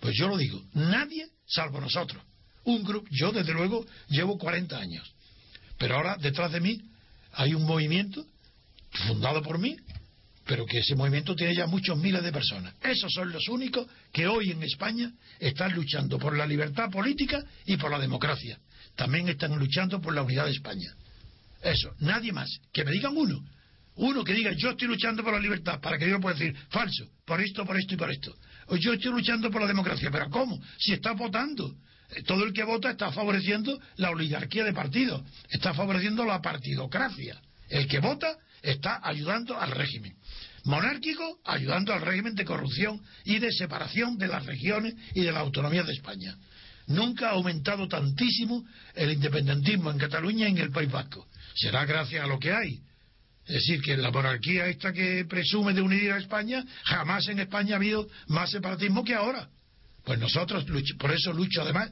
Pues 0.00 0.14
yo 0.18 0.28
lo 0.28 0.36
digo, 0.36 0.62
nadie 0.74 1.28
salvo 1.46 1.80
nosotros. 1.80 2.22
Un 2.64 2.82
grupo, 2.82 3.08
yo 3.10 3.32
desde 3.32 3.52
luego 3.52 3.86
llevo 4.08 4.36
40 4.36 4.76
años. 4.76 5.14
Pero 5.78 5.96
ahora 5.96 6.16
detrás 6.20 6.52
de 6.52 6.60
mí 6.60 6.82
hay 7.32 7.54
un 7.54 7.64
movimiento 7.64 8.26
fundado 9.06 9.42
por 9.42 9.58
mí, 9.58 9.76
pero 10.44 10.66
que 10.66 10.78
ese 10.78 10.96
movimiento 10.96 11.34
tiene 11.34 11.54
ya 11.54 11.66
muchos 11.66 11.96
miles 11.96 12.22
de 12.22 12.32
personas. 12.32 12.74
Esos 12.82 13.12
son 13.12 13.32
los 13.32 13.48
únicos 13.48 13.86
que 14.12 14.26
hoy 14.26 14.50
en 14.50 14.62
España 14.62 15.12
están 15.38 15.72
luchando 15.74 16.18
por 16.18 16.36
la 16.36 16.46
libertad 16.46 16.90
política 16.90 17.42
y 17.64 17.76
por 17.76 17.90
la 17.90 17.98
democracia 17.98 18.58
también 18.96 19.28
están 19.28 19.56
luchando 19.58 20.00
por 20.00 20.14
la 20.14 20.22
unidad 20.22 20.46
de 20.46 20.52
España. 20.52 20.92
Eso, 21.62 21.94
nadie 22.00 22.32
más. 22.32 22.60
Que 22.72 22.84
me 22.84 22.92
digan 22.92 23.16
uno. 23.16 23.44
Uno 23.96 24.24
que 24.24 24.34
diga, 24.34 24.52
yo 24.52 24.70
estoy 24.70 24.88
luchando 24.88 25.22
por 25.22 25.32
la 25.32 25.40
libertad, 25.40 25.80
para 25.80 25.96
que 25.96 26.08
yo 26.08 26.20
pueda 26.20 26.36
decir, 26.36 26.54
falso, 26.68 27.08
por 27.24 27.40
esto, 27.40 27.64
por 27.64 27.78
esto 27.78 27.94
y 27.94 27.96
por 27.96 28.10
esto. 28.10 28.36
O 28.66 28.76
yo 28.76 28.92
estoy 28.92 29.10
luchando 29.10 29.50
por 29.50 29.62
la 29.62 29.68
democracia, 29.68 30.10
pero 30.10 30.28
¿cómo? 30.28 30.60
Si 30.78 30.92
está 30.92 31.12
votando. 31.12 31.74
Eh, 32.10 32.22
todo 32.22 32.44
el 32.44 32.52
que 32.52 32.64
vota 32.64 32.90
está 32.90 33.10
favoreciendo 33.10 33.80
la 33.96 34.10
oligarquía 34.10 34.64
de 34.64 34.72
partidos, 34.72 35.22
está 35.48 35.72
favoreciendo 35.72 36.24
la 36.24 36.42
partidocracia. 36.42 37.40
El 37.68 37.88
que 37.88 38.00
vota 38.00 38.36
está 38.62 39.00
ayudando 39.02 39.58
al 39.58 39.70
régimen 39.70 40.14
monárquico, 40.66 41.38
ayudando 41.44 41.94
al 41.94 42.02
régimen 42.02 42.34
de 42.34 42.44
corrupción 42.44 43.00
y 43.24 43.38
de 43.38 43.52
separación 43.52 44.18
de 44.18 44.26
las 44.26 44.44
regiones 44.44 44.94
y 45.14 45.22
de 45.22 45.32
la 45.32 45.40
autonomía 45.40 45.84
de 45.84 45.92
España. 45.92 46.36
Nunca 46.88 47.28
ha 47.28 47.32
aumentado 47.32 47.88
tantísimo 47.88 48.64
el 48.94 49.12
independentismo 49.12 49.90
en 49.90 49.98
Cataluña 49.98 50.48
y 50.48 50.52
en 50.52 50.58
el 50.58 50.70
País 50.70 50.90
Vasco. 50.90 51.26
Será 51.54 51.84
gracias 51.84 52.22
a 52.22 52.26
lo 52.26 52.38
que 52.38 52.52
hay. 52.52 52.80
Es 53.46 53.54
decir, 53.54 53.80
que 53.80 53.96
la 53.96 54.10
monarquía 54.10 54.66
esta 54.66 54.92
que 54.92 55.24
presume 55.24 55.72
de 55.72 55.80
unir 55.80 56.12
a 56.12 56.18
España, 56.18 56.64
jamás 56.84 57.28
en 57.28 57.38
España 57.38 57.74
ha 57.74 57.76
habido 57.76 58.08
más 58.28 58.50
separatismo 58.50 59.04
que 59.04 59.14
ahora. 59.14 59.48
Pues 60.04 60.18
nosotros, 60.18 60.64
por 60.98 61.12
eso 61.12 61.32
lucho 61.32 61.62
además 61.62 61.90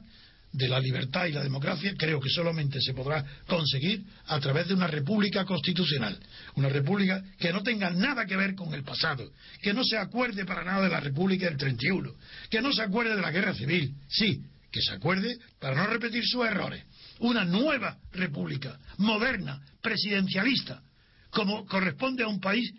de 0.51 0.69
la 0.69 0.79
libertad 0.79 1.25
y 1.25 1.33
la 1.33 1.43
democracia, 1.43 1.93
creo 1.97 2.19
que 2.19 2.29
solamente 2.29 2.79
se 2.81 2.93
podrá 2.93 3.25
conseguir 3.45 4.03
a 4.27 4.39
través 4.39 4.67
de 4.67 4.73
una 4.73 4.87
república 4.87 5.43
constitucional. 5.43 6.17
Una 6.55 6.69
república 6.69 7.21
que 7.37 7.51
no 7.51 7.61
tenga 7.61 7.89
nada 7.89 8.25
que 8.25 8.37
ver 8.37 8.55
con 8.55 8.73
el 8.73 8.83
pasado, 8.83 9.29
que 9.61 9.73
no 9.73 9.83
se 9.83 9.97
acuerde 9.97 10.45
para 10.45 10.63
nada 10.63 10.83
de 10.83 10.89
la 10.89 11.01
república 11.01 11.47
del 11.47 11.57
31, 11.57 12.13
que 12.49 12.61
no 12.61 12.71
se 12.71 12.83
acuerde 12.83 13.15
de 13.15 13.21
la 13.21 13.31
guerra 13.31 13.53
civil, 13.53 13.93
sí, 14.07 14.41
que 14.75 14.81
se 14.81 14.91
acuerde 14.91 15.39
para 15.57 15.73
no 15.73 15.87
repetir 15.87 16.27
sus 16.27 16.45
errores. 16.45 16.83
Una 17.19 17.45
nueva 17.45 17.97
república, 18.11 18.77
moderna, 18.97 19.65
presidencialista, 19.81 20.83
como 21.29 21.65
corresponde 21.65 22.25
a 22.25 22.27
un 22.27 22.41
país 22.41 22.73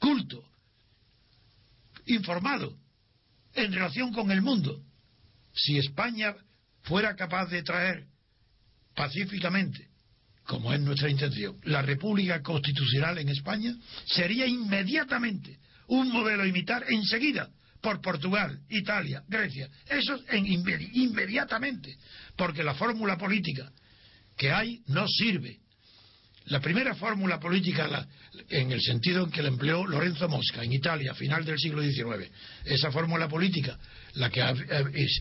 culto, 0.00 0.42
informado, 2.06 2.74
en 3.52 3.70
relación 3.70 4.14
con 4.14 4.30
el 4.30 4.40
mundo. 4.40 4.82
Si 5.54 5.76
España 5.76 6.34
fuera 6.84 7.14
capaz 7.16 7.50
de 7.50 7.62
traer 7.62 8.06
pacíficamente, 8.94 9.90
como 10.44 10.72
es 10.72 10.80
nuestra 10.80 11.10
intención, 11.10 11.58
la 11.64 11.82
República 11.82 12.40
Constitucional 12.40 13.18
en 13.18 13.28
España, 13.28 13.76
sería 14.06 14.46
inmediatamente 14.46 15.58
un 15.88 16.10
modelo 16.10 16.44
a 16.44 16.46
imitar 16.46 16.82
enseguida 16.88 17.50
por 17.82 18.00
Portugal, 18.00 18.60
Italia, 18.70 19.22
Grecia. 19.28 19.68
Eso 19.86 20.18
en 20.28 20.46
inmediatamente, 20.46 21.96
porque 22.36 22.62
la 22.62 22.74
fórmula 22.74 23.18
política 23.18 23.70
que 24.36 24.50
hay 24.50 24.80
no 24.86 25.06
sirve. 25.08 25.58
La 26.46 26.60
primera 26.60 26.94
fórmula 26.96 27.38
política, 27.38 28.08
en 28.48 28.72
el 28.72 28.80
sentido 28.80 29.24
en 29.24 29.30
que 29.30 29.42
la 29.42 29.48
empleó 29.48 29.86
Lorenzo 29.86 30.28
Mosca 30.28 30.64
en 30.64 30.72
Italia 30.72 31.12
a 31.12 31.14
final 31.14 31.44
del 31.44 31.56
siglo 31.56 31.82
XIX, 31.82 32.28
esa 32.64 32.90
fórmula 32.90 33.28
política, 33.28 33.78
la 34.14 34.28
que 34.28 34.42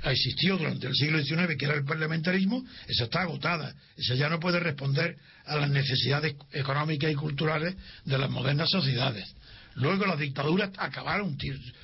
existió 0.03 0.57
durante 0.57 0.87
el 0.87 0.95
siglo 0.95 1.23
XIX, 1.23 1.55
que 1.57 1.65
era 1.65 1.75
el 1.75 1.85
parlamentarismo, 1.85 2.65
esa 2.87 3.03
está 3.03 3.21
agotada. 3.21 3.75
Esa 3.95 4.15
ya 4.15 4.29
no 4.29 4.39
puede 4.39 4.59
responder 4.59 5.15
a 5.45 5.57
las 5.57 5.69
necesidades 5.69 6.35
económicas 6.53 7.11
y 7.11 7.15
culturales 7.15 7.75
de 8.03 8.17
las 8.17 8.29
modernas 8.29 8.69
sociedades. 8.69 9.31
Luego 9.75 10.05
las 10.05 10.19
dictaduras 10.19 10.71
acabaron, 10.77 11.37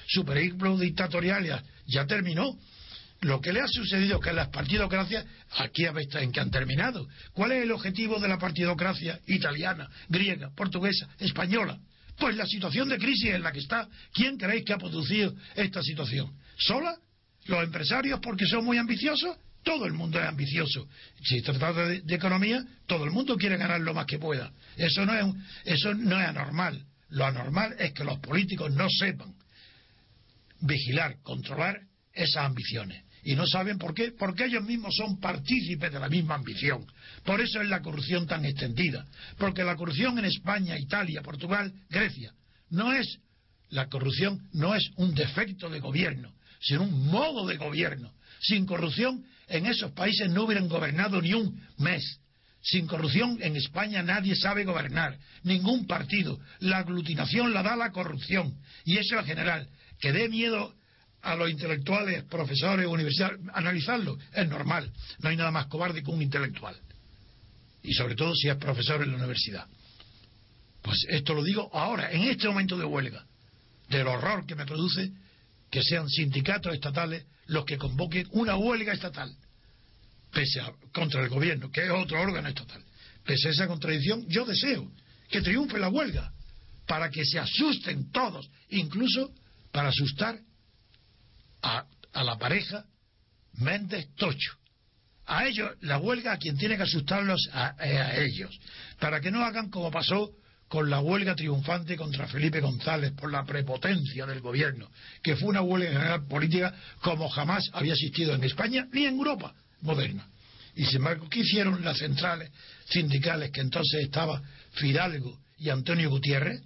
su 0.07 0.25
periplo 0.25 0.77
dictatorial 0.77 1.63
ya, 1.85 2.05
terminó. 2.05 2.57
Lo 3.21 3.41
que 3.41 3.51
le 3.51 3.61
ha 3.61 3.67
sucedido 3.67 4.19
que 4.19 4.31
las 4.31 4.49
partidocracias, 4.49 5.25
aquí 5.57 5.85
en 5.85 6.31
que 6.31 6.39
han 6.39 6.51
terminado. 6.51 7.07
¿Cuál 7.33 7.53
es 7.53 7.63
el 7.63 7.71
objetivo 7.71 8.19
de 8.19 8.27
la 8.27 8.37
partidocracia 8.37 9.19
italiana, 9.25 9.89
griega, 10.07 10.51
portuguesa, 10.55 11.07
española? 11.17 11.79
Pues 12.17 12.35
la 12.35 12.45
situación 12.45 12.89
de 12.89 12.97
crisis 12.97 13.33
en 13.33 13.41
la 13.41 13.51
que 13.51 13.59
está. 13.59 13.87
¿Quién 14.13 14.37
creéis 14.37 14.65
que 14.65 14.73
ha 14.73 14.77
producido 14.77 15.33
esta 15.55 15.81
situación? 15.81 16.31
¿Sola? 16.57 16.95
¿Los 17.45 17.63
empresarios 17.63 18.19
porque 18.21 18.45
son 18.45 18.65
muy 18.65 18.77
ambiciosos? 18.77 19.37
Todo 19.63 19.85
el 19.85 19.93
mundo 19.93 20.19
es 20.19 20.25
ambicioso. 20.25 20.87
Si 21.23 21.39
se 21.39 21.53
trata 21.53 21.87
de, 21.87 22.15
economía, 22.15 22.63
todo 22.85 23.03
el 23.03 23.11
mundo 23.11 23.35
quiere 23.35 23.57
ganar 23.57 23.81
lo 23.81 23.93
más 23.93 24.05
que 24.05 24.19
pueda. 24.19 24.51
Eso 24.77 25.05
no 25.05 25.13
es, 25.13 25.25
eso 25.65 25.93
no 25.93 26.19
es 26.19 26.27
anormal. 26.27 26.85
Lo 27.09 27.25
anormal 27.25 27.75
es 27.79 27.93
que 27.93 28.03
los 28.03 28.19
políticos 28.19 28.71
no 28.73 28.87
sepan 28.89 29.33
vigilar, 30.61 31.21
controlar 31.21 31.81
esas 32.13 32.45
ambiciones. 32.45 33.03
Y 33.23 33.35
no 33.35 33.45
saben 33.45 33.77
por 33.77 33.93
qué, 33.93 34.13
porque 34.17 34.45
ellos 34.45 34.63
mismos 34.63 34.95
son 34.95 35.19
partícipes 35.19 35.91
de 35.91 35.99
la 35.99 36.07
misma 36.07 36.35
ambición. 36.35 36.85
Por 37.23 37.41
eso 37.41 37.61
es 37.61 37.67
la 37.67 37.81
corrupción 37.81 38.25
tan 38.25 38.45
extendida. 38.45 39.05
Porque 39.37 39.63
la 39.63 39.75
corrupción 39.75 40.17
en 40.17 40.25
España, 40.25 40.77
Italia, 40.79 41.21
Portugal, 41.21 41.73
Grecia, 41.89 42.31
no 42.69 42.93
es, 42.93 43.19
la 43.69 43.87
corrupción 43.89 44.47
no 44.53 44.75
es 44.75 44.89
un 44.95 45.13
defecto 45.13 45.69
de 45.69 45.79
gobierno, 45.79 46.33
sino 46.61 46.83
un 46.83 47.07
modo 47.07 47.45
de 47.45 47.57
gobierno. 47.57 48.13
Sin 48.39 48.65
corrupción, 48.65 49.25
en 49.47 49.65
esos 49.65 49.91
países 49.91 50.29
no 50.29 50.43
hubieran 50.43 50.69
gobernado 50.69 51.21
ni 51.21 51.33
un 51.33 51.61
mes. 51.77 52.19
Sin 52.69 52.85
corrupción 52.85 53.37
en 53.41 53.55
España 53.55 54.03
nadie 54.03 54.35
sabe 54.35 54.65
gobernar, 54.65 55.17
ningún 55.43 55.87
partido. 55.87 56.37
La 56.59 56.79
aglutinación 56.79 57.53
la 57.53 57.63
da 57.63 57.77
la 57.77 57.93
corrupción. 57.93 58.57
Y 58.83 58.97
eso 58.97 59.17
es 59.17 59.25
general. 59.25 59.69
Que 60.01 60.11
dé 60.11 60.27
miedo 60.27 60.75
a 61.21 61.35
los 61.35 61.49
intelectuales, 61.49 62.25
profesores, 62.25 62.85
universidades, 62.85 63.39
analizarlo, 63.53 64.17
es 64.33 64.49
normal. 64.49 64.91
No 65.19 65.29
hay 65.29 65.37
nada 65.37 65.49
más 65.49 65.67
cobarde 65.67 66.03
que 66.03 66.11
un 66.11 66.21
intelectual. 66.21 66.75
Y 67.83 67.93
sobre 67.93 68.15
todo 68.15 68.35
si 68.35 68.49
es 68.49 68.57
profesor 68.57 69.01
en 69.01 69.11
la 69.11 69.17
universidad. 69.17 69.65
Pues 70.81 71.05
esto 71.07 71.33
lo 71.33 71.43
digo 71.43 71.69
ahora, 71.73 72.11
en 72.11 72.23
este 72.23 72.49
momento 72.49 72.77
de 72.77 72.83
huelga, 72.83 73.25
del 73.87 74.07
horror 74.07 74.45
que 74.45 74.55
me 74.55 74.65
produce 74.65 75.11
que 75.71 75.81
sean 75.83 76.09
sindicatos 76.09 76.73
estatales 76.73 77.25
los 77.45 77.63
que 77.63 77.77
convoquen 77.77 78.27
una 78.31 78.57
huelga 78.57 78.91
estatal, 78.91 79.33
pese 80.37 80.59
a, 80.59 80.71
contra 80.93 81.23
el 81.23 81.29
gobierno, 81.29 81.71
que 81.71 81.83
es 81.83 81.89
otro 81.89 82.21
órgano 82.21 82.47
estatal. 82.47 82.83
Pese 83.25 83.47
a 83.47 83.51
esa 83.51 83.67
contradicción, 83.67 84.23
yo 84.29 84.45
deseo 84.45 84.87
que 85.29 85.41
triunfe 85.41 85.79
la 85.79 85.89
huelga, 85.89 86.31
para 86.85 87.09
que 87.09 87.25
se 87.25 87.39
asusten 87.39 88.11
todos, 88.11 88.47
incluso 88.69 89.31
para 89.71 89.89
asustar 89.89 90.37
a, 91.63 91.85
la 92.23 92.37
pareja 92.37 92.85
Méndez 93.53 94.09
Tocho. 94.15 94.53
A 95.25 95.47
ellos, 95.47 95.71
la 95.81 95.97
huelga, 95.97 96.33
a 96.33 96.37
quien 96.37 96.55
tiene 96.55 96.77
que 96.77 96.83
asustarlos 96.83 97.49
a, 97.51 97.75
a 97.75 98.17
ellos, 98.17 98.57
para 98.99 99.19
que 99.19 99.31
no 99.31 99.43
hagan 99.43 99.71
como 99.71 99.89
pasó 99.89 100.31
con 100.67 100.89
la 100.89 100.99
huelga 100.99 101.35
triunfante 101.35 101.97
contra 101.97 102.27
Felipe 102.27 102.61
González 102.61 103.11
por 103.13 103.31
la 103.31 103.43
prepotencia 103.43 104.27
del 104.27 104.41
gobierno, 104.41 104.87
que 105.23 105.35
fue 105.35 105.49
una 105.49 105.61
huelga 105.61 105.91
general 105.91 106.27
política 106.27 106.75
como 107.01 107.27
jamás 107.27 107.63
había 107.73 107.93
existido 107.93 108.35
en 108.35 108.43
España 108.43 108.87
ni 108.91 109.05
en 109.05 109.15
Europa 109.15 109.55
moderna. 109.81 110.27
Y 110.75 110.85
sin 110.85 110.97
embargo, 110.97 111.27
¿qué 111.29 111.39
hicieron 111.39 111.83
las 111.83 111.97
centrales 111.97 112.51
sindicales 112.89 113.51
que 113.51 113.61
entonces 113.61 114.03
estaba 114.03 114.41
Fidalgo 114.73 115.39
y 115.57 115.69
Antonio 115.69 116.09
Gutiérrez? 116.09 116.61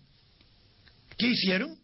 ¿Qué 1.18 1.28
hicieron? 1.28 1.78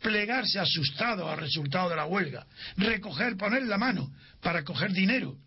Plegarse 0.00 0.58
asustados 0.58 1.30
al 1.30 1.38
resultado 1.38 1.88
de 1.88 1.96
la 1.96 2.06
huelga, 2.06 2.46
recoger, 2.76 3.36
poner 3.36 3.62
la 3.62 3.78
mano 3.78 4.12
para 4.40 4.64
coger 4.64 4.92
dinero. 4.92 5.38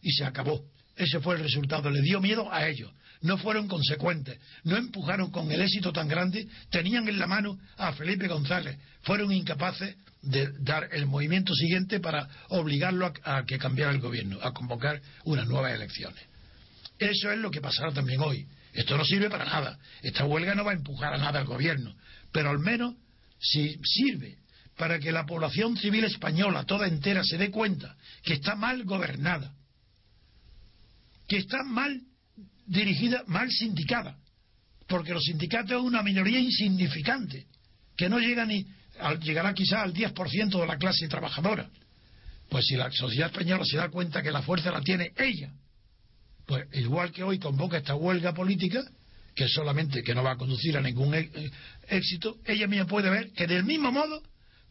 Y 0.00 0.10
se 0.12 0.24
acabó. 0.24 0.64
Ese 0.96 1.20
fue 1.20 1.36
el 1.36 1.42
resultado. 1.42 1.90
Le 1.90 2.02
dio 2.02 2.20
miedo 2.20 2.52
a 2.52 2.66
ellos. 2.66 2.90
No 3.20 3.36
fueron 3.38 3.66
consecuentes. 3.66 4.38
No 4.64 4.76
empujaron 4.76 5.30
con 5.30 5.50
el 5.50 5.60
éxito 5.60 5.92
tan 5.92 6.08
grande. 6.08 6.46
Tenían 6.70 7.08
en 7.08 7.18
la 7.18 7.26
mano 7.26 7.58
a 7.76 7.92
Felipe 7.92 8.28
González. 8.28 8.78
Fueron 9.02 9.32
incapaces 9.32 9.96
de 10.22 10.52
dar 10.60 10.88
el 10.92 11.06
movimiento 11.06 11.54
siguiente 11.54 12.00
para 12.00 12.28
obligarlo 12.48 13.12
a, 13.24 13.44
que 13.44 13.58
cambiara 13.58 13.92
el 13.92 14.00
gobierno, 14.00 14.38
a 14.42 14.52
convocar 14.52 15.00
unas 15.24 15.46
nuevas 15.46 15.72
elecciones. 15.72 16.22
Eso 16.98 17.30
es 17.30 17.38
lo 17.38 17.50
que 17.50 17.60
pasará 17.60 17.92
también 17.92 18.20
hoy. 18.20 18.46
Esto 18.72 18.96
no 18.96 19.04
sirve 19.04 19.30
para 19.30 19.44
nada. 19.44 19.78
Esta 20.02 20.24
huelga 20.24 20.54
no 20.54 20.64
va 20.64 20.72
a 20.72 20.74
empujar 20.74 21.14
a 21.14 21.18
nada 21.18 21.40
al 21.40 21.46
gobierno. 21.46 21.94
Pero 22.32 22.50
al 22.50 22.58
menos 22.58 22.94
si 23.40 23.78
sirve 23.84 24.38
para 24.76 24.98
que 24.98 25.12
la 25.12 25.26
población 25.26 25.76
civil 25.76 26.04
española 26.04 26.64
toda 26.64 26.86
entera 26.86 27.22
se 27.24 27.38
dé 27.38 27.50
cuenta 27.50 27.96
que 28.22 28.34
está 28.34 28.54
mal 28.54 28.84
gobernada, 28.84 29.52
que 31.26 31.38
está 31.38 31.62
mal 31.64 32.00
dirigida, 32.68 33.24
mal 33.26 33.50
sindicada, 33.50 34.16
porque 34.86 35.12
los 35.12 35.24
sindicatos 35.24 35.72
es 35.72 35.82
una 35.82 36.02
minoría 36.02 36.38
insignificante, 36.38 37.46
que 37.96 38.08
no 38.08 38.18
llega 38.18 38.44
ni, 38.44 38.64
llegará 39.22 39.54
quizá 39.54 39.82
al 39.82 39.92
10% 39.92 40.60
de 40.60 40.66
la 40.66 40.76
clase 40.76 41.08
trabajadora. 41.08 41.68
Pues 42.48 42.66
si 42.66 42.76
la 42.76 42.90
sociedad 42.90 43.30
española 43.30 43.64
se 43.64 43.76
da 43.76 43.88
cuenta 43.88 44.22
que 44.22 44.30
la 44.30 44.42
fuerza 44.42 44.70
la 44.70 44.80
tiene 44.80 45.12
ella, 45.16 45.52
pues 46.46 46.66
igual 46.74 47.12
que 47.12 47.22
hoy 47.22 47.38
convoca 47.38 47.78
esta 47.78 47.94
huelga 47.94 48.32
política, 48.32 48.82
que 49.34 49.48
solamente 49.48 50.02
que 50.02 50.14
no 50.14 50.22
va 50.22 50.32
a 50.32 50.36
conducir 50.36 50.76
a 50.76 50.80
ningún 50.80 51.14
éxito, 51.88 52.38
ella 52.44 52.66
misma 52.66 52.86
puede 52.86 53.10
ver 53.10 53.32
que 53.32 53.46
del 53.46 53.64
mismo 53.64 53.92
modo 53.92 54.22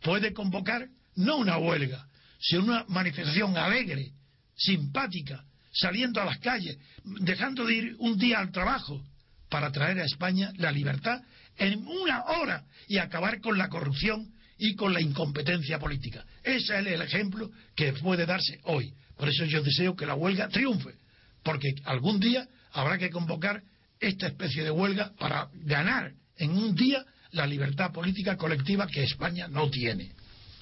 puede 0.02 0.34
convocar 0.34 0.88
no 1.16 1.38
una 1.38 1.58
huelga, 1.58 2.08
sino 2.40 2.64
una 2.64 2.86
manifestación 2.88 3.58
alegre, 3.58 4.12
simpática, 4.56 5.44
saliendo 5.80 6.22
a 6.22 6.26
las 6.26 6.40
calles, 6.40 6.78
dejando 7.04 7.66
de 7.66 7.76
ir 7.76 7.96
un 8.00 8.18
día 8.18 8.40
al 8.40 8.52
trabajo 8.52 9.02
para 9.50 9.72
traer 9.72 10.00
a 10.00 10.06
España 10.06 10.52
la 10.58 10.72
libertad 10.72 11.22
en 11.58 11.86
una 11.88 12.24
hora 12.26 12.64
y 12.88 12.98
acabar 12.98 13.40
con 13.42 13.58
la 13.58 13.70
corrupción 13.70 14.34
y 14.58 14.76
con 14.76 14.94
la 14.94 15.02
incompetencia 15.02 15.80
política. 15.80 16.26
Ese 16.44 16.80
es 16.80 16.88
el 16.88 17.02
ejemplo 17.02 17.52
que 17.76 17.94
puede 17.94 18.26
darse 18.26 18.60
hoy. 18.64 18.94
Por 19.16 19.30
eso 19.30 19.46
yo 19.46 19.62
deseo 19.62 19.96
que 19.96 20.06
la 20.06 20.16
huelga 20.16 20.50
triunfe, 20.50 20.96
porque 21.44 21.74
algún 21.86 22.20
día 22.20 22.48
habrá 22.72 22.98
que 22.98 23.10
convocar 23.10 23.62
esta 24.00 24.28
especie 24.28 24.64
de 24.64 24.72
huelga 24.72 25.14
para 25.18 25.50
ganar 25.54 26.12
en 26.38 26.52
un 26.52 26.76
día 26.76 27.04
la 27.32 27.46
libertad 27.46 27.92
política 27.92 28.36
colectiva 28.36 28.88
que 28.88 29.04
España 29.04 29.48
no 29.48 29.70
tiene. 29.70 30.12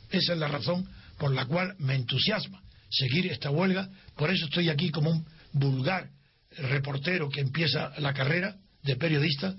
Esa 0.09 0.33
es 0.33 0.39
la 0.39 0.47
razón 0.47 0.87
por 1.17 1.33
la 1.33 1.45
cual 1.45 1.75
me 1.79 1.95
entusiasma 1.95 2.64
seguir 2.89 3.27
esta 3.27 3.49
huelga. 3.49 3.89
Por 4.15 4.31
eso 4.31 4.45
estoy 4.45 4.69
aquí 4.69 4.89
como 4.89 5.09
un 5.09 5.25
vulgar 5.53 6.09
reportero 6.57 7.29
que 7.29 7.41
empieza 7.41 7.91
la 7.99 8.13
carrera 8.13 8.55
de 8.83 8.95
periodista, 8.95 9.55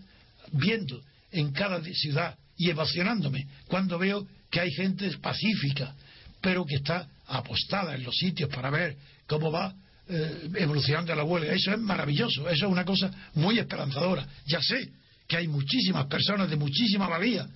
viendo 0.53 1.03
en 1.33 1.53
cada 1.53 1.83
ciudad 1.83 2.39
y 2.57 2.71
emocionándome 2.71 3.47
cuando 3.67 3.99
veo 3.99 4.27
que 4.51 4.61
hay 4.61 4.71
gente 4.71 5.11
pacífica, 5.19 5.95
pero 6.41 6.65
que 6.65 6.77
está 6.77 7.09
apostada 7.27 7.95
en 7.95 8.05
los 8.05 8.15
sitios 8.15 8.49
para 8.49 8.71
ver 8.71 8.97
cómo 9.27 9.51
va 9.51 9.75
eh, 10.09 10.49
evolucionando 10.55 11.15
la 11.15 11.25
huelga. 11.25 11.53
Eso 11.53 11.73
es 11.73 11.79
maravilloso, 11.79 12.49
eso 12.49 12.67
es 12.67 12.73
una 12.73 12.85
cosa 12.85 13.11
muy 13.35 13.59
esperanzadora. 13.59 14.27
Ya 14.47 14.61
sé 14.63 14.91
que 15.27 15.37
hay 15.37 15.49
muchísimas 15.49 16.07
personas 16.07 16.49
de 16.49 16.57
muchísima 16.57 17.09
valía 17.09 17.47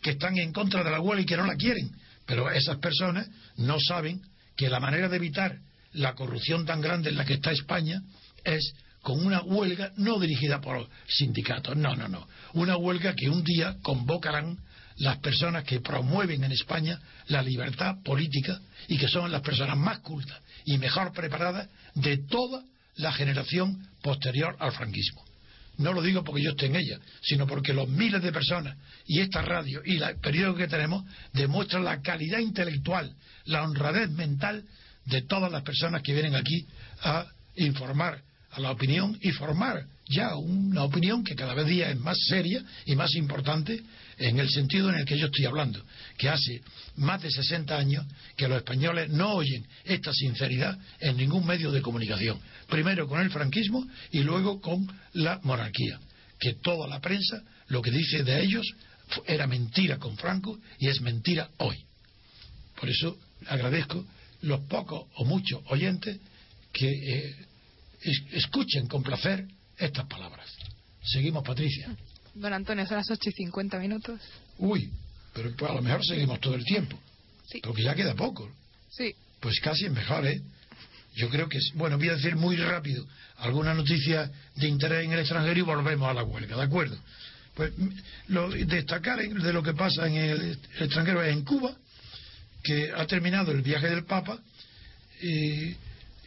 que 0.00 0.10
están 0.10 0.38
en 0.38 0.52
contra 0.52 0.82
de 0.82 0.90
la 0.90 1.00
huelga 1.00 1.22
y 1.22 1.26
que 1.26 1.36
no 1.36 1.46
la 1.46 1.56
quieren, 1.56 1.90
pero 2.24 2.50
esas 2.50 2.78
personas 2.78 3.28
no 3.56 3.78
saben 3.78 4.22
que 4.60 4.68
la 4.68 4.78
manera 4.78 5.08
de 5.08 5.16
evitar 5.16 5.56
la 5.94 6.14
corrupción 6.14 6.66
tan 6.66 6.82
grande 6.82 7.08
en 7.08 7.16
la 7.16 7.24
que 7.24 7.32
está 7.32 7.50
España 7.50 8.02
es 8.44 8.74
con 9.00 9.24
una 9.24 9.40
huelga 9.40 9.94
no 9.96 10.20
dirigida 10.20 10.60
por 10.60 10.86
sindicatos, 11.08 11.78
no, 11.78 11.96
no, 11.96 12.08
no, 12.08 12.28
una 12.52 12.76
huelga 12.76 13.14
que 13.14 13.30
un 13.30 13.42
día 13.42 13.78
convocarán 13.80 14.58
las 14.96 15.16
personas 15.20 15.64
que 15.64 15.80
promueven 15.80 16.44
en 16.44 16.52
España 16.52 17.00
la 17.28 17.40
libertad 17.40 18.02
política 18.04 18.60
y 18.86 18.98
que 18.98 19.08
son 19.08 19.32
las 19.32 19.40
personas 19.40 19.78
más 19.78 20.00
cultas 20.00 20.38
y 20.66 20.76
mejor 20.76 21.14
preparadas 21.14 21.66
de 21.94 22.18
toda 22.18 22.62
la 22.96 23.12
generación 23.12 23.88
posterior 24.02 24.56
al 24.58 24.72
franquismo. 24.72 25.24
No 25.80 25.94
lo 25.94 26.02
digo 26.02 26.22
porque 26.22 26.42
yo 26.42 26.50
esté 26.50 26.66
en 26.66 26.76
ella, 26.76 26.98
sino 27.22 27.46
porque 27.46 27.72
los 27.72 27.88
miles 27.88 28.22
de 28.22 28.32
personas 28.32 28.76
y 29.06 29.20
esta 29.20 29.40
radio 29.40 29.80
y 29.82 29.96
el 29.96 30.16
periódico 30.20 30.58
que 30.58 30.68
tenemos 30.68 31.04
demuestran 31.32 31.84
la 31.84 32.02
calidad 32.02 32.38
intelectual, 32.38 33.10
la 33.46 33.62
honradez 33.62 34.10
mental 34.10 34.62
de 35.06 35.22
todas 35.22 35.50
las 35.50 35.62
personas 35.62 36.02
que 36.02 36.12
vienen 36.12 36.34
aquí 36.34 36.66
a 37.02 37.26
informar 37.56 38.20
a 38.50 38.60
la 38.60 38.72
opinión 38.72 39.18
y 39.22 39.30
formar 39.30 39.86
ya 40.06 40.36
una 40.36 40.84
opinión 40.84 41.24
que 41.24 41.34
cada 41.34 41.54
vez 41.54 41.66
día 41.66 41.90
es 41.90 41.98
más 41.98 42.18
seria 42.28 42.62
y 42.84 42.94
más 42.94 43.14
importante 43.14 43.80
en 44.20 44.38
el 44.38 44.50
sentido 44.50 44.90
en 44.90 44.96
el 44.96 45.04
que 45.06 45.18
yo 45.18 45.26
estoy 45.26 45.46
hablando, 45.46 45.82
que 46.18 46.28
hace 46.28 46.60
más 46.96 47.22
de 47.22 47.30
60 47.30 47.76
años 47.76 48.04
que 48.36 48.48
los 48.48 48.58
españoles 48.58 49.08
no 49.08 49.32
oyen 49.32 49.66
esta 49.84 50.12
sinceridad 50.12 50.78
en 51.00 51.16
ningún 51.16 51.46
medio 51.46 51.72
de 51.72 51.80
comunicación. 51.80 52.38
Primero 52.68 53.08
con 53.08 53.20
el 53.20 53.30
franquismo 53.30 53.86
y 54.12 54.20
luego 54.20 54.60
con 54.60 54.86
la 55.14 55.40
monarquía. 55.42 55.98
Que 56.38 56.54
toda 56.54 56.86
la 56.86 57.00
prensa 57.00 57.42
lo 57.68 57.80
que 57.80 57.90
dice 57.90 58.22
de 58.22 58.42
ellos 58.42 58.66
era 59.26 59.46
mentira 59.46 59.96
con 59.98 60.16
Franco 60.16 60.58
y 60.78 60.88
es 60.88 61.00
mentira 61.00 61.48
hoy. 61.58 61.82
Por 62.78 62.90
eso 62.90 63.18
agradezco 63.46 64.06
los 64.42 64.60
pocos 64.62 65.06
o 65.14 65.24
muchos 65.24 65.62
oyentes 65.66 66.18
que 66.72 66.88
eh, 66.88 67.34
escuchen 68.32 68.86
con 68.86 69.02
placer 69.02 69.46
estas 69.78 70.06
palabras. 70.06 70.46
Seguimos, 71.02 71.42
Patricia. 71.42 71.96
Don 72.34 72.52
Antonio, 72.52 72.86
son 72.86 72.96
las 72.98 73.10
8 73.10 73.30
y 73.30 73.32
50 73.32 73.78
minutos. 73.78 74.20
Uy, 74.58 74.90
pero 75.34 75.50
pues 75.56 75.70
a 75.70 75.74
lo 75.74 75.82
mejor 75.82 76.04
seguimos 76.04 76.40
todo 76.40 76.54
el 76.54 76.64
tiempo. 76.64 76.98
Sí. 77.46 77.60
Porque 77.62 77.82
ya 77.82 77.94
queda 77.94 78.14
poco. 78.14 78.50
Sí. 78.90 79.14
Pues 79.40 79.58
casi 79.60 79.86
es 79.86 79.92
mejor, 79.92 80.26
¿eh? 80.26 80.40
Yo 81.16 81.28
creo 81.28 81.48
que, 81.48 81.58
es- 81.58 81.72
bueno, 81.74 81.98
voy 81.98 82.08
a 82.08 82.14
decir 82.14 82.36
muy 82.36 82.56
rápido 82.56 83.04
alguna 83.38 83.74
noticia 83.74 84.30
de 84.54 84.68
interés 84.68 85.04
en 85.04 85.12
el 85.12 85.20
extranjero 85.20 85.58
y 85.58 85.62
volvemos 85.62 86.08
a 86.08 86.14
la 86.14 86.22
huelga, 86.22 86.56
¿de 86.56 86.62
acuerdo? 86.62 86.96
Pues 87.54 87.72
lo, 88.28 88.48
destacar 88.50 89.18
de 89.18 89.52
lo 89.52 89.62
que 89.62 89.74
pasa 89.74 90.06
en 90.06 90.14
el, 90.16 90.40
el 90.76 90.82
extranjero 90.84 91.22
es 91.22 91.32
en 91.32 91.44
Cuba, 91.44 91.74
que 92.62 92.92
ha 92.94 93.06
terminado 93.06 93.50
el 93.50 93.62
viaje 93.62 93.88
del 93.88 94.04
Papa 94.04 94.38
y, 95.20 95.74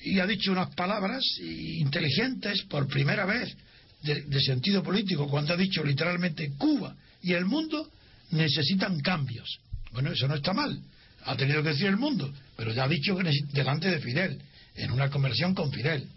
y 0.01 0.19
ha 0.19 0.27
dicho 0.27 0.51
unas 0.51 0.73
palabras 0.75 1.23
inteligentes 1.39 2.63
por 2.63 2.87
primera 2.87 3.25
vez 3.25 3.55
de, 4.03 4.41
sentido 4.41 4.83
político, 4.83 5.27
cuando 5.27 5.53
ha 5.53 5.57
dicho 5.57 5.83
literalmente 5.83 6.51
Cuba 6.57 6.95
y 7.21 7.33
el 7.33 7.45
mundo 7.45 7.89
necesitan 8.31 8.99
cambios. 8.99 9.59
Bueno, 9.91 10.11
eso 10.11 10.27
no 10.27 10.35
está 10.35 10.53
mal. 10.53 10.79
Ha 11.25 11.35
tenido 11.37 11.63
que 11.63 11.69
decir 11.69 11.87
el 11.87 11.97
mundo, 11.97 12.33
pero 12.57 12.73
ya 12.73 12.83
ha 12.83 12.87
dicho 12.87 13.15
que 13.15 13.31
delante 13.53 13.89
de 13.89 13.99
Fidel, 13.99 14.41
en 14.75 14.91
una 14.91 15.09
conversión 15.09 15.55
con 15.55 15.71
Fidel. 15.71 16.07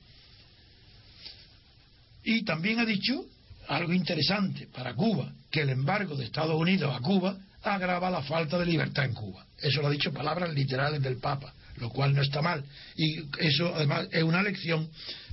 Y 2.24 2.42
también 2.44 2.80
ha 2.80 2.84
dicho, 2.84 3.24
algo 3.68 3.92
interesante 3.92 4.66
para 4.66 4.94
Cuba, 4.94 5.32
que 5.50 5.60
el 5.60 5.70
embargo 5.70 6.16
de 6.16 6.24
Estados 6.24 6.56
Unidos 6.56 6.94
a 6.94 7.00
Cuba 7.00 7.38
agrava 7.62 8.10
la 8.10 8.22
falta 8.22 8.58
de 8.58 8.66
libertad 8.66 9.04
en 9.04 9.14
Cuba. 9.14 9.46
Eso 9.58 9.80
lo 9.80 9.88
ha 9.88 9.90
dicho 9.90 10.12
palabras 10.12 10.52
literales 10.52 11.00
del 11.02 11.18
Papa, 11.18 11.54
lo 11.76 11.90
cual 11.90 12.14
no 12.14 12.22
está 12.22 12.42
mal. 12.42 12.64
Y 12.96 13.18
eso 13.38 13.72
además 13.74 14.08
es 14.10 14.22
una 14.24 14.42
lección 14.42 14.88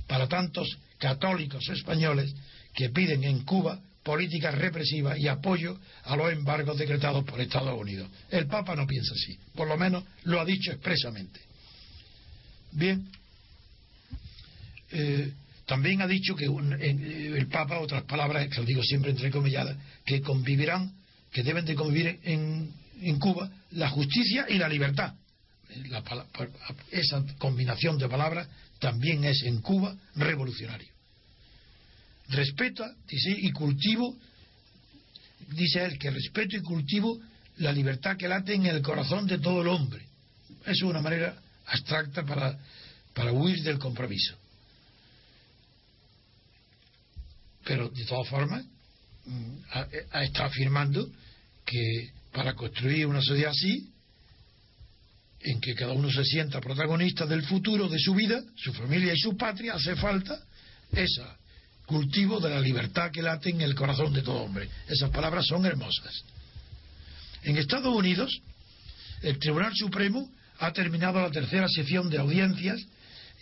para 0.06 0.28
tantos 0.28 0.78
católicos 0.98 1.68
españoles 1.68 2.34
que 2.74 2.90
piden 2.90 3.24
en 3.24 3.44
Cuba 3.44 3.80
políticas 4.02 4.54
represivas 4.54 5.18
y 5.18 5.28
apoyo 5.28 5.78
a 6.04 6.16
los 6.16 6.30
embargos 6.32 6.76
decretados 6.76 7.24
por 7.24 7.40
Estados 7.40 7.78
Unidos. 7.80 8.08
El 8.30 8.46
Papa 8.46 8.74
no 8.76 8.86
piensa 8.86 9.14
así, 9.14 9.38
por 9.54 9.66
lo 9.66 9.76
menos 9.76 10.04
lo 10.24 10.40
ha 10.40 10.44
dicho 10.44 10.70
expresamente. 10.72 11.40
Bien, 12.72 13.08
eh, 14.90 15.32
también 15.66 16.02
ha 16.02 16.06
dicho 16.06 16.34
que 16.36 16.48
un- 16.48 16.72
en- 16.74 17.02
eh, 17.04 17.32
el 17.38 17.46
Papa, 17.48 17.78
otras 17.80 18.02
palabras, 18.04 18.48
que 18.48 18.56
lo 18.60 18.64
digo 18.66 18.82
siempre 18.82 19.10
entre 19.10 19.30
comilladas, 19.30 19.76
que 20.04 20.20
convivirán, 20.20 20.92
que 21.32 21.42
deben 21.42 21.64
de 21.64 21.74
convivir 21.74 22.20
en, 22.24 22.70
en 23.00 23.18
Cuba 23.18 23.50
la 23.70 23.88
justicia 23.88 24.46
y 24.48 24.58
la 24.58 24.68
libertad. 24.68 25.14
La 25.88 26.02
esa 26.90 27.24
combinación 27.38 27.98
de 27.98 28.08
palabras 28.08 28.48
también 28.78 29.24
es 29.24 29.42
en 29.42 29.60
Cuba 29.60 29.96
revolucionario. 30.16 30.88
Respeta, 32.28 32.94
y 33.08 33.50
cultivo, 33.52 34.16
dice 35.50 35.84
él, 35.84 35.98
que 35.98 36.10
respeto 36.10 36.56
y 36.56 36.62
cultivo 36.62 37.20
la 37.58 37.72
libertad 37.72 38.16
que 38.16 38.28
late 38.28 38.54
en 38.54 38.66
el 38.66 38.82
corazón 38.82 39.26
de 39.26 39.38
todo 39.38 39.62
el 39.62 39.68
hombre. 39.68 40.06
Es 40.66 40.82
una 40.82 41.00
manera 41.00 41.36
abstracta 41.66 42.24
para, 42.24 42.58
para 43.14 43.32
huir 43.32 43.62
del 43.62 43.78
compromiso. 43.78 44.36
Pero 47.64 47.88
de 47.88 48.04
todas 48.04 48.28
formas, 48.28 48.64
mm, 49.26 49.56
ha- 49.72 50.22
está 50.22 50.46
afirmando 50.46 51.08
que 51.64 52.10
para 52.32 52.54
construir 52.54 53.06
una 53.06 53.22
sociedad 53.22 53.50
así, 53.52 53.90
en 55.44 55.60
que 55.60 55.74
cada 55.74 55.92
uno 55.92 56.10
se 56.10 56.24
sienta 56.24 56.60
protagonista 56.60 57.26
del 57.26 57.42
futuro 57.42 57.88
de 57.88 57.98
su 57.98 58.14
vida, 58.14 58.42
su 58.56 58.72
familia 58.72 59.12
y 59.12 59.18
su 59.18 59.36
patria, 59.36 59.74
hace 59.74 59.94
falta 59.94 60.40
ese 60.90 61.22
cultivo 61.84 62.40
de 62.40 62.48
la 62.48 62.60
libertad 62.60 63.10
que 63.10 63.20
late 63.20 63.50
en 63.50 63.60
el 63.60 63.74
corazón 63.74 64.12
de 64.14 64.22
todo 64.22 64.42
hombre. 64.42 64.68
Esas 64.88 65.10
palabras 65.10 65.44
son 65.46 65.66
hermosas. 65.66 66.24
En 67.42 67.58
Estados 67.58 67.94
Unidos, 67.94 68.40
el 69.22 69.38
Tribunal 69.38 69.72
Supremo 69.74 70.30
ha 70.60 70.72
terminado 70.72 71.20
la 71.20 71.30
tercera 71.30 71.68
sesión 71.68 72.08
de 72.08 72.18
audiencias 72.18 72.80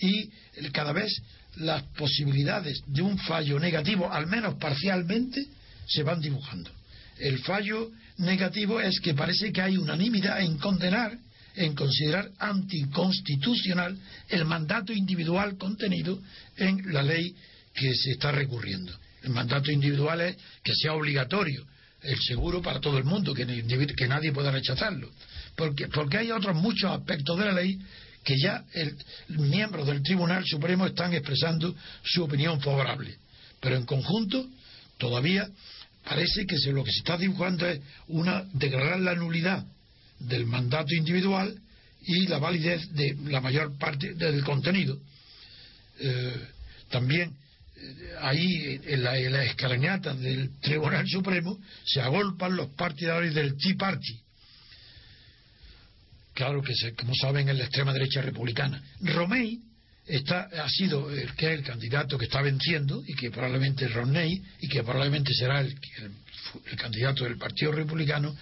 y 0.01 0.29
cada 0.73 0.93
vez 0.93 1.13
las 1.57 1.85
posibilidades 1.97 2.83
de 2.87 3.03
un 3.03 3.17
fallo 3.19 3.61
negativo, 3.61 4.11
al 4.11 4.27
menos 4.27 4.57
parcialmente, 4.57 5.47
se 5.87 6.03
van 6.03 6.21
dibujando. 6.21 6.71
El 7.19 7.39
fallo 7.41 7.93
negativo 8.19 8.81
es 8.81 8.99
que 9.01 9.15
parece 9.15 9.53
que 9.53 9.63
hay 9.63 9.77
unanimidad 9.77 10.41
en 10.41 10.59
condenar, 10.59 11.17
en 11.57 11.75
considerar 11.75 12.31
anticonstitucional 12.39 13.99
el 14.29 14.45
mandato 14.45 14.93
individual 14.93 15.57
contenido 15.59 16.21
en 16.57 16.93
la 16.93 17.03
ley 17.03 17.35
que 17.75 17.95
se 17.95 18.13
está 18.13 18.33
recurriendo. 18.33 18.93
El 19.23 19.31
mandato 19.31 19.71
individual 19.71 20.21
es 20.21 20.37
que 20.63 20.75
sea 20.75 20.95
obligatorio 20.95 21.65
el 22.03 22.19
seguro 22.21 22.61
para 22.61 22.81
todo 22.81 22.99
el 22.99 23.05
mundo, 23.05 23.33
que, 23.33 23.45
nadie 24.09 24.33
pueda 24.33 24.51
rechazarlo. 24.51 25.09
Porque, 25.55 25.87
porque 25.89 26.19
hay 26.19 26.31
otros 26.33 26.57
muchos 26.57 26.91
aspectos 26.91 27.39
de 27.39 27.45
la 27.45 27.53
ley 27.53 27.79
que 28.25 28.37
ya 28.39 28.65
el, 28.75 28.97
miembros 29.29 29.87
del 29.87 30.03
Tribunal 30.03 30.45
Supremo 30.45 30.87
están 30.87 31.13
expresando 31.13 31.75
su 32.03 32.25
opinión 32.25 32.61
favorable. 32.61 33.17
Pero 33.61 33.77
en 33.77 33.85
conjunto, 33.87 34.49
todavía 34.99 35.49
parece 36.05 36.45
que 36.47 36.59
se- 36.59 36.73
lo 36.73 36.83
que 36.83 36.91
se 36.91 36.99
está 36.99 37.17
dibujando 37.17 37.67
es 37.67 37.81
una 38.09 38.45
declarar 38.53 39.01
la 39.01 39.15
nulidad 39.15 39.65
del 40.27 40.47
mandato 40.47 40.95
individual 40.95 41.59
y 42.05 42.27
la 42.27 42.39
validez 42.39 42.93
de 42.93 43.17
la 43.25 43.41
mayor 43.41 43.79
parte 43.79 44.15
del 44.15 44.43
contenido. 44.45 44.99
Eh, 46.01 46.49
también 46.91 47.33
eh, 47.77 48.13
ahí 48.21 48.81
en 48.85 49.03
la, 49.03 49.19
en 49.19 49.33
la 49.33 49.45
escalinata 49.45 50.15
del 50.15 50.59
Tribunal 50.61 51.07
Supremo 51.09 51.59
se 51.85 52.01
agolpan 52.01 52.57
los 52.57 52.71
partidarios 52.71 53.35
del 53.35 53.57
Tea 53.57 53.77
Party. 53.79 54.21
Claro 56.35 56.63
que, 56.63 56.75
se, 56.75 56.95
como 56.95 57.15
saben, 57.15 57.49
es 57.49 57.57
la 57.57 57.65
extrema 57.65 57.93
derecha 57.93 58.23
republicana. 58.23 58.83
Romney 59.01 59.61
está, 60.07 60.49
ha 60.65 60.69
sido 60.69 61.11
el 61.11 61.35
que 61.35 61.53
es 61.53 61.59
el 61.59 61.65
candidato 61.65 62.17
que 62.17 62.25
está 62.25 62.41
venciendo 62.41 63.03
y 63.07 63.15
que 63.15 63.31
probablemente 63.31 63.85
es 63.85 63.93
Romney 63.93 64.43
y 64.61 64.69
que 64.69 64.83
probablemente 64.83 65.35
será 65.35 65.61
el, 65.61 65.69
el, 65.99 66.13
el 66.71 66.77
candidato 66.77 67.25
del 67.25 67.37
Partido 67.37 67.73
Republicano. 67.73 68.35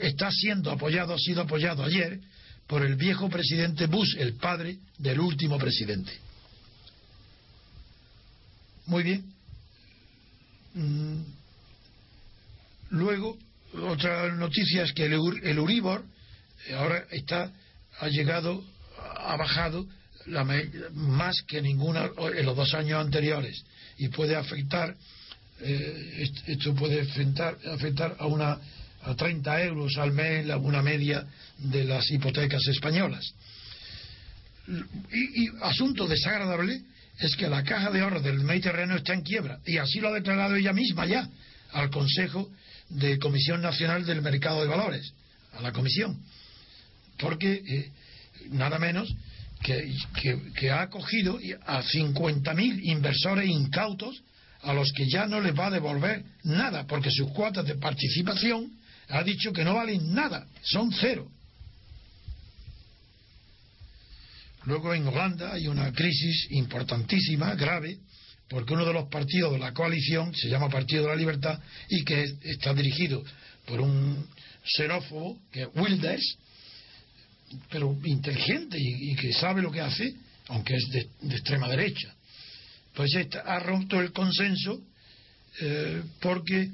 Está 0.00 0.30
siendo 0.30 0.70
apoyado, 0.70 1.14
ha 1.14 1.18
sido 1.18 1.42
apoyado 1.42 1.82
ayer 1.84 2.20
por 2.66 2.84
el 2.84 2.94
viejo 2.96 3.28
presidente 3.28 3.86
Bush, 3.86 4.16
el 4.18 4.34
padre 4.34 4.78
del 4.98 5.20
último 5.20 5.58
presidente. 5.58 6.12
Muy 8.86 9.02
bien. 9.02 9.24
Mm. 10.74 11.22
Luego, 12.90 13.36
otra 13.82 14.32
noticia 14.34 14.84
es 14.84 14.92
que 14.92 15.06
el, 15.06 15.14
el 15.42 15.56
Euribor 15.58 16.04
eh, 16.68 16.74
ahora 16.74 17.04
está 17.10 17.50
ha 18.00 18.08
llegado, 18.08 18.62
ha 19.18 19.36
bajado 19.36 19.86
la 20.26 20.44
más 20.92 21.42
que 21.42 21.60
ninguna 21.62 22.10
en 22.34 22.46
los 22.46 22.56
dos 22.56 22.74
años 22.74 23.00
anteriores 23.04 23.62
y 23.98 24.08
puede 24.08 24.34
afectar, 24.36 24.96
eh, 25.60 26.14
est- 26.22 26.48
esto 26.48 26.74
puede 26.74 27.00
afectar, 27.02 27.56
afectar 27.72 28.16
a 28.18 28.26
una 28.26 28.58
a 29.04 29.14
30 29.14 29.62
euros 29.64 29.96
al 29.98 30.12
mes 30.12 30.46
una 30.60 30.82
media 30.82 31.26
de 31.58 31.84
las 31.84 32.10
hipotecas 32.10 32.66
españolas. 32.68 33.24
Y, 35.12 35.44
y 35.44 35.48
asunto 35.62 36.06
desagradable 36.06 36.80
es 37.18 37.36
que 37.36 37.48
la 37.48 37.62
caja 37.62 37.90
de 37.90 38.00
ahorros 38.00 38.22
del 38.24 38.40
Mediterráneo 38.40 38.96
está 38.96 39.12
en 39.12 39.22
quiebra 39.22 39.58
y 39.66 39.76
así 39.76 40.00
lo 40.00 40.08
ha 40.08 40.12
declarado 40.12 40.56
ella 40.56 40.72
misma 40.72 41.06
ya 41.06 41.28
al 41.72 41.90
Consejo 41.90 42.50
de 42.88 43.18
Comisión 43.18 43.60
Nacional 43.60 44.04
del 44.06 44.22
Mercado 44.22 44.62
de 44.62 44.68
Valores, 44.68 45.12
a 45.52 45.60
la 45.62 45.72
Comisión, 45.72 46.18
porque 47.18 47.62
eh, 47.66 47.90
nada 48.50 48.78
menos 48.78 49.14
que, 49.62 49.94
que- 50.20 50.52
que 50.54 50.70
ha 50.70 50.82
acogido 50.82 51.38
a 51.66 51.82
50.000 51.82 52.80
inversores 52.84 53.48
incautos 53.48 54.22
a 54.62 54.72
los 54.72 54.90
que 54.92 55.06
ya 55.08 55.26
no 55.26 55.40
les 55.40 55.56
va 55.58 55.66
a 55.66 55.70
devolver 55.70 56.24
nada, 56.42 56.86
porque 56.86 57.10
sus 57.10 57.30
cuotas 57.32 57.66
de 57.66 57.74
participación 57.74 58.72
ha 59.08 59.22
dicho 59.22 59.52
que 59.52 59.64
no 59.64 59.74
valen 59.74 60.14
nada, 60.14 60.46
son 60.62 60.92
cero. 60.92 61.30
Luego 64.64 64.94
en 64.94 65.06
Holanda 65.06 65.52
hay 65.52 65.66
una 65.68 65.92
crisis 65.92 66.46
importantísima, 66.50 67.54
grave, 67.54 67.98
porque 68.48 68.72
uno 68.72 68.86
de 68.86 68.92
los 68.94 69.08
partidos 69.08 69.52
de 69.52 69.58
la 69.58 69.72
coalición 69.74 70.34
se 70.34 70.48
llama 70.48 70.68
Partido 70.70 71.02
de 71.02 71.08
la 71.10 71.16
Libertad 71.16 71.58
y 71.88 72.02
que 72.04 72.22
es- 72.22 72.34
está 72.42 72.72
dirigido 72.72 73.22
por 73.66 73.80
un 73.80 74.26
xenófobo, 74.64 75.38
que 75.52 75.62
es 75.62 75.68
Wilders, 75.74 76.36
pero 77.70 77.96
inteligente 78.04 78.78
y, 78.80 79.14
que 79.16 79.32
sabe 79.32 79.60
lo 79.62 79.70
que 79.70 79.80
hace, 79.80 80.14
aunque 80.48 80.74
es 80.74 80.88
de, 80.90 81.34
extrema 81.34 81.68
derecha. 81.68 82.14
Pues 82.94 83.14
esta- 83.14 83.40
ha 83.40 83.58
roto 83.60 84.00
el 84.00 84.12
consenso 84.12 84.80
eh, 85.60 86.02
porque 86.20 86.70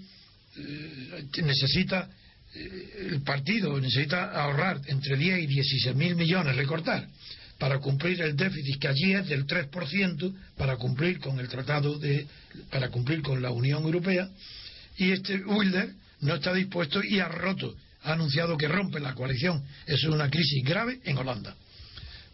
eh, 0.57 1.25
necesita 1.43 2.09
el 2.55 3.23
partido 3.23 3.79
necesita 3.81 4.33
ahorrar 4.33 4.81
entre 4.87 5.17
10 5.17 5.41
y 5.41 5.47
16 5.47 5.95
mil 5.95 6.17
millones, 6.17 6.57
recortar, 6.57 7.07
para 7.59 7.79
cumplir 7.79 8.21
el 8.23 8.37
déficit 8.37 8.81
que 8.81 8.89
allí 8.89 9.13
es 9.13 9.29
del 9.29 9.47
3%, 9.47 10.35
para 10.57 10.77
cumplir 10.77 11.21
con 11.21 11.39
el 11.39 11.49
tratado 11.49 11.99
de, 11.99 12.27
para 12.71 12.89
cumplir 12.89 13.23
con 13.23 13.41
la 13.41 13.51
Unión 13.51 13.85
Europea, 13.85 14.29
y 14.97 15.13
este 15.13 15.37
Wilder 15.45 15.93
no 16.21 16.35
está 16.35 16.53
dispuesto 16.53 17.03
y 17.05 17.21
ha 17.21 17.29
roto, 17.29 17.75
ha 18.03 18.13
anunciado 18.13 18.57
que 18.57 18.69
rompe 18.69 18.99
la 18.99 19.15
coalición. 19.15 19.63
Eso 19.87 20.09
es 20.09 20.15
una 20.15 20.31
crisis 20.31 20.65
grave 20.65 21.01
en 21.05 21.17
Holanda. 21.17 21.55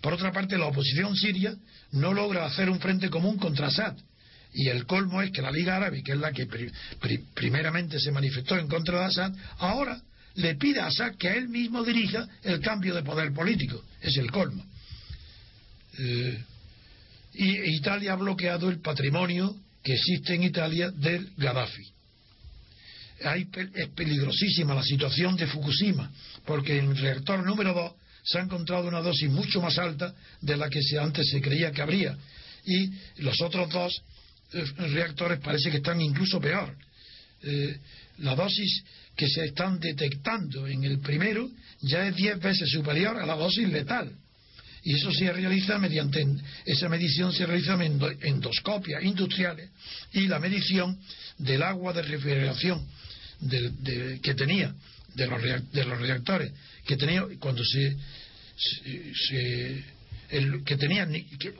Por 0.00 0.14
otra 0.14 0.32
parte, 0.32 0.56
la 0.56 0.66
oposición 0.66 1.16
siria 1.16 1.54
no 1.92 2.12
logra 2.12 2.46
hacer 2.46 2.70
un 2.70 2.80
frente 2.80 3.10
común 3.10 3.36
contra 3.38 3.68
Assad. 3.68 3.96
Y 4.52 4.68
el 4.68 4.86
colmo 4.86 5.20
es 5.22 5.30
que 5.30 5.42
la 5.42 5.50
Liga 5.50 5.76
Árabe, 5.76 6.02
que 6.02 6.12
es 6.12 6.18
la 6.18 6.32
que 6.32 6.46
pri- 6.46 6.70
pri- 7.00 7.24
primeramente 7.34 7.98
se 8.00 8.10
manifestó 8.10 8.56
en 8.56 8.68
contra 8.68 9.00
de 9.00 9.04
Assad, 9.06 9.32
ahora 9.58 10.00
le 10.34 10.54
pide 10.56 10.80
a 10.80 10.86
Assad 10.86 11.14
que 11.16 11.28
él 11.36 11.48
mismo 11.48 11.82
dirija 11.84 12.26
el 12.42 12.60
cambio 12.60 12.94
de 12.94 13.02
poder 13.02 13.32
político. 13.32 13.82
Es 14.00 14.16
el 14.16 14.30
colmo. 14.30 14.64
Eh, 15.98 16.42
y 17.34 17.76
Italia 17.76 18.12
ha 18.12 18.16
bloqueado 18.16 18.70
el 18.70 18.80
patrimonio 18.80 19.54
que 19.82 19.92
existe 19.94 20.34
en 20.34 20.42
Italia 20.44 20.90
del 20.90 21.30
Gaddafi. 21.36 21.82
Hay 23.24 23.48
es 23.74 23.88
peligrosísima 23.88 24.74
la 24.74 24.82
situación 24.82 25.36
de 25.36 25.46
Fukushima, 25.46 26.10
porque 26.44 26.78
en 26.78 26.90
el 26.90 26.96
reactor 26.98 27.44
número 27.44 27.72
2 27.72 27.92
se 28.24 28.38
ha 28.38 28.42
encontrado 28.42 28.88
una 28.88 29.00
dosis 29.00 29.30
mucho 29.30 29.60
más 29.62 29.78
alta 29.78 30.14
de 30.40 30.56
la 30.56 30.68
que 30.68 30.80
antes 31.00 31.28
se 31.30 31.40
creía 31.40 31.70
que 31.72 31.80
habría. 31.82 32.16
Y 32.64 32.90
los 33.22 33.40
otros 33.40 33.70
dos 33.70 34.02
reactores 34.52 35.40
parece 35.40 35.70
que 35.70 35.78
están 35.78 36.00
incluso 36.00 36.40
peor. 36.40 36.76
Eh, 37.42 37.78
la 38.18 38.34
dosis 38.34 38.82
que 39.14 39.28
se 39.28 39.44
están 39.44 39.78
detectando 39.78 40.66
en 40.66 40.84
el 40.84 41.00
primero 41.00 41.48
ya 41.80 42.06
es 42.06 42.16
10 42.16 42.40
veces 42.40 42.70
superior 42.70 43.18
a 43.18 43.26
la 43.26 43.34
dosis 43.34 43.68
letal. 43.68 44.10
Y 44.82 44.94
eso 44.94 45.10
se 45.12 45.32
realiza 45.32 45.78
mediante, 45.78 46.24
esa 46.64 46.88
medición 46.88 47.32
se 47.32 47.44
realiza 47.44 47.74
en 47.84 48.00
endoscopias 48.22 49.02
industriales 49.02 49.68
y 50.12 50.28
la 50.28 50.38
medición 50.38 50.96
del 51.38 51.62
agua 51.62 51.92
de 51.92 52.02
refrigeración 52.02 52.86
que 54.22 54.34
tenía 54.34 54.74
de 55.14 55.26
los, 55.26 55.42
de 55.72 55.84
los 55.84 56.00
reactores, 56.00 56.52
que 56.86 56.96
tenía 56.96 57.24
cuando 57.40 57.64
se, 57.64 57.96
el, 60.30 60.62
que 60.64 60.76
tenía 60.76 61.08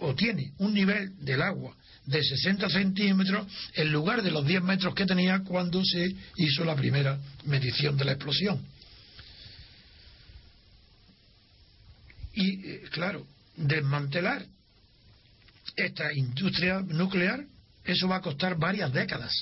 o 0.00 0.14
tiene 0.14 0.52
un 0.58 0.72
nivel 0.72 1.12
del 1.24 1.42
agua 1.42 1.76
de 2.06 2.22
60 2.22 2.68
centímetros 2.70 3.46
en 3.74 3.92
lugar 3.92 4.22
de 4.22 4.30
los 4.30 4.46
10 4.46 4.62
metros 4.62 4.94
que 4.94 5.06
tenía 5.06 5.40
cuando 5.40 5.84
se 5.84 6.14
hizo 6.36 6.64
la 6.64 6.76
primera 6.76 7.18
medición 7.44 7.96
de 7.96 8.04
la 8.04 8.12
explosión. 8.12 8.64
Y, 12.34 12.68
eh, 12.68 12.82
claro, 12.90 13.26
desmantelar 13.56 14.44
esta 15.74 16.12
industria 16.12 16.80
nuclear, 16.80 17.44
eso 17.84 18.08
va 18.08 18.16
a 18.16 18.20
costar 18.20 18.56
varias 18.56 18.92
décadas. 18.92 19.32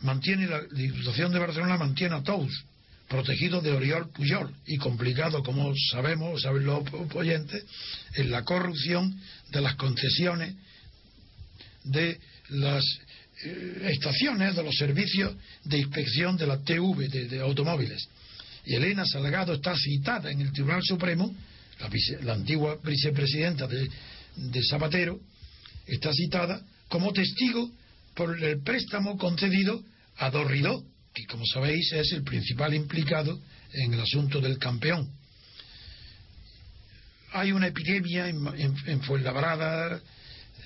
Mantiene 0.00 0.46
la 0.46 0.60
Diputación 0.62 1.32
de 1.32 1.38
Barcelona 1.38 1.78
mantiene 1.78 2.16
a 2.16 2.22
Tous, 2.22 2.52
protegido 3.08 3.60
de 3.60 3.72
Oriol 3.72 4.10
Puyol 4.10 4.54
y 4.66 4.76
complicado, 4.78 5.42
como 5.42 5.72
sabemos, 5.92 6.42
saben 6.42 6.64
los 6.64 6.84
oyentes, 7.14 7.64
en 8.14 8.30
la 8.30 8.44
corrupción 8.44 9.18
de 9.50 9.60
las 9.60 9.74
concesiones 9.76 10.54
de 11.84 12.18
las 12.48 12.82
eh, 13.44 13.88
estaciones, 13.90 14.56
de 14.56 14.62
los 14.62 14.74
servicios 14.76 15.34
de 15.64 15.78
inspección 15.78 16.36
de 16.36 16.46
la 16.46 16.58
TV, 16.58 17.08
de, 17.08 17.40
automóviles. 17.40 18.08
Y 18.64 18.74
Elena 18.74 19.04
Salgado 19.04 19.52
está 19.52 19.76
citada 19.76 20.30
en 20.30 20.40
el 20.40 20.52
Tribunal 20.52 20.82
Supremo, 20.82 21.34
la, 22.22 22.32
antigua 22.32 22.78
vicepresidenta 22.82 23.66
de, 23.66 23.88
de 24.36 24.62
Zapatero, 24.64 25.20
está 25.86 26.12
citada 26.12 26.62
como 26.88 27.12
testigo 27.12 27.70
por 28.14 28.42
el 28.42 28.62
préstamo 28.62 29.18
concedido 29.18 29.82
a 30.16 30.30
Dorridó, 30.30 30.82
que 31.14 31.26
como 31.26 31.46
sabéis 31.46 31.92
es 31.92 32.12
el 32.12 32.24
principal 32.24 32.74
implicado 32.74 33.40
en 33.72 33.94
el 33.94 34.00
asunto 34.00 34.40
del 34.40 34.58
campeón. 34.58 35.08
Hay 37.32 37.52
una 37.52 37.68
epidemia 37.68 38.28
en, 38.28 38.46
en, 38.86 39.02
Fuenlabrada, 39.02 40.00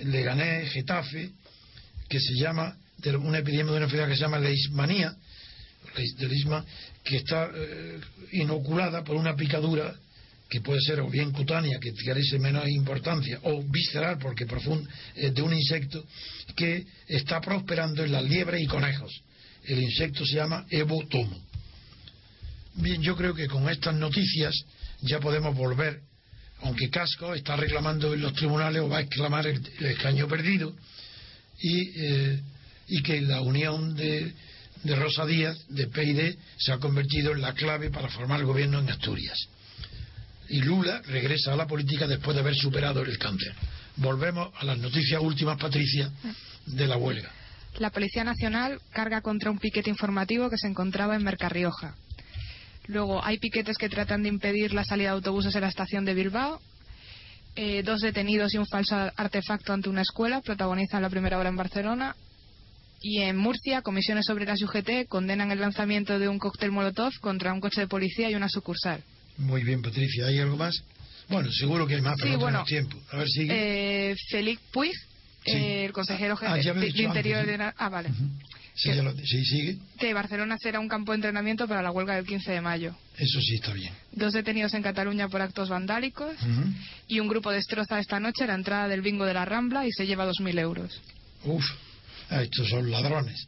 Leganés, 0.00 0.72
Getafe, 0.72 1.30
que 2.08 2.20
se 2.20 2.34
llama, 2.34 2.76
una 3.20 3.38
epidemia 3.38 3.72
de 3.72 3.76
una 3.76 3.84
enfermedad 3.84 4.08
que 4.08 4.16
se 4.16 4.22
llama 4.22 4.38
leishmanía, 4.38 5.14
que 7.04 7.16
está 7.16 7.50
eh, 7.54 8.00
inoculada 8.32 9.04
por 9.04 9.16
una 9.16 9.34
picadura 9.34 9.94
que 10.48 10.60
puede 10.60 10.80
ser 10.80 11.00
o 11.00 11.08
bien 11.08 11.30
cutánea, 11.30 11.78
que 11.78 11.92
carece 11.92 12.38
menos 12.38 12.66
importancia, 12.68 13.38
o 13.42 13.62
visceral, 13.62 14.18
porque 14.18 14.46
profund, 14.46 14.88
eh, 15.14 15.30
de 15.30 15.42
un 15.42 15.52
insecto 15.52 16.06
que 16.56 16.86
está 17.06 17.40
prosperando 17.40 18.02
en 18.02 18.12
las 18.12 18.24
liebres 18.24 18.62
y 18.62 18.66
conejos 18.66 19.22
el 19.68 19.82
insecto 19.82 20.24
se 20.24 20.36
llama 20.36 20.66
ebotomo. 20.70 21.38
Bien, 22.74 23.02
yo 23.02 23.16
creo 23.16 23.34
que 23.34 23.48
con 23.48 23.68
estas 23.68 23.94
noticias 23.94 24.54
ya 25.02 25.20
podemos 25.20 25.54
volver, 25.54 26.00
aunque 26.62 26.90
Casco 26.90 27.34
está 27.34 27.56
reclamando 27.56 28.14
en 28.14 28.22
los 28.22 28.32
tribunales 28.32 28.82
o 28.82 28.88
va 28.88 28.98
a 28.98 29.02
exclamar 29.02 29.46
el, 29.46 29.60
escaño 29.80 30.26
perdido, 30.26 30.74
y, 31.60 31.90
eh, 31.96 32.40
y 32.88 33.02
que 33.02 33.20
la 33.20 33.40
unión 33.40 33.94
de, 33.94 34.32
de 34.82 34.96
Rosa 34.96 35.26
Díaz, 35.26 35.58
de 35.68 35.88
PID, 35.88 36.36
se 36.56 36.72
ha 36.72 36.78
convertido 36.78 37.32
en 37.32 37.42
la 37.42 37.52
clave 37.52 37.90
para 37.90 38.08
formar 38.08 38.40
el 38.40 38.46
gobierno 38.46 38.78
en 38.78 38.90
Asturias. 38.90 39.38
Y 40.48 40.62
Lula 40.62 41.02
regresa 41.02 41.52
a 41.52 41.56
la 41.56 41.66
política 41.66 42.06
después 42.06 42.34
de 42.34 42.40
haber 42.40 42.54
superado 42.54 43.02
el 43.02 43.18
cáncer. 43.18 43.54
Volvemos 43.96 44.50
a 44.56 44.64
las 44.64 44.78
noticias 44.78 45.20
últimas, 45.20 45.58
Patricia, 45.58 46.10
de 46.64 46.86
la 46.86 46.96
huelga. 46.96 47.30
La 47.78 47.90
Policía 47.90 48.24
Nacional 48.24 48.80
carga 48.92 49.20
contra 49.20 49.50
un 49.50 49.58
piquete 49.58 49.88
informativo 49.88 50.50
que 50.50 50.58
se 50.58 50.66
encontraba 50.66 51.14
en 51.14 51.22
Mercarrioja. 51.22 51.94
Luego 52.86 53.24
hay 53.24 53.38
piquetes 53.38 53.76
que 53.76 53.88
tratan 53.88 54.22
de 54.22 54.30
impedir 54.30 54.72
la 54.72 54.84
salida 54.84 55.10
de 55.10 55.16
autobuses 55.16 55.54
en 55.54 55.60
la 55.60 55.68
estación 55.68 56.04
de 56.04 56.14
Bilbao. 56.14 56.60
Eh, 57.54 57.82
dos 57.84 58.00
detenidos 58.00 58.52
y 58.54 58.58
un 58.58 58.66
falso 58.66 58.96
artefacto 59.16 59.72
ante 59.72 59.88
una 59.88 60.02
escuela 60.02 60.40
protagonizan 60.40 61.02
la 61.02 61.10
primera 61.10 61.38
hora 61.38 61.50
en 61.50 61.56
Barcelona. 61.56 62.16
Y 63.00 63.20
en 63.20 63.36
Murcia, 63.36 63.82
comisiones 63.82 64.26
sobre 64.26 64.44
la 64.44 64.54
UGT 64.54 65.06
condenan 65.08 65.52
el 65.52 65.60
lanzamiento 65.60 66.18
de 66.18 66.28
un 66.28 66.40
cóctel 66.40 66.72
Molotov 66.72 67.12
contra 67.20 67.52
un 67.52 67.60
coche 67.60 67.82
de 67.82 67.86
policía 67.86 68.28
y 68.28 68.34
una 68.34 68.48
sucursal. 68.48 69.04
Muy 69.36 69.62
bien, 69.62 69.82
Patricia. 69.82 70.26
¿Hay 70.26 70.40
algo 70.40 70.56
más? 70.56 70.82
Bueno, 71.28 71.48
seguro 71.52 71.86
que 71.86 71.94
hay 71.94 72.00
más, 72.00 72.16
pero 72.18 72.32
no 72.32 72.38
tenemos 72.38 72.66
tiempo. 72.66 72.96
A 73.12 73.18
ver, 73.18 73.28
sigue. 73.28 74.10
Eh, 74.10 74.16
Félix 74.30 74.60
Puig 74.72 74.94
eh, 75.44 75.84
el 75.86 75.92
consejero 75.92 76.38
ah, 76.42 76.56
de, 76.56 76.92
Interior 77.02 77.46
de... 77.46 77.72
Ah, 77.76 77.88
vale. 77.88 78.10
sí, 78.74 79.44
sigue. 79.44 79.78
Que 79.98 80.12
Barcelona 80.14 80.56
será 80.58 80.80
un 80.80 80.88
campo 80.88 81.12
de 81.12 81.16
entrenamiento 81.16 81.66
para 81.66 81.82
la 81.82 81.90
huelga 81.90 82.16
del 82.16 82.26
15 82.26 82.52
de 82.52 82.60
mayo. 82.60 82.94
Eso 83.16 83.40
sí 83.40 83.54
está 83.54 83.72
bien. 83.72 83.92
Dos 84.12 84.32
detenidos 84.32 84.74
en 84.74 84.82
Cataluña 84.82 85.28
por 85.28 85.40
actos 85.40 85.68
vandálicos 85.68 86.34
y 87.06 87.20
un 87.20 87.28
grupo 87.28 87.50
destroza 87.50 87.98
esta 87.98 88.20
noche 88.20 88.46
la 88.46 88.54
entrada 88.54 88.88
del 88.88 89.00
bingo 89.00 89.24
de 89.24 89.34
la 89.34 89.44
Rambla 89.44 89.86
y 89.86 89.92
se 89.92 90.06
lleva 90.06 90.26
2.000 90.26 90.58
euros. 90.58 91.00
Uf, 91.44 91.64
ah, 92.30 92.42
estos 92.42 92.68
son 92.68 92.90
ladrones. 92.90 93.46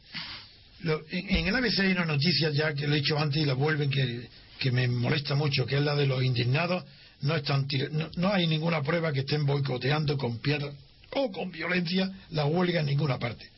en, 1.11 1.47
el 1.47 1.55
ABC 1.55 1.79
hay 1.79 1.91
una 1.91 2.05
noticia 2.05 2.49
ya 2.51 2.73
que 2.73 2.87
le 2.87 2.97
he 2.97 3.01
dicho 3.01 3.17
antes 3.17 3.41
y 3.41 3.45
la 3.45 3.53
vuelven 3.53 3.89
que, 3.89 4.27
que 4.59 4.71
me 4.71 4.87
molesta 4.87 5.35
mucho, 5.35 5.65
que 5.65 5.77
es 5.77 5.81
la 5.83 5.95
de 5.95 6.07
los 6.07 6.23
indignados. 6.23 6.83
No, 7.21 7.35
están, 7.35 7.67
no, 7.91 8.09
no 8.15 8.33
hay 8.33 8.47
ninguna 8.47 8.81
prueba 8.81 9.13
que 9.13 9.19
estén 9.19 9.45
boicoteando 9.45 10.17
con 10.17 10.39
piedras 10.39 10.73
o 11.13 11.31
con 11.31 11.51
violencia 11.51 12.09
la 12.31 12.45
huelga 12.45 12.79
en 12.79 12.87
ninguna 12.87 13.19
parte. 13.19 13.49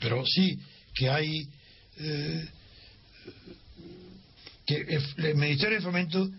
Pero 0.00 0.24
sí 0.26 0.58
que 0.94 1.08
hay 1.08 1.48
eh, 1.98 2.48
que 4.66 5.00
el 5.16 5.34
Ministerio 5.34 5.78
de 5.78 5.82
Fomento 5.82 6.30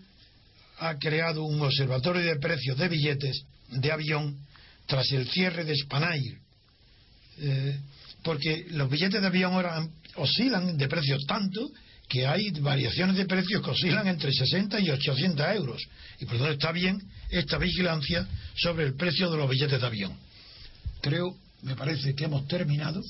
ha 0.78 0.98
creado 0.98 1.44
un 1.44 1.60
observatorio 1.60 2.22
de 2.22 2.36
precios 2.36 2.78
de 2.78 2.88
billetes 2.88 3.44
de 3.68 3.92
avión 3.92 4.38
tras 4.86 5.10
el 5.12 5.28
cierre 5.28 5.64
de 5.64 5.76
Spanair. 5.76 6.38
Eh, 7.38 7.78
porque 8.22 8.66
los 8.70 8.90
billetes 8.90 9.20
de 9.20 9.26
avión 9.26 9.52
ahora 9.52 9.86
oscilan 10.16 10.76
de 10.76 10.88
precios 10.88 11.24
tanto 11.26 11.70
que 12.10 12.26
hay 12.26 12.50
variaciones 12.50 13.16
de 13.16 13.24
precios 13.24 13.62
que 13.62 13.70
oscilan 13.70 14.08
entre 14.08 14.32
60 14.32 14.80
y 14.80 14.90
800 14.90 15.46
euros. 15.54 15.80
Y 16.18 16.24
por 16.24 16.34
lo 16.34 16.40
tanto 16.40 16.54
está 16.54 16.72
bien 16.72 17.00
esta 17.30 17.56
vigilancia 17.56 18.26
sobre 18.56 18.84
el 18.84 18.94
precio 18.96 19.30
de 19.30 19.36
los 19.36 19.48
billetes 19.48 19.80
de 19.80 19.86
avión. 19.86 20.12
Creo, 21.00 21.36
me 21.62 21.76
parece 21.76 22.16
que 22.16 22.24
hemos 22.24 22.48
terminado. 22.48 23.00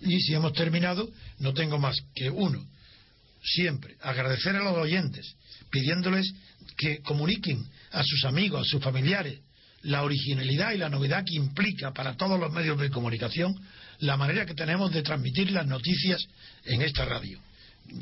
Y 0.00 0.20
si 0.20 0.32
hemos 0.32 0.54
terminado, 0.54 1.10
no 1.40 1.52
tengo 1.52 1.78
más 1.78 1.94
que 2.14 2.30
uno. 2.30 2.66
Siempre 3.44 3.96
agradecer 4.00 4.56
a 4.56 4.64
los 4.64 4.78
oyentes, 4.78 5.34
pidiéndoles 5.70 6.32
que 6.78 7.00
comuniquen 7.00 7.62
a 7.90 8.02
sus 8.02 8.24
amigos, 8.24 8.66
a 8.66 8.70
sus 8.70 8.82
familiares, 8.82 9.40
la 9.82 10.04
originalidad 10.04 10.72
y 10.72 10.78
la 10.78 10.88
novedad 10.88 11.22
que 11.22 11.36
implica 11.36 11.92
para 11.92 12.16
todos 12.16 12.40
los 12.40 12.50
medios 12.50 12.80
de 12.80 12.88
comunicación 12.88 13.54
la 13.98 14.16
manera 14.16 14.46
que 14.46 14.54
tenemos 14.54 14.90
de 14.90 15.02
transmitir 15.02 15.50
las 15.50 15.66
noticias 15.66 16.24
en 16.64 16.80
esta 16.80 17.04
radio 17.04 17.38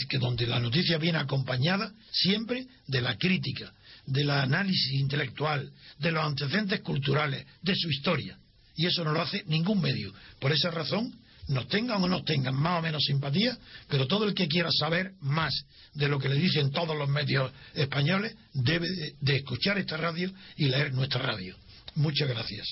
que 0.09 0.19
donde 0.19 0.47
la 0.47 0.61
noticia 0.61 0.99
viene 0.99 1.19
acompañada 1.19 1.93
siempre 2.13 2.67
de 2.87 3.01
la 3.01 3.17
crítica, 3.17 3.73
del 4.07 4.31
análisis 4.31 4.93
intelectual, 4.93 5.71
de 5.99 6.13
los 6.13 6.25
antecedentes 6.25 6.81
culturales, 6.81 7.47
de 7.63 7.75
su 7.75 7.89
historia. 7.91 8.39
Y 8.77 8.87
eso 8.87 9.05
no 9.05 9.13
lo 9.13 9.23
hace 9.23 9.45
ningún 9.47 9.81
medio. 9.81 10.13
Por 10.39 10.53
esa 10.53 10.71
razón, 10.71 11.13
nos 11.49 11.69
tengan 11.69 12.03
o 12.03 12.09
no 12.09 12.23
tengan 12.23 12.55
más 12.55 12.79
o 12.79 12.83
menos 12.83 13.05
simpatía, 13.05 13.59
pero 13.89 14.07
todo 14.07 14.25
el 14.25 14.35
que 14.35 14.49
quiera 14.49 14.71
saber 14.71 15.13
más 15.21 15.53
de 15.95 16.09
lo 16.09 16.19
que 16.19 16.29
le 16.29 16.37
dicen 16.37 16.71
todos 16.71 16.97
los 16.97 17.09
medios 17.09 17.53
españoles 17.75 18.37
debe 18.55 18.89
de 19.21 19.37
escuchar 19.37 19.79
esta 19.79 19.97
radio 19.97 20.33
y 20.57 20.67
leer 20.67 20.95
nuestra 20.95 21.21
radio. 21.23 21.57
Muchas 21.97 22.29
gracias. 22.29 22.67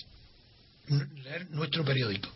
Leer 0.89 1.51
nuestro 1.51 1.85
periódico. 1.85 2.31